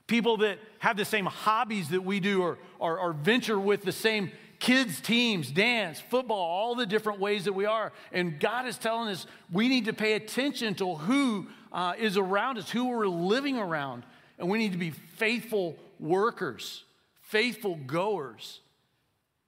people 0.07 0.37
that 0.37 0.57
have 0.79 0.97
the 0.97 1.05
same 1.05 1.27
hobbies 1.27 1.89
that 1.89 2.01
we 2.01 2.19
do 2.19 2.41
or, 2.41 2.57
or, 2.79 2.97
or 2.97 3.13
venture 3.13 3.59
with 3.59 3.83
the 3.83 3.91
same 3.91 4.31
kids' 4.57 4.99
teams, 4.99 5.51
dance, 5.51 5.99
football, 6.09 6.39
all 6.39 6.73
the 6.73 6.87
different 6.87 7.19
ways 7.19 7.45
that 7.45 7.53
we 7.53 7.65
are. 7.65 7.93
And 8.11 8.39
God 8.39 8.65
is 8.65 8.79
telling 8.79 9.09
us 9.09 9.27
we 9.51 9.69
need 9.69 9.85
to 9.85 9.93
pay 9.93 10.13
attention 10.13 10.73
to 10.75 10.95
who 10.95 11.45
uh, 11.71 11.93
is 11.99 12.17
around 12.17 12.57
us, 12.57 12.71
who 12.71 12.85
we're 12.85 13.05
living 13.05 13.59
around 13.59 14.03
and 14.37 14.49
we 14.49 14.57
need 14.57 14.71
to 14.71 14.77
be 14.77 14.91
faithful 14.91 15.77
workers, 15.99 16.83
faithful 17.21 17.75
goers 17.75 18.61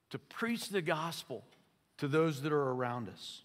to 0.10 0.20
preach 0.20 0.70
the 0.70 0.82
gospel 0.82 1.44
to 1.98 2.08
those 2.08 2.42
that 2.42 2.52
are 2.52 2.72
around 2.72 3.10
us. 3.10 3.44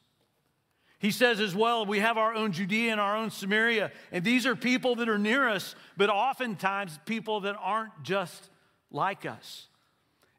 He 0.98 1.10
says 1.10 1.38
as 1.38 1.54
well, 1.54 1.84
we 1.84 1.98
have 1.98 2.16
our 2.16 2.34
own 2.34 2.52
Judea 2.52 2.92
and 2.92 3.00
our 3.00 3.16
own 3.16 3.30
Samaria, 3.30 3.92
and 4.10 4.24
these 4.24 4.46
are 4.46 4.56
people 4.56 4.94
that 4.96 5.08
are 5.08 5.18
near 5.18 5.48
us, 5.48 5.74
but 5.96 6.08
oftentimes 6.08 6.98
people 7.04 7.40
that 7.40 7.56
aren't 7.60 8.02
just 8.02 8.48
like 8.90 9.26
us. 9.26 9.66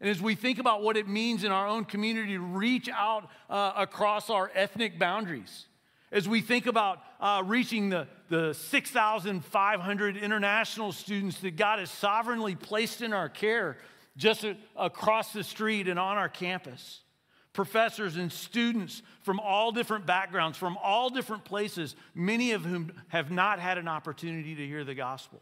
And 0.02 0.10
as 0.10 0.22
we 0.22 0.34
think 0.34 0.58
about 0.58 0.82
what 0.82 0.98
it 0.98 1.08
means 1.08 1.44
in 1.44 1.52
our 1.52 1.68
own 1.68 1.86
community 1.86 2.34
to 2.34 2.40
reach 2.40 2.90
out 2.90 3.30
uh, 3.50 3.74
across 3.76 4.30
our 4.30 4.52
ethnic 4.56 4.98
boundaries, 4.98 5.68
as 6.16 6.30
we 6.30 6.40
think 6.40 6.66
about 6.66 7.00
uh, 7.20 7.44
reaching 7.46 7.90
the, 7.90 8.08
the 8.30 8.54
6,500 8.54 10.18
international 10.18 10.94
students 10.94 11.40
that 11.42 11.58
God 11.58 11.80
has 11.80 11.92
sovereignly 11.92 12.56
placed 12.56 13.02
in 13.02 13.12
our 13.12 13.28
care 13.28 13.78
just 14.16 14.46
a, 14.46 14.56
across 14.78 15.34
the 15.34 15.44
street 15.44 15.90
and 15.90 16.00
on 16.00 16.18
our 16.18 16.30
campus. 16.30 17.02
Professors 17.52 18.16
and 18.16 18.32
students 18.32 19.02
from 19.24 19.42
all 19.42 19.74
different 19.74 20.06
backgrounds, 20.06 20.58
from 20.58 20.78
all 20.82 21.10
different 21.10 21.44
places, 21.44 21.98
many 22.14 22.54
of 22.54 22.64
whom 22.64 22.94
have 23.10 23.30
not 23.30 23.60
had 23.60 23.78
an 23.78 23.90
opportunity 23.90 24.56
to 24.56 24.66
hear 24.66 24.86
the 24.86 24.96
gospel. 24.96 25.42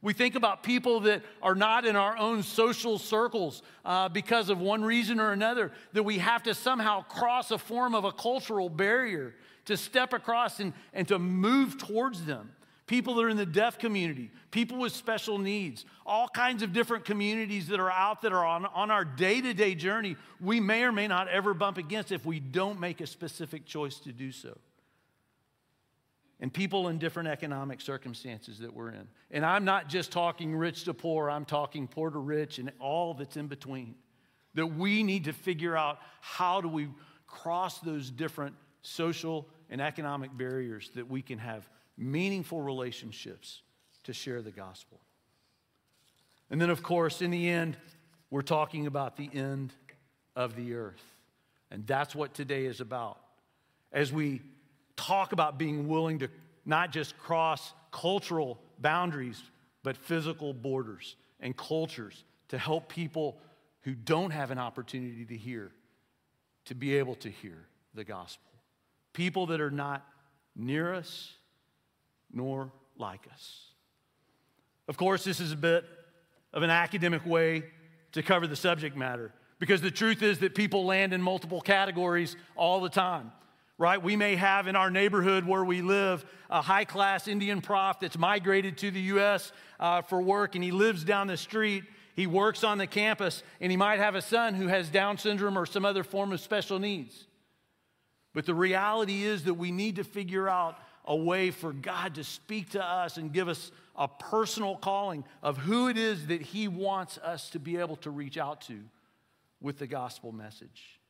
We 0.00 0.14
think 0.14 0.36
about 0.36 0.62
people 0.62 1.00
that 1.00 1.22
are 1.42 1.54
not 1.54 1.84
in 1.84 1.96
our 1.96 2.16
own 2.16 2.42
social 2.42 2.98
circles 2.98 3.62
uh, 3.84 4.08
because 4.08 4.48
of 4.48 4.58
one 4.58 4.82
reason 4.82 5.20
or 5.20 5.32
another, 5.32 5.70
that 5.92 6.02
we 6.02 6.18
have 6.18 6.42
to 6.44 6.54
somehow 6.54 7.02
cross 7.02 7.50
a 7.50 7.58
form 7.58 7.94
of 7.94 8.04
a 8.04 8.10
cultural 8.10 8.70
barrier 8.70 9.34
to 9.66 9.76
step 9.76 10.12
across 10.12 10.60
and, 10.60 10.72
and 10.92 11.06
to 11.08 11.18
move 11.18 11.78
towards 11.78 12.24
them. 12.24 12.50
People 12.86 13.14
that 13.14 13.22
are 13.22 13.28
in 13.28 13.36
the 13.36 13.46
deaf 13.46 13.78
community, 13.78 14.30
people 14.50 14.76
with 14.78 14.92
special 14.92 15.38
needs, 15.38 15.84
all 16.04 16.28
kinds 16.28 16.62
of 16.62 16.72
different 16.72 17.04
communities 17.04 17.68
that 17.68 17.80
are 17.80 17.90
out 17.90 18.22
that 18.22 18.32
are 18.32 18.44
on, 18.44 18.66
on 18.66 18.90
our 18.90 19.04
day 19.04 19.40
to 19.40 19.54
day 19.54 19.74
journey, 19.74 20.16
we 20.40 20.60
may 20.60 20.82
or 20.82 20.92
may 20.92 21.06
not 21.06 21.28
ever 21.28 21.54
bump 21.54 21.78
against 21.78 22.12
if 22.12 22.26
we 22.26 22.40
don't 22.40 22.80
make 22.80 23.00
a 23.00 23.06
specific 23.06 23.64
choice 23.64 23.98
to 24.00 24.12
do 24.12 24.32
so. 24.32 24.58
And 26.40 26.52
people 26.52 26.88
in 26.88 26.98
different 26.98 27.28
economic 27.28 27.80
circumstances 27.80 28.58
that 28.58 28.74
we're 28.74 28.90
in. 28.90 29.06
And 29.30 29.46
I'm 29.46 29.64
not 29.64 29.88
just 29.88 30.10
talking 30.10 30.56
rich 30.56 30.84
to 30.84 30.92
poor, 30.92 31.30
I'm 31.30 31.44
talking 31.44 31.86
poor 31.86 32.10
to 32.10 32.18
rich 32.18 32.58
and 32.58 32.72
all 32.80 33.14
that's 33.14 33.36
in 33.36 33.46
between. 33.46 33.94
That 34.54 34.66
we 34.66 35.04
need 35.04 35.24
to 35.24 35.32
figure 35.32 35.76
out 35.76 36.00
how 36.20 36.60
do 36.60 36.66
we 36.66 36.88
cross 37.28 37.78
those 37.78 38.10
different 38.10 38.56
social 38.82 39.48
and 39.70 39.80
economic 39.80 40.36
barriers 40.36 40.90
that 40.94 41.08
we 41.08 41.22
can 41.22 41.38
have 41.38 41.68
meaningful 41.96 42.60
relationships 42.60 43.62
to 44.04 44.12
share 44.12 44.42
the 44.42 44.50
gospel. 44.50 45.00
And 46.50 46.60
then, 46.60 46.70
of 46.70 46.82
course, 46.82 47.22
in 47.22 47.30
the 47.30 47.48
end, 47.48 47.76
we're 48.30 48.42
talking 48.42 48.86
about 48.86 49.16
the 49.16 49.30
end 49.32 49.72
of 50.36 50.56
the 50.56 50.74
earth. 50.74 51.02
And 51.70 51.86
that's 51.86 52.14
what 52.14 52.34
today 52.34 52.66
is 52.66 52.80
about. 52.80 53.18
As 53.92 54.12
we 54.12 54.42
talk 54.96 55.32
about 55.32 55.58
being 55.58 55.88
willing 55.88 56.18
to 56.18 56.28
not 56.66 56.92
just 56.92 57.16
cross 57.18 57.72
cultural 57.90 58.60
boundaries, 58.78 59.42
but 59.82 59.96
physical 59.96 60.52
borders 60.52 61.16
and 61.40 61.56
cultures 61.56 62.24
to 62.48 62.58
help 62.58 62.88
people 62.88 63.38
who 63.82 63.94
don't 63.94 64.30
have 64.30 64.50
an 64.50 64.58
opportunity 64.58 65.24
to 65.24 65.36
hear 65.36 65.72
to 66.66 66.74
be 66.74 66.96
able 66.96 67.16
to 67.16 67.28
hear 67.28 67.66
the 67.94 68.04
gospel 68.04 68.51
people 69.12 69.46
that 69.46 69.60
are 69.60 69.70
not 69.70 70.06
near 70.54 70.94
us 70.94 71.32
nor 72.32 72.72
like 72.96 73.26
us. 73.32 73.68
Of 74.88 74.96
course, 74.96 75.24
this 75.24 75.40
is 75.40 75.52
a 75.52 75.56
bit 75.56 75.84
of 76.52 76.62
an 76.62 76.70
academic 76.70 77.24
way 77.24 77.64
to 78.12 78.22
cover 78.22 78.46
the 78.46 78.56
subject 78.56 78.96
matter 78.96 79.32
because 79.58 79.80
the 79.80 79.90
truth 79.90 80.22
is 80.22 80.40
that 80.40 80.54
people 80.54 80.84
land 80.84 81.12
in 81.12 81.22
multiple 81.22 81.60
categories 81.60 82.36
all 82.56 82.80
the 82.80 82.88
time. 82.88 83.32
Right? 83.78 84.00
We 84.00 84.16
may 84.16 84.36
have 84.36 84.68
in 84.68 84.76
our 84.76 84.90
neighborhood 84.90 85.44
where 85.44 85.64
we 85.64 85.82
live 85.82 86.24
a 86.50 86.62
high 86.62 86.84
class 86.84 87.26
Indian 87.26 87.60
prof 87.60 87.98
that's 88.00 88.18
migrated 88.18 88.78
to 88.78 88.90
the 88.90 89.00
US 89.00 89.50
uh, 89.80 90.02
for 90.02 90.20
work 90.20 90.54
and 90.54 90.62
he 90.62 90.70
lives 90.70 91.04
down 91.04 91.26
the 91.26 91.36
street. 91.36 91.84
He 92.14 92.26
works 92.26 92.62
on 92.64 92.78
the 92.78 92.86
campus 92.86 93.42
and 93.60 93.70
he 93.70 93.76
might 93.76 93.98
have 93.98 94.14
a 94.14 94.22
son 94.22 94.54
who 94.54 94.68
has 94.68 94.88
Down 94.90 95.18
syndrome 95.18 95.58
or 95.58 95.66
some 95.66 95.84
other 95.84 96.04
form 96.04 96.32
of 96.32 96.40
special 96.40 96.78
needs. 96.78 97.26
But 98.34 98.46
the 98.46 98.54
reality 98.54 99.24
is 99.24 99.44
that 99.44 99.54
we 99.54 99.72
need 99.72 99.96
to 99.96 100.04
figure 100.04 100.48
out 100.48 100.78
a 101.04 101.16
way 101.16 101.50
for 101.50 101.72
God 101.72 102.14
to 102.14 102.24
speak 102.24 102.70
to 102.70 102.84
us 102.84 103.16
and 103.16 103.32
give 103.32 103.48
us 103.48 103.72
a 103.96 104.08
personal 104.08 104.76
calling 104.76 105.24
of 105.42 105.58
who 105.58 105.88
it 105.88 105.98
is 105.98 106.28
that 106.28 106.40
He 106.40 106.68
wants 106.68 107.18
us 107.18 107.50
to 107.50 107.58
be 107.58 107.76
able 107.76 107.96
to 107.96 108.10
reach 108.10 108.38
out 108.38 108.62
to 108.62 108.80
with 109.60 109.78
the 109.78 109.86
gospel 109.86 110.32
message. 110.32 111.00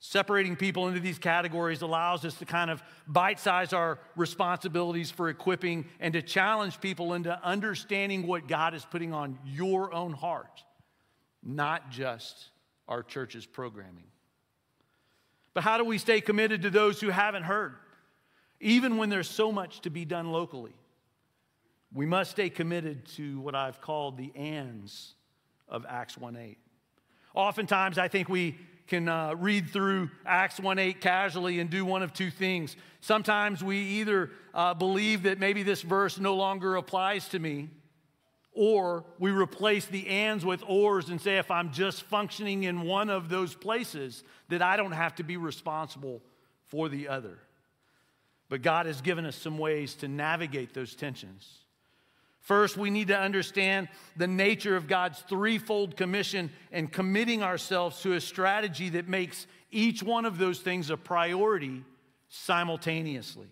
Separating 0.00 0.54
people 0.54 0.86
into 0.86 1.00
these 1.00 1.18
categories 1.18 1.82
allows 1.82 2.24
us 2.24 2.34
to 2.34 2.44
kind 2.44 2.70
of 2.70 2.82
bite 3.08 3.40
size 3.40 3.72
our 3.72 3.98
responsibilities 4.14 5.10
for 5.10 5.28
equipping 5.28 5.86
and 5.98 6.12
to 6.12 6.22
challenge 6.22 6.80
people 6.80 7.14
into 7.14 7.36
understanding 7.44 8.26
what 8.26 8.46
God 8.46 8.74
is 8.74 8.84
putting 8.84 9.12
on 9.12 9.38
your 9.44 9.92
own 9.92 10.12
heart, 10.12 10.62
not 11.42 11.90
just 11.90 12.50
our 12.86 13.02
church's 13.02 13.44
programming. 13.44 14.04
But 15.58 15.64
how 15.64 15.76
do 15.76 15.82
we 15.82 15.98
stay 15.98 16.20
committed 16.20 16.62
to 16.62 16.70
those 16.70 17.00
who 17.00 17.08
haven't 17.08 17.42
heard? 17.42 17.74
Even 18.60 18.96
when 18.96 19.08
there's 19.08 19.28
so 19.28 19.50
much 19.50 19.80
to 19.80 19.90
be 19.90 20.04
done 20.04 20.30
locally, 20.30 20.76
we 21.92 22.06
must 22.06 22.30
stay 22.30 22.48
committed 22.48 23.06
to 23.16 23.40
what 23.40 23.56
I've 23.56 23.80
called 23.80 24.16
the 24.16 24.30
ands 24.36 25.16
of 25.68 25.84
Acts 25.88 26.14
1:8. 26.14 26.58
Oftentimes, 27.34 27.98
I 27.98 28.06
think 28.06 28.28
we 28.28 28.56
can 28.86 29.08
uh, 29.08 29.34
read 29.34 29.68
through 29.70 30.10
Acts 30.24 30.60
1:8 30.60 31.00
casually 31.00 31.58
and 31.58 31.68
do 31.68 31.84
one 31.84 32.04
of 32.04 32.12
two 32.12 32.30
things. 32.30 32.76
Sometimes 33.00 33.64
we 33.64 33.78
either 33.78 34.30
uh, 34.54 34.74
believe 34.74 35.24
that 35.24 35.40
maybe 35.40 35.64
this 35.64 35.82
verse 35.82 36.20
no 36.20 36.36
longer 36.36 36.76
applies 36.76 37.28
to 37.30 37.40
me, 37.40 37.68
or 38.58 39.04
we 39.20 39.30
replace 39.30 39.86
the 39.86 40.08
ands 40.08 40.44
with 40.44 40.64
ors 40.66 41.10
and 41.10 41.20
say, 41.20 41.38
if 41.38 41.48
I'm 41.48 41.72
just 41.72 42.02
functioning 42.02 42.64
in 42.64 42.82
one 42.82 43.08
of 43.08 43.28
those 43.28 43.54
places, 43.54 44.24
that 44.48 44.62
I 44.62 44.76
don't 44.76 44.90
have 44.90 45.14
to 45.14 45.22
be 45.22 45.36
responsible 45.36 46.20
for 46.66 46.88
the 46.88 47.06
other. 47.06 47.38
But 48.48 48.62
God 48.62 48.86
has 48.86 49.00
given 49.00 49.24
us 49.26 49.36
some 49.36 49.58
ways 49.58 49.94
to 49.96 50.08
navigate 50.08 50.74
those 50.74 50.96
tensions. 50.96 51.48
First, 52.40 52.76
we 52.76 52.90
need 52.90 53.08
to 53.08 53.18
understand 53.18 53.88
the 54.16 54.26
nature 54.26 54.74
of 54.74 54.88
God's 54.88 55.20
threefold 55.20 55.96
commission 55.96 56.50
and 56.72 56.90
committing 56.90 57.44
ourselves 57.44 58.00
to 58.02 58.14
a 58.14 58.20
strategy 58.20 58.88
that 58.88 59.06
makes 59.06 59.46
each 59.70 60.02
one 60.02 60.24
of 60.24 60.36
those 60.36 60.58
things 60.58 60.90
a 60.90 60.96
priority 60.96 61.84
simultaneously 62.28 63.46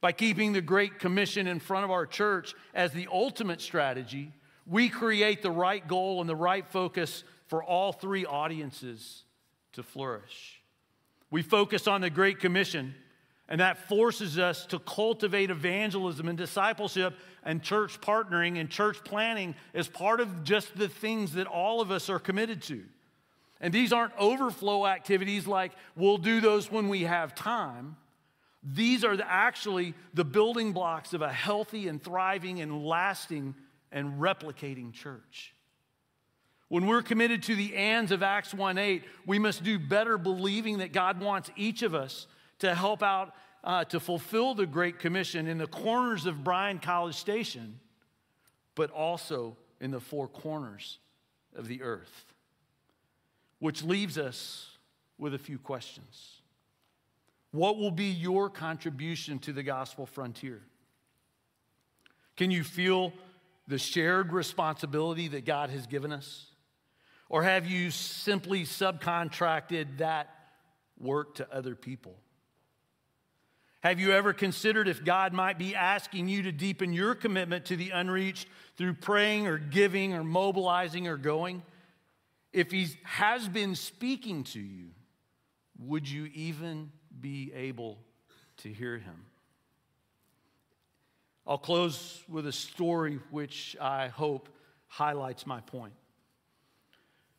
by 0.00 0.12
keeping 0.12 0.52
the 0.52 0.60
Great 0.60 0.98
Commission 0.98 1.46
in 1.46 1.58
front 1.58 1.84
of 1.84 1.90
our 1.90 2.06
church 2.06 2.54
as 2.74 2.92
the 2.92 3.08
ultimate 3.10 3.60
strategy, 3.60 4.32
we 4.66 4.88
create 4.88 5.42
the 5.42 5.50
right 5.50 5.86
goal 5.86 6.20
and 6.20 6.28
the 6.28 6.36
right 6.36 6.66
focus 6.66 7.24
for 7.46 7.62
all 7.62 7.92
three 7.92 8.26
audiences 8.26 9.24
to 9.72 9.82
flourish. 9.82 10.60
We 11.30 11.42
focus 11.42 11.86
on 11.86 12.00
the 12.00 12.10
Great 12.10 12.40
Commission, 12.40 12.94
and 13.48 13.60
that 13.60 13.88
forces 13.88 14.38
us 14.38 14.66
to 14.66 14.78
cultivate 14.78 15.50
evangelism 15.50 16.28
and 16.28 16.36
discipleship 16.36 17.14
and 17.44 17.62
church 17.62 18.00
partnering 18.00 18.58
and 18.58 18.68
church 18.68 19.02
planning 19.04 19.54
as 19.72 19.88
part 19.88 20.20
of 20.20 20.42
just 20.44 20.76
the 20.76 20.88
things 20.88 21.34
that 21.34 21.46
all 21.46 21.80
of 21.80 21.90
us 21.90 22.10
are 22.10 22.18
committed 22.18 22.62
to. 22.62 22.82
And 23.60 23.72
these 23.72 23.92
aren't 23.92 24.12
overflow 24.18 24.86
activities 24.86 25.46
like 25.46 25.72
we'll 25.94 26.18
do 26.18 26.40
those 26.40 26.70
when 26.70 26.88
we 26.88 27.02
have 27.02 27.34
time. 27.34 27.96
These 28.68 29.04
are 29.04 29.16
actually 29.22 29.94
the 30.12 30.24
building 30.24 30.72
blocks 30.72 31.14
of 31.14 31.22
a 31.22 31.32
healthy 31.32 31.86
and 31.86 32.02
thriving 32.02 32.60
and 32.60 32.84
lasting 32.84 33.54
and 33.92 34.20
replicating 34.20 34.92
church. 34.92 35.54
When 36.68 36.86
we're 36.86 37.02
committed 37.02 37.44
to 37.44 37.54
the 37.54 37.76
ands 37.76 38.10
of 38.10 38.24
Acts 38.24 38.52
1 38.52 38.76
8, 38.76 39.04
we 39.24 39.38
must 39.38 39.62
do 39.62 39.78
better 39.78 40.18
believing 40.18 40.78
that 40.78 40.92
God 40.92 41.20
wants 41.20 41.48
each 41.54 41.82
of 41.82 41.94
us 41.94 42.26
to 42.58 42.74
help 42.74 43.04
out 43.04 43.34
uh, 43.62 43.84
to 43.84 44.00
fulfill 44.00 44.54
the 44.54 44.66
Great 44.66 44.98
Commission 44.98 45.46
in 45.46 45.58
the 45.58 45.68
corners 45.68 46.26
of 46.26 46.42
Bryan 46.42 46.80
College 46.80 47.14
Station, 47.14 47.78
but 48.74 48.90
also 48.90 49.56
in 49.80 49.92
the 49.92 50.00
four 50.00 50.26
corners 50.26 50.98
of 51.54 51.68
the 51.68 51.82
earth. 51.82 52.24
Which 53.60 53.84
leaves 53.84 54.18
us 54.18 54.70
with 55.18 55.34
a 55.34 55.38
few 55.38 55.58
questions. 55.58 56.35
What 57.56 57.78
will 57.78 57.90
be 57.90 58.10
your 58.10 58.50
contribution 58.50 59.38
to 59.38 59.52
the 59.54 59.62
gospel 59.62 60.04
frontier? 60.04 60.60
Can 62.36 62.50
you 62.50 62.62
feel 62.62 63.14
the 63.66 63.78
shared 63.78 64.30
responsibility 64.34 65.28
that 65.28 65.46
God 65.46 65.70
has 65.70 65.86
given 65.86 66.12
us? 66.12 66.48
Or 67.30 67.42
have 67.42 67.64
you 67.64 67.90
simply 67.90 68.64
subcontracted 68.64 69.96
that 69.98 70.28
work 71.00 71.36
to 71.36 71.50
other 71.50 71.74
people? 71.74 72.18
Have 73.80 74.00
you 74.00 74.12
ever 74.12 74.34
considered 74.34 74.86
if 74.86 75.02
God 75.02 75.32
might 75.32 75.58
be 75.58 75.74
asking 75.74 76.28
you 76.28 76.42
to 76.42 76.52
deepen 76.52 76.92
your 76.92 77.14
commitment 77.14 77.64
to 77.66 77.76
the 77.76 77.88
unreached 77.88 78.48
through 78.76 78.94
praying 78.94 79.46
or 79.46 79.56
giving 79.56 80.12
or 80.12 80.24
mobilizing 80.24 81.08
or 81.08 81.16
going? 81.16 81.62
If 82.52 82.70
He 82.70 82.88
has 83.04 83.48
been 83.48 83.74
speaking 83.74 84.44
to 84.44 84.60
you, 84.60 84.88
would 85.78 86.06
you 86.06 86.26
even 86.34 86.92
be 87.20 87.52
able 87.54 87.98
to 88.58 88.72
hear 88.72 88.98
Him? 88.98 89.26
I'll 91.46 91.58
close 91.58 92.22
with 92.28 92.46
a 92.46 92.52
story 92.52 93.20
which 93.30 93.76
I 93.80 94.08
hope 94.08 94.48
highlights 94.88 95.46
my 95.46 95.60
point. 95.60 95.92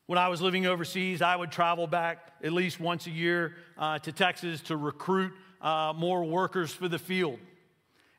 When 0.06 0.18
I 0.18 0.28
was 0.28 0.40
living 0.40 0.64
overseas, 0.64 1.20
I 1.20 1.36
would 1.36 1.52
travel 1.52 1.86
back 1.86 2.32
at 2.42 2.52
least 2.54 2.80
once 2.80 3.06
a 3.06 3.10
year 3.10 3.56
uh, 3.76 3.98
to 3.98 4.12
Texas 4.12 4.62
to 4.62 4.76
recruit 4.78 5.34
uh, 5.60 5.92
more 5.94 6.24
workers 6.24 6.72
for 6.72 6.88
the 6.88 6.98
field. 6.98 7.38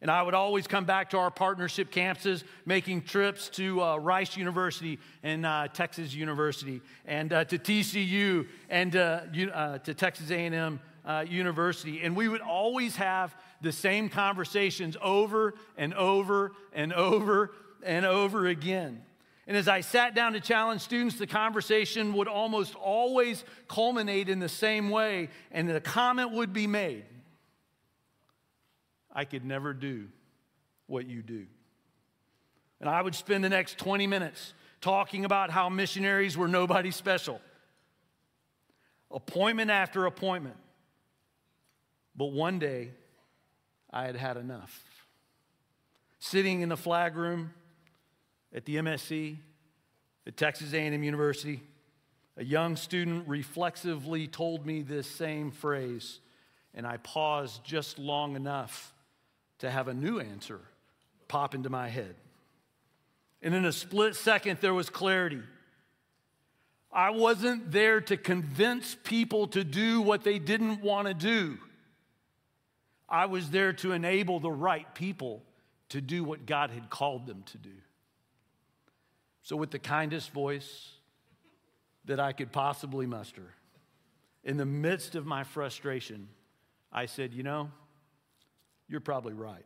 And 0.02 0.10
I 0.10 0.22
would 0.22 0.36
always 0.36 0.68
come 0.68 0.86
back 0.86 1.10
to 1.10 1.18
our 1.18 1.32
partnership 1.32 1.92
campuses, 1.92 2.44
making 2.66 3.02
trips 3.02 3.50
to 3.50 3.82
uh, 3.82 3.98
Rice 3.98 4.38
University 4.38 5.00
and 5.24 5.46
uh, 5.46 5.68
Texas 5.74 6.14
University, 6.14 6.82
and 7.06 7.34
uh, 7.34 7.44
to 7.46 7.58
TCU 7.58 8.48
and 8.70 8.96
uh, 8.96 9.80
to 9.80 9.94
Texas 9.96 10.30
A&M 10.30 10.80
uh, 11.06 11.26
University. 11.28 12.02
And 12.02 12.16
we 12.16 12.28
would 12.28 12.42
always 12.42 12.96
have 12.98 13.36
the 13.62 13.72
same 13.72 14.10
conversations 14.10 14.98
over 15.02 15.54
and 15.78 15.94
over 15.94 16.54
and 16.74 16.94
over 16.94 17.52
and 17.84 18.06
over 18.06 18.48
again. 18.48 19.04
And 19.48 19.58
as 19.58 19.68
I 19.68 19.82
sat 19.82 20.14
down 20.14 20.34
to 20.34 20.40
challenge 20.40 20.82
students, 20.82 21.18
the 21.18 21.26
conversation 21.26 22.14
would 22.14 22.28
almost 22.28 22.76
always 22.76 23.44
culminate 23.68 24.30
in 24.30 24.40
the 24.40 24.50
same 24.50 24.92
way, 24.92 25.30
and 25.52 25.68
the 25.68 25.82
comment 25.82 26.32
would 26.34 26.54
be 26.54 26.68
made 26.68 27.06
I 29.12 29.26
could 29.26 29.44
never 29.44 29.74
do 29.74 30.08
what 30.88 31.08
you 31.08 31.22
do. 31.22 31.46
And 32.80 32.90
I 32.90 33.02
would 33.02 33.16
spend 33.16 33.44
the 33.44 33.50
next 33.50 33.78
20 33.78 34.08
minutes 34.08 34.54
talking 34.82 35.26
about 35.26 35.50
how 35.50 35.68
missionaries 35.68 36.38
were 36.38 36.48
nobody 36.48 36.92
special. 36.92 37.42
Appointment 39.12 39.72
after 39.72 40.06
appointment. 40.06 40.56
But 42.20 42.34
one 42.34 42.60
day, 42.60 42.90
I 43.94 44.04
had 44.04 44.18
had 44.18 44.36
enough. 44.36 44.84
Sitting 46.20 46.60
in 46.60 46.68
the 46.68 46.76
flag 46.76 47.16
room 47.16 47.54
at 48.54 48.66
the 48.66 48.76
MSC 48.76 49.38
at 50.28 50.36
Texas 50.36 50.74
A&M 50.74 51.02
University, 51.02 51.62
a 52.36 52.44
young 52.44 52.76
student 52.76 53.26
reflexively 53.26 54.28
told 54.28 54.66
me 54.66 54.82
this 54.82 55.08
same 55.08 55.50
phrase, 55.50 56.20
and 56.76 56.86
I 56.86 56.98
paused 56.98 57.64
just 57.64 57.98
long 57.98 58.36
enough 58.36 58.94
to 59.60 59.72
have 59.72 59.88
a 59.88 59.94
new 59.94 60.20
answer 60.20 60.60
pop 61.30 61.56
into 61.56 61.70
my 61.70 61.88
head. 61.88 62.16
And 63.42 63.54
in 63.54 63.64
a 63.64 63.72
split 63.72 64.18
second, 64.18 64.60
there 64.60 64.74
was 64.74 64.90
clarity. 64.90 65.44
I 66.92 67.12
wasn't 67.12 67.72
there 67.72 68.02
to 68.02 68.18
convince 68.18 68.98
people 69.06 69.48
to 69.48 69.64
do 69.64 70.02
what 70.02 70.26
they 70.26 70.38
didn't 70.38 70.82
want 70.82 71.08
to 71.08 71.14
do. 71.14 71.60
I 73.10 73.26
was 73.26 73.50
there 73.50 73.74
to 73.74 73.92
enable 73.92 74.40
the 74.40 74.52
right 74.52 74.94
people 74.94 75.44
to 75.90 76.02
do 76.02 76.24
what 76.24 76.46
God 76.46 76.70
had 76.70 76.90
called 76.90 77.26
them 77.26 77.44
to 77.48 77.58
do. 77.58 77.74
So, 79.42 79.56
with 79.56 79.72
the 79.72 79.80
kindest 79.80 80.32
voice 80.32 80.92
that 82.06 82.20
I 82.20 82.34
could 82.34 82.52
possibly 82.52 83.08
muster, 83.08 83.56
in 84.44 84.58
the 84.58 84.66
midst 84.66 85.16
of 85.16 85.26
my 85.26 85.44
frustration, 85.44 86.30
I 86.92 87.08
said, 87.08 87.34
You 87.34 87.44
know, 87.44 87.72
you're 88.88 89.00
probably 89.00 89.34
right. 89.34 89.66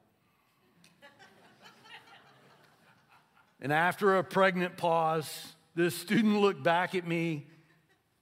and 3.61 3.73
after 3.73 4.17
a 4.17 4.23
pregnant 4.23 4.77
pause, 4.77 5.53
the 5.75 5.91
student 5.91 6.39
looked 6.39 6.63
back 6.63 6.95
at 6.95 7.05
me 7.05 7.47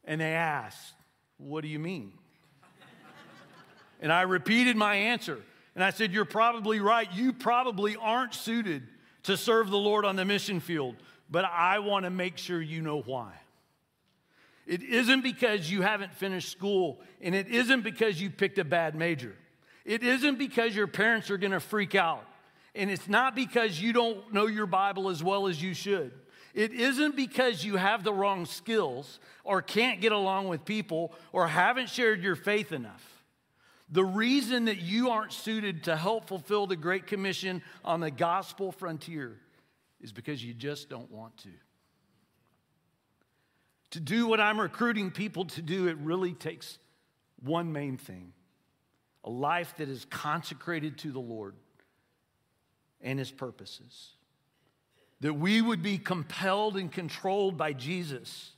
and 0.03 0.19
they 0.19 0.33
asked, 0.33 0.93
What 1.37 1.61
do 1.61 1.67
you 1.67 1.79
mean? 1.79 2.13
And 4.01 4.11
I 4.11 4.23
repeated 4.23 4.75
my 4.75 4.95
answer. 4.95 5.39
And 5.75 5.83
I 5.83 5.91
said, 5.91 6.11
You're 6.11 6.25
probably 6.25 6.79
right. 6.79 7.07
You 7.13 7.33
probably 7.33 7.95
aren't 7.95 8.33
suited 8.33 8.83
to 9.23 9.37
serve 9.37 9.69
the 9.69 9.77
Lord 9.77 10.03
on 10.03 10.15
the 10.15 10.25
mission 10.25 10.59
field, 10.59 10.95
but 11.29 11.45
I 11.45 11.79
want 11.79 12.05
to 12.05 12.09
make 12.09 12.37
sure 12.37 12.61
you 12.61 12.81
know 12.81 13.01
why. 13.01 13.31
It 14.65 14.83
isn't 14.83 15.21
because 15.21 15.69
you 15.69 15.81
haven't 15.81 16.13
finished 16.13 16.51
school, 16.51 17.01
and 17.21 17.35
it 17.35 17.47
isn't 17.47 17.81
because 17.81 18.21
you 18.21 18.29
picked 18.29 18.57
a 18.57 18.63
bad 18.63 18.95
major. 18.95 19.35
It 19.85 20.03
isn't 20.03 20.37
because 20.37 20.75
your 20.75 20.87
parents 20.87 21.29
are 21.29 21.37
going 21.37 21.51
to 21.51 21.59
freak 21.59 21.95
out, 21.95 22.25
and 22.75 22.89
it's 22.89 23.07
not 23.07 23.35
because 23.35 23.79
you 23.79 23.93
don't 23.93 24.33
know 24.33 24.47
your 24.47 24.65
Bible 24.67 25.09
as 25.09 25.23
well 25.23 25.47
as 25.47 25.61
you 25.61 25.73
should. 25.73 26.11
It 26.53 26.73
isn't 26.73 27.15
because 27.15 27.63
you 27.63 27.77
have 27.77 28.03
the 28.03 28.13
wrong 28.13 28.45
skills 28.45 29.19
or 29.43 29.61
can't 29.61 30.01
get 30.01 30.11
along 30.11 30.47
with 30.47 30.65
people 30.65 31.13
or 31.31 31.47
haven't 31.47 31.89
shared 31.89 32.21
your 32.21 32.35
faith 32.35 32.71
enough. 32.71 33.10
The 33.91 34.03
reason 34.05 34.65
that 34.65 34.79
you 34.79 35.09
aren't 35.09 35.33
suited 35.33 35.83
to 35.83 35.97
help 35.97 36.27
fulfill 36.27 36.65
the 36.65 36.77
Great 36.77 37.07
Commission 37.07 37.61
on 37.83 37.99
the 37.99 38.09
gospel 38.09 38.71
frontier 38.71 39.37
is 39.99 40.13
because 40.13 40.43
you 40.43 40.53
just 40.53 40.89
don't 40.89 41.11
want 41.11 41.35
to. 41.39 41.49
To 43.91 43.99
do 43.99 44.27
what 44.27 44.39
I'm 44.39 44.59
recruiting 44.59 45.11
people 45.11 45.43
to 45.45 45.61
do, 45.61 45.89
it 45.89 45.97
really 45.97 46.33
takes 46.33 46.79
one 47.43 47.73
main 47.73 47.97
thing 47.97 48.33
a 49.23 49.29
life 49.29 49.75
that 49.77 49.87
is 49.87 50.05
consecrated 50.05 50.97
to 50.97 51.11
the 51.11 51.19
Lord 51.19 51.53
and 53.01 53.19
His 53.19 53.29
purposes. 53.29 54.13
That 55.19 55.33
we 55.33 55.61
would 55.61 55.83
be 55.83 55.99
compelled 55.99 56.77
and 56.77 56.91
controlled 56.91 57.55
by 57.55 57.73
Jesus 57.73 58.53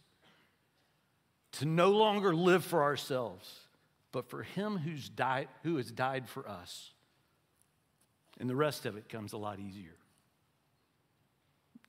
to 1.53 1.65
no 1.65 1.91
longer 1.91 2.33
live 2.33 2.63
for 2.63 2.83
ourselves 2.83 3.63
but 4.13 4.29
for 4.29 4.43
him 4.43 4.77
who's 4.77 5.09
died, 5.09 5.49
who 5.63 5.75
has 5.75 5.91
died 5.91 6.29
for 6.29 6.47
us. 6.47 6.91
And 8.39 8.49
the 8.49 8.55
rest 8.55 8.85
of 8.85 8.95
it 8.95 9.09
comes 9.09 9.33
a 9.33 9.37
lot 9.37 9.59
easier. 9.59 9.95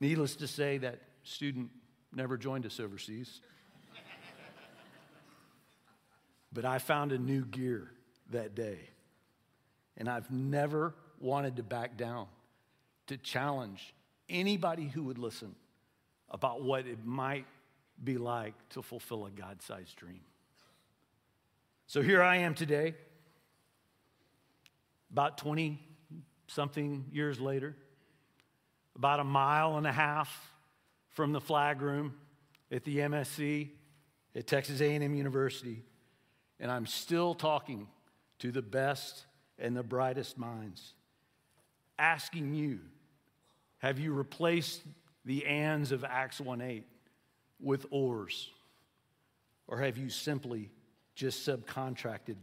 Needless 0.01 0.35
to 0.37 0.47
say, 0.47 0.79
that 0.79 0.99
student 1.23 1.69
never 2.11 2.35
joined 2.35 2.65
us 2.65 2.79
overseas. 2.79 3.41
but 6.51 6.65
I 6.65 6.79
found 6.79 7.11
a 7.11 7.17
new 7.17 7.45
gear 7.45 7.91
that 8.31 8.55
day. 8.55 8.79
And 9.95 10.09
I've 10.09 10.29
never 10.31 10.95
wanted 11.19 11.57
to 11.57 11.63
back 11.63 11.95
down 11.95 12.25
to 13.07 13.17
challenge 13.17 13.93
anybody 14.29 14.87
who 14.87 15.03
would 15.03 15.19
listen 15.19 15.55
about 16.29 16.63
what 16.63 16.87
it 16.87 17.05
might 17.05 17.45
be 18.03 18.17
like 18.17 18.55
to 18.69 18.81
fulfill 18.81 19.27
a 19.27 19.29
God 19.29 19.61
sized 19.61 19.95
dream. 19.95 20.21
So 21.87 22.01
here 22.01 22.23
I 22.23 22.37
am 22.37 22.55
today, 22.55 22.95
about 25.11 25.37
20 25.37 25.79
something 26.47 27.05
years 27.11 27.39
later, 27.39 27.75
about 28.95 29.19
a 29.19 29.23
mile 29.23 29.77
and 29.77 29.85
a 29.85 29.91
half 29.91 30.51
from 31.11 31.31
the 31.31 31.39
flag 31.39 31.83
room 31.83 32.15
at 32.71 32.83
the 32.85 32.97
MSC 32.97 33.69
at 34.35 34.47
Texas 34.47 34.81
A&M 34.81 35.13
University, 35.13 35.83
and 36.59 36.71
I'm 36.71 36.87
still 36.87 37.35
talking 37.35 37.87
to 38.39 38.51
the 38.51 38.63
best 38.63 39.23
and 39.59 39.77
the 39.77 39.83
brightest 39.83 40.39
minds, 40.39 40.95
asking 41.99 42.55
you, 42.55 42.79
have 43.77 43.99
you 43.99 44.11
replaced 44.11 44.81
the 45.23 45.45
ands 45.45 45.91
of 45.91 46.03
Acts 46.03 46.41
1:8 46.41 46.83
with 47.59 47.85
ors? 47.91 48.49
Or 49.67 49.79
have 49.79 49.97
you 49.99 50.09
simply 50.09 50.71
just 51.15 51.47
subcontracted 51.47 52.35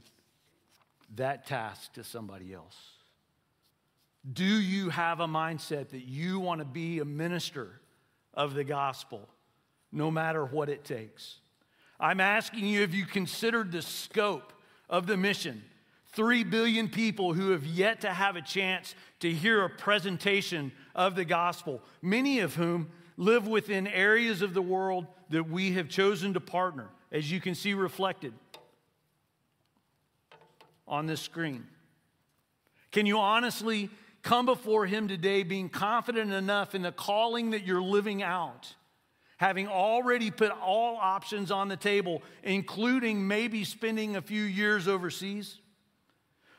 that 1.15 1.47
task 1.47 1.93
to 1.95 2.05
somebody 2.05 2.53
else? 2.53 2.77
Do 4.31 4.45
you 4.45 4.91
have 4.91 5.21
a 5.21 5.27
mindset 5.27 5.91
that 5.91 6.05
you 6.05 6.41
want 6.41 6.61
to 6.61 6.65
be 6.65 7.01
a 7.01 7.05
minister 7.05 7.81
of 8.35 8.55
the 8.55 8.65
gospel, 8.65 9.29
no 9.91 10.11
matter 10.11 10.45
what 10.45 10.69
it 10.69 10.85
takes? 10.85 11.39
I'm 12.01 12.21
asking 12.21 12.67
you 12.67 12.83
if 12.83 12.95
you 12.95 13.05
considered 13.05 13.73
the 13.73 13.83
scope 13.83 14.53
of 14.89 15.07
the 15.07 15.17
mission 15.17 15.63
Three 16.13 16.45
billion 16.45 16.91
people 16.91 17.33
who 17.33 17.51
have 17.51 17.65
yet 17.65 18.03
to 18.03 18.11
have 18.11 18.37
a 18.37 18.43
chance 18.43 18.95
to 19.21 19.33
hear 19.33 19.65
a 19.65 19.71
presentation 19.71 20.71
of 20.95 21.15
the 21.15 21.25
gospel, 21.25 21.81
many 22.03 22.41
of 22.41 22.55
whom 22.55 22.91
live 23.17 23.49
within 23.49 23.87
areas 23.87 24.43
of 24.43 24.53
the 24.53 24.61
world 24.61 25.07
that 25.31 25.49
we 25.49 25.73
have 25.73 25.89
chosen 25.89 26.35
to 26.35 26.41
partner, 26.41 26.91
as 27.11 27.31
you 27.31 27.41
can 27.41 27.55
see 27.55 27.73
reflected 27.73 28.35
on 30.87 31.07
this 31.07 31.21
screen. 31.21 31.67
Can 32.91 33.07
you 33.07 33.19
honestly 33.19 33.91
come 34.23 34.47
before 34.47 34.87
Him 34.87 35.09
today 35.09 35.43
being 35.43 35.69
confident 35.69 36.33
enough 36.33 36.75
in 36.75 36.83
the 36.83 36.93
calling 36.93 37.51
that 37.51 37.65
you're 37.65 37.83
living 37.83 38.23
out? 38.23 38.75
Having 39.39 39.69
already 39.69 40.31
put 40.31 40.53
all 40.53 40.97
options 40.97 41.51
on 41.51 41.69
the 41.69 41.77
table, 41.77 42.23
including 42.45 43.27
maybe 43.27 43.65
spending 43.65 44.15
a 44.15 44.23
few 44.23 44.43
years 44.43 44.87
overseas? 44.87 45.59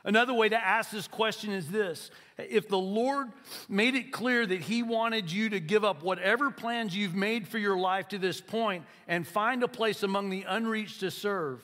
Another 0.06 0.34
way 0.34 0.50
to 0.50 0.62
ask 0.62 0.90
this 0.90 1.08
question 1.08 1.50
is 1.50 1.70
this 1.70 2.10
If 2.36 2.68
the 2.68 2.78
Lord 2.78 3.28
made 3.68 3.94
it 3.94 4.12
clear 4.12 4.44
that 4.44 4.60
He 4.60 4.82
wanted 4.82 5.32
you 5.32 5.48
to 5.50 5.60
give 5.60 5.84
up 5.84 6.02
whatever 6.02 6.50
plans 6.50 6.94
you've 6.94 7.14
made 7.14 7.48
for 7.48 7.58
your 7.58 7.78
life 7.78 8.08
to 8.08 8.18
this 8.18 8.40
point 8.40 8.84
and 9.08 9.26
find 9.26 9.62
a 9.62 9.68
place 9.68 10.02
among 10.02 10.28
the 10.28 10.44
unreached 10.46 11.00
to 11.00 11.10
serve, 11.10 11.62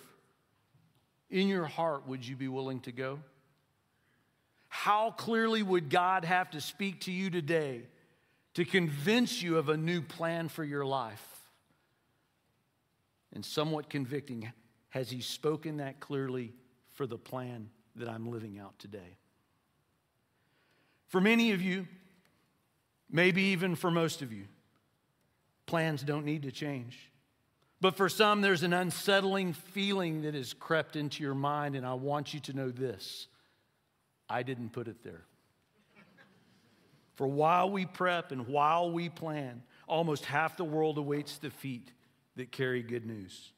in 1.30 1.48
your 1.48 1.66
heart, 1.66 2.06
would 2.06 2.26
you 2.26 2.36
be 2.36 2.48
willing 2.48 2.80
to 2.80 2.92
go? 2.92 3.20
How 4.68 5.10
clearly 5.10 5.62
would 5.62 5.90
God 5.90 6.24
have 6.24 6.50
to 6.50 6.60
speak 6.60 7.02
to 7.02 7.12
you 7.12 7.30
today 7.30 7.82
to 8.54 8.64
convince 8.64 9.42
you 9.42 9.58
of 9.58 9.68
a 9.68 9.76
new 9.76 10.02
plan 10.02 10.48
for 10.48 10.64
your 10.64 10.84
life? 10.84 11.24
And 13.32 13.44
somewhat 13.44 13.88
convicting, 13.88 14.50
has 14.90 15.10
He 15.10 15.20
spoken 15.20 15.78
that 15.78 16.00
clearly 16.00 16.52
for 16.92 17.06
the 17.06 17.18
plan 17.18 17.70
that 17.96 18.08
I'm 18.08 18.30
living 18.30 18.58
out 18.58 18.78
today? 18.78 19.16
For 21.08 21.20
many 21.20 21.52
of 21.52 21.60
you, 21.60 21.86
maybe 23.10 23.42
even 23.42 23.74
for 23.74 23.90
most 23.90 24.22
of 24.22 24.32
you, 24.32 24.44
plans 25.66 26.02
don't 26.02 26.24
need 26.24 26.42
to 26.42 26.52
change. 26.52 27.09
But 27.80 27.96
for 27.96 28.08
some, 28.08 28.42
there's 28.42 28.62
an 28.62 28.74
unsettling 28.74 29.54
feeling 29.54 30.22
that 30.22 30.34
has 30.34 30.52
crept 30.52 30.96
into 30.96 31.22
your 31.22 31.34
mind, 31.34 31.76
and 31.76 31.86
I 31.86 31.94
want 31.94 32.34
you 32.34 32.40
to 32.40 32.52
know 32.52 32.70
this 32.70 33.26
I 34.28 34.42
didn't 34.42 34.70
put 34.70 34.86
it 34.86 35.02
there. 35.02 35.24
For 37.14 37.26
while 37.26 37.70
we 37.70 37.84
prep 37.84 38.32
and 38.32 38.48
while 38.48 38.90
we 38.90 39.08
plan, 39.08 39.62
almost 39.86 40.24
half 40.24 40.56
the 40.56 40.64
world 40.64 40.96
awaits 40.96 41.38
the 41.38 41.50
feet 41.50 41.90
that 42.36 42.52
carry 42.52 42.82
good 42.82 43.04
news. 43.04 43.52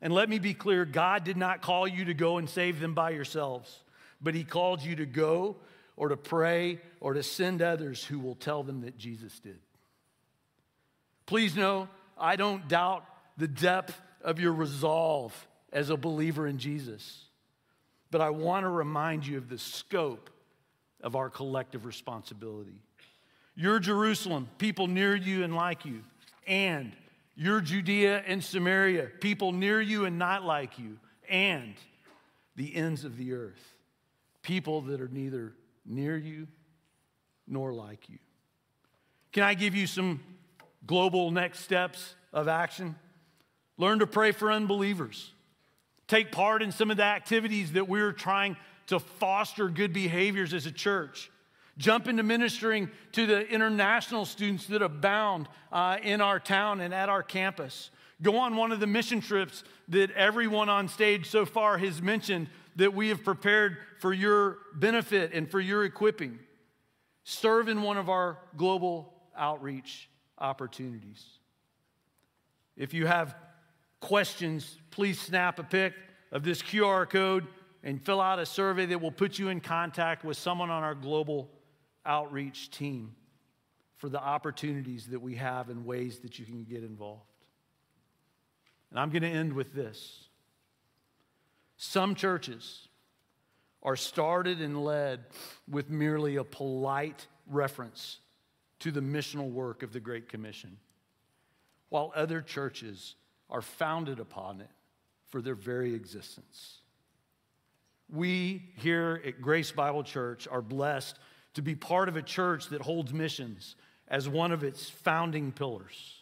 And 0.00 0.12
let 0.12 0.28
me 0.28 0.38
be 0.38 0.54
clear 0.54 0.84
God 0.84 1.24
did 1.24 1.36
not 1.36 1.60
call 1.60 1.86
you 1.88 2.06
to 2.06 2.14
go 2.14 2.38
and 2.38 2.48
save 2.48 2.80
them 2.80 2.94
by 2.94 3.10
yourselves, 3.10 3.78
but 4.22 4.34
He 4.34 4.44
called 4.44 4.82
you 4.82 4.96
to 4.96 5.06
go 5.06 5.56
or 5.96 6.08
to 6.08 6.16
pray 6.16 6.80
or 7.00 7.14
to 7.14 7.22
send 7.22 7.60
others 7.60 8.04
who 8.04 8.18
will 8.18 8.34
tell 8.34 8.62
them 8.62 8.82
that 8.82 8.96
Jesus 8.96 9.38
did. 9.40 9.58
Please 11.26 11.56
know, 11.56 11.88
I 12.18 12.36
don't 12.36 12.68
doubt 12.68 13.04
the 13.36 13.48
depth 13.48 14.00
of 14.22 14.38
your 14.38 14.52
resolve 14.52 15.48
as 15.72 15.90
a 15.90 15.96
believer 15.96 16.46
in 16.46 16.58
Jesus. 16.58 17.24
But 18.10 18.20
I 18.20 18.30
want 18.30 18.64
to 18.64 18.68
remind 18.68 19.26
you 19.26 19.38
of 19.38 19.48
the 19.48 19.58
scope 19.58 20.30
of 21.02 21.16
our 21.16 21.28
collective 21.28 21.84
responsibility. 21.84 22.80
You're 23.56 23.78
Jerusalem, 23.78 24.48
people 24.58 24.86
near 24.86 25.14
you 25.14 25.44
and 25.44 25.54
like 25.54 25.84
you, 25.84 26.02
and 26.46 26.92
you're 27.36 27.60
Judea 27.60 28.22
and 28.26 28.42
Samaria, 28.42 29.10
people 29.20 29.52
near 29.52 29.80
you 29.80 30.04
and 30.04 30.18
not 30.18 30.44
like 30.44 30.78
you, 30.78 30.98
and 31.28 31.74
the 32.56 32.74
ends 32.74 33.04
of 33.04 33.16
the 33.16 33.32
earth, 33.32 33.74
people 34.42 34.82
that 34.82 35.00
are 35.00 35.08
neither 35.08 35.52
near 35.84 36.16
you 36.16 36.46
nor 37.46 37.72
like 37.72 38.08
you. 38.08 38.18
Can 39.32 39.42
I 39.42 39.54
give 39.54 39.74
you 39.74 39.86
some 39.86 40.20
global 40.86 41.30
next 41.30 41.60
steps 41.60 42.14
of 42.32 42.46
action? 42.48 42.94
Learn 43.76 43.98
to 43.98 44.06
pray 44.06 44.32
for 44.32 44.52
unbelievers 44.52 45.34
take 46.08 46.32
part 46.32 46.62
in 46.62 46.72
some 46.72 46.90
of 46.90 46.96
the 46.96 47.04
activities 47.04 47.72
that 47.72 47.88
we're 47.88 48.12
trying 48.12 48.56
to 48.86 48.98
foster 48.98 49.68
good 49.68 49.92
behaviors 49.92 50.52
as 50.52 50.66
a 50.66 50.72
church. 50.72 51.30
Jump 51.76 52.06
into 52.06 52.22
ministering 52.22 52.90
to 53.12 53.26
the 53.26 53.48
international 53.48 54.24
students 54.24 54.66
that 54.66 54.82
abound 54.82 55.48
uh, 55.72 55.96
in 56.02 56.20
our 56.20 56.38
town 56.38 56.80
and 56.80 56.94
at 56.94 57.08
our 57.08 57.22
campus. 57.22 57.90
Go 58.22 58.38
on 58.38 58.54
one 58.54 58.70
of 58.70 58.78
the 58.78 58.86
mission 58.86 59.20
trips 59.20 59.64
that 59.88 60.10
everyone 60.12 60.68
on 60.68 60.88
stage 60.88 61.28
so 61.28 61.44
far 61.44 61.78
has 61.78 62.00
mentioned 62.00 62.48
that 62.76 62.94
we 62.94 63.08
have 63.08 63.24
prepared 63.24 63.78
for 63.98 64.12
your 64.12 64.58
benefit 64.74 65.32
and 65.32 65.50
for 65.50 65.60
your 65.60 65.84
equipping. 65.84 66.38
Serve 67.24 67.68
in 67.68 67.82
one 67.82 67.96
of 67.96 68.08
our 68.08 68.38
global 68.56 69.12
outreach 69.36 70.08
opportunities. 70.38 71.24
If 72.76 72.94
you 72.94 73.06
have 73.06 73.34
questions, 74.04 74.76
please 74.90 75.18
snap 75.18 75.58
a 75.58 75.62
pic 75.62 75.94
of 76.30 76.44
this 76.44 76.60
QR 76.60 77.08
code 77.08 77.46
and 77.82 78.00
fill 78.04 78.20
out 78.20 78.38
a 78.38 78.44
survey 78.44 78.84
that 78.84 79.00
will 79.00 79.10
put 79.10 79.38
you 79.38 79.48
in 79.48 79.60
contact 79.60 80.24
with 80.24 80.36
someone 80.36 80.70
on 80.70 80.82
our 80.82 80.94
global 80.94 81.50
outreach 82.04 82.70
team 82.70 83.14
for 83.96 84.10
the 84.10 84.20
opportunities 84.20 85.06
that 85.06 85.20
we 85.20 85.36
have 85.36 85.70
and 85.70 85.86
ways 85.86 86.18
that 86.18 86.38
you 86.38 86.44
can 86.44 86.64
get 86.64 86.84
involved. 86.84 87.22
And 88.90 89.00
I'm 89.00 89.08
going 89.08 89.22
to 89.22 89.28
end 89.28 89.54
with 89.54 89.72
this. 89.72 90.28
Some 91.78 92.14
churches 92.14 92.88
are 93.82 93.96
started 93.96 94.60
and 94.60 94.84
led 94.84 95.20
with 95.66 95.88
merely 95.88 96.36
a 96.36 96.44
polite 96.44 97.26
reference 97.46 98.18
to 98.80 98.90
the 98.90 99.00
missional 99.00 99.50
work 99.50 99.82
of 99.82 99.94
the 99.94 100.00
Great 100.00 100.28
Commission, 100.28 100.76
while 101.88 102.12
other 102.14 102.42
churches 102.42 103.14
are 103.54 103.62
founded 103.62 104.18
upon 104.18 104.60
it 104.60 104.68
for 105.28 105.40
their 105.40 105.54
very 105.54 105.94
existence. 105.94 106.78
We 108.12 108.72
here 108.78 109.22
at 109.24 109.40
Grace 109.40 109.70
Bible 109.70 110.02
Church 110.02 110.48
are 110.50 110.60
blessed 110.60 111.16
to 111.54 111.62
be 111.62 111.76
part 111.76 112.08
of 112.08 112.16
a 112.16 112.22
church 112.22 112.70
that 112.70 112.82
holds 112.82 113.14
missions 113.14 113.76
as 114.08 114.28
one 114.28 114.50
of 114.50 114.64
its 114.64 114.90
founding 114.90 115.52
pillars. 115.52 116.16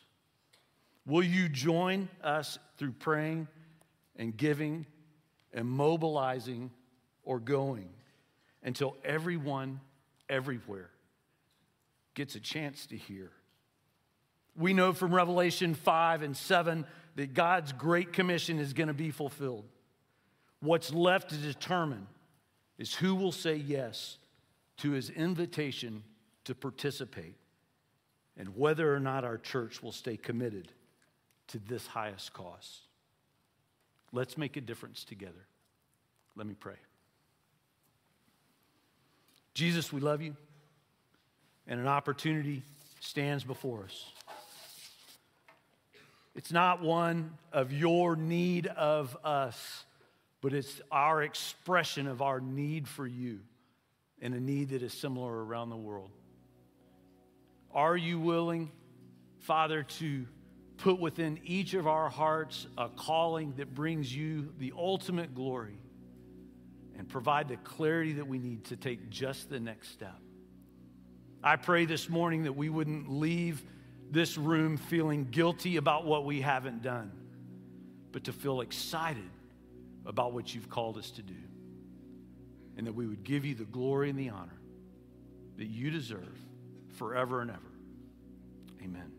Will 1.06 1.22
you 1.22 1.48
join 1.48 2.10
us 2.22 2.58
through 2.76 2.92
praying 2.92 3.48
and 4.16 4.36
giving 4.36 4.84
and 5.54 5.66
mobilizing 5.66 6.70
or 7.24 7.40
going 7.40 7.88
until 8.62 8.94
everyone, 9.06 9.80
everywhere, 10.28 10.90
gets 12.12 12.34
a 12.34 12.40
chance 12.40 12.84
to 12.88 12.96
hear? 12.98 13.30
We 14.54 14.74
know 14.74 14.92
from 14.92 15.14
Revelation 15.14 15.72
5 15.72 16.20
and 16.20 16.36
7 16.36 16.84
that 17.16 17.34
God's 17.34 17.72
great 17.72 18.12
commission 18.12 18.58
is 18.58 18.72
going 18.72 18.88
to 18.88 18.94
be 18.94 19.10
fulfilled. 19.10 19.64
What's 20.60 20.92
left 20.92 21.30
to 21.30 21.36
determine 21.36 22.06
is 22.78 22.94
who 22.94 23.14
will 23.14 23.32
say 23.32 23.56
yes 23.56 24.18
to 24.78 24.92
his 24.92 25.10
invitation 25.10 26.02
to 26.44 26.54
participate 26.54 27.36
and 28.36 28.56
whether 28.56 28.94
or 28.94 29.00
not 29.00 29.24
our 29.24 29.38
church 29.38 29.82
will 29.82 29.92
stay 29.92 30.16
committed 30.16 30.68
to 31.48 31.58
this 31.58 31.86
highest 31.86 32.32
cause. 32.32 32.80
Let's 34.12 34.38
make 34.38 34.56
a 34.56 34.60
difference 34.60 35.04
together. 35.04 35.46
Let 36.36 36.46
me 36.46 36.54
pray. 36.54 36.76
Jesus, 39.54 39.92
we 39.92 40.00
love 40.00 40.22
you, 40.22 40.34
and 41.66 41.78
an 41.78 41.86
opportunity 41.86 42.62
stands 43.00 43.44
before 43.44 43.84
us. 43.84 44.12
It's 46.34 46.52
not 46.52 46.80
one 46.82 47.36
of 47.52 47.72
your 47.72 48.16
need 48.16 48.66
of 48.66 49.16
us, 49.22 49.84
but 50.40 50.54
it's 50.54 50.80
our 50.90 51.22
expression 51.22 52.06
of 52.06 52.22
our 52.22 52.40
need 52.40 52.88
for 52.88 53.06
you 53.06 53.40
and 54.20 54.34
a 54.34 54.40
need 54.40 54.70
that 54.70 54.82
is 54.82 54.94
similar 54.94 55.44
around 55.44 55.70
the 55.70 55.76
world. 55.76 56.10
Are 57.74 57.96
you 57.96 58.18
willing, 58.18 58.70
Father, 59.40 59.82
to 59.82 60.26
put 60.78 60.98
within 60.98 61.38
each 61.44 61.74
of 61.74 61.86
our 61.86 62.08
hearts 62.08 62.66
a 62.78 62.88
calling 62.88 63.54
that 63.56 63.74
brings 63.74 64.14
you 64.14 64.52
the 64.58 64.72
ultimate 64.76 65.34
glory 65.34 65.78
and 66.96 67.08
provide 67.08 67.48
the 67.48 67.56
clarity 67.58 68.14
that 68.14 68.26
we 68.26 68.38
need 68.38 68.64
to 68.66 68.76
take 68.76 69.10
just 69.10 69.50
the 69.50 69.60
next 69.60 69.88
step? 69.90 70.18
I 71.42 71.56
pray 71.56 71.84
this 71.84 72.08
morning 72.08 72.44
that 72.44 72.56
we 72.56 72.68
wouldn't 72.68 73.10
leave 73.10 73.62
this 74.12 74.36
room 74.36 74.76
feeling 74.76 75.26
guilty 75.30 75.78
about 75.78 76.04
what 76.04 76.26
we 76.26 76.42
haven't 76.42 76.82
done, 76.82 77.10
but 78.12 78.24
to 78.24 78.32
feel 78.32 78.60
excited 78.60 79.30
about 80.04 80.34
what 80.34 80.54
you've 80.54 80.68
called 80.68 80.98
us 80.98 81.10
to 81.12 81.22
do. 81.22 81.34
And 82.76 82.86
that 82.86 82.94
we 82.94 83.06
would 83.06 83.24
give 83.24 83.44
you 83.44 83.54
the 83.54 83.64
glory 83.64 84.10
and 84.10 84.18
the 84.18 84.28
honor 84.28 84.60
that 85.56 85.66
you 85.66 85.90
deserve 85.90 86.38
forever 86.96 87.40
and 87.40 87.50
ever. 87.50 87.60
Amen. 88.82 89.12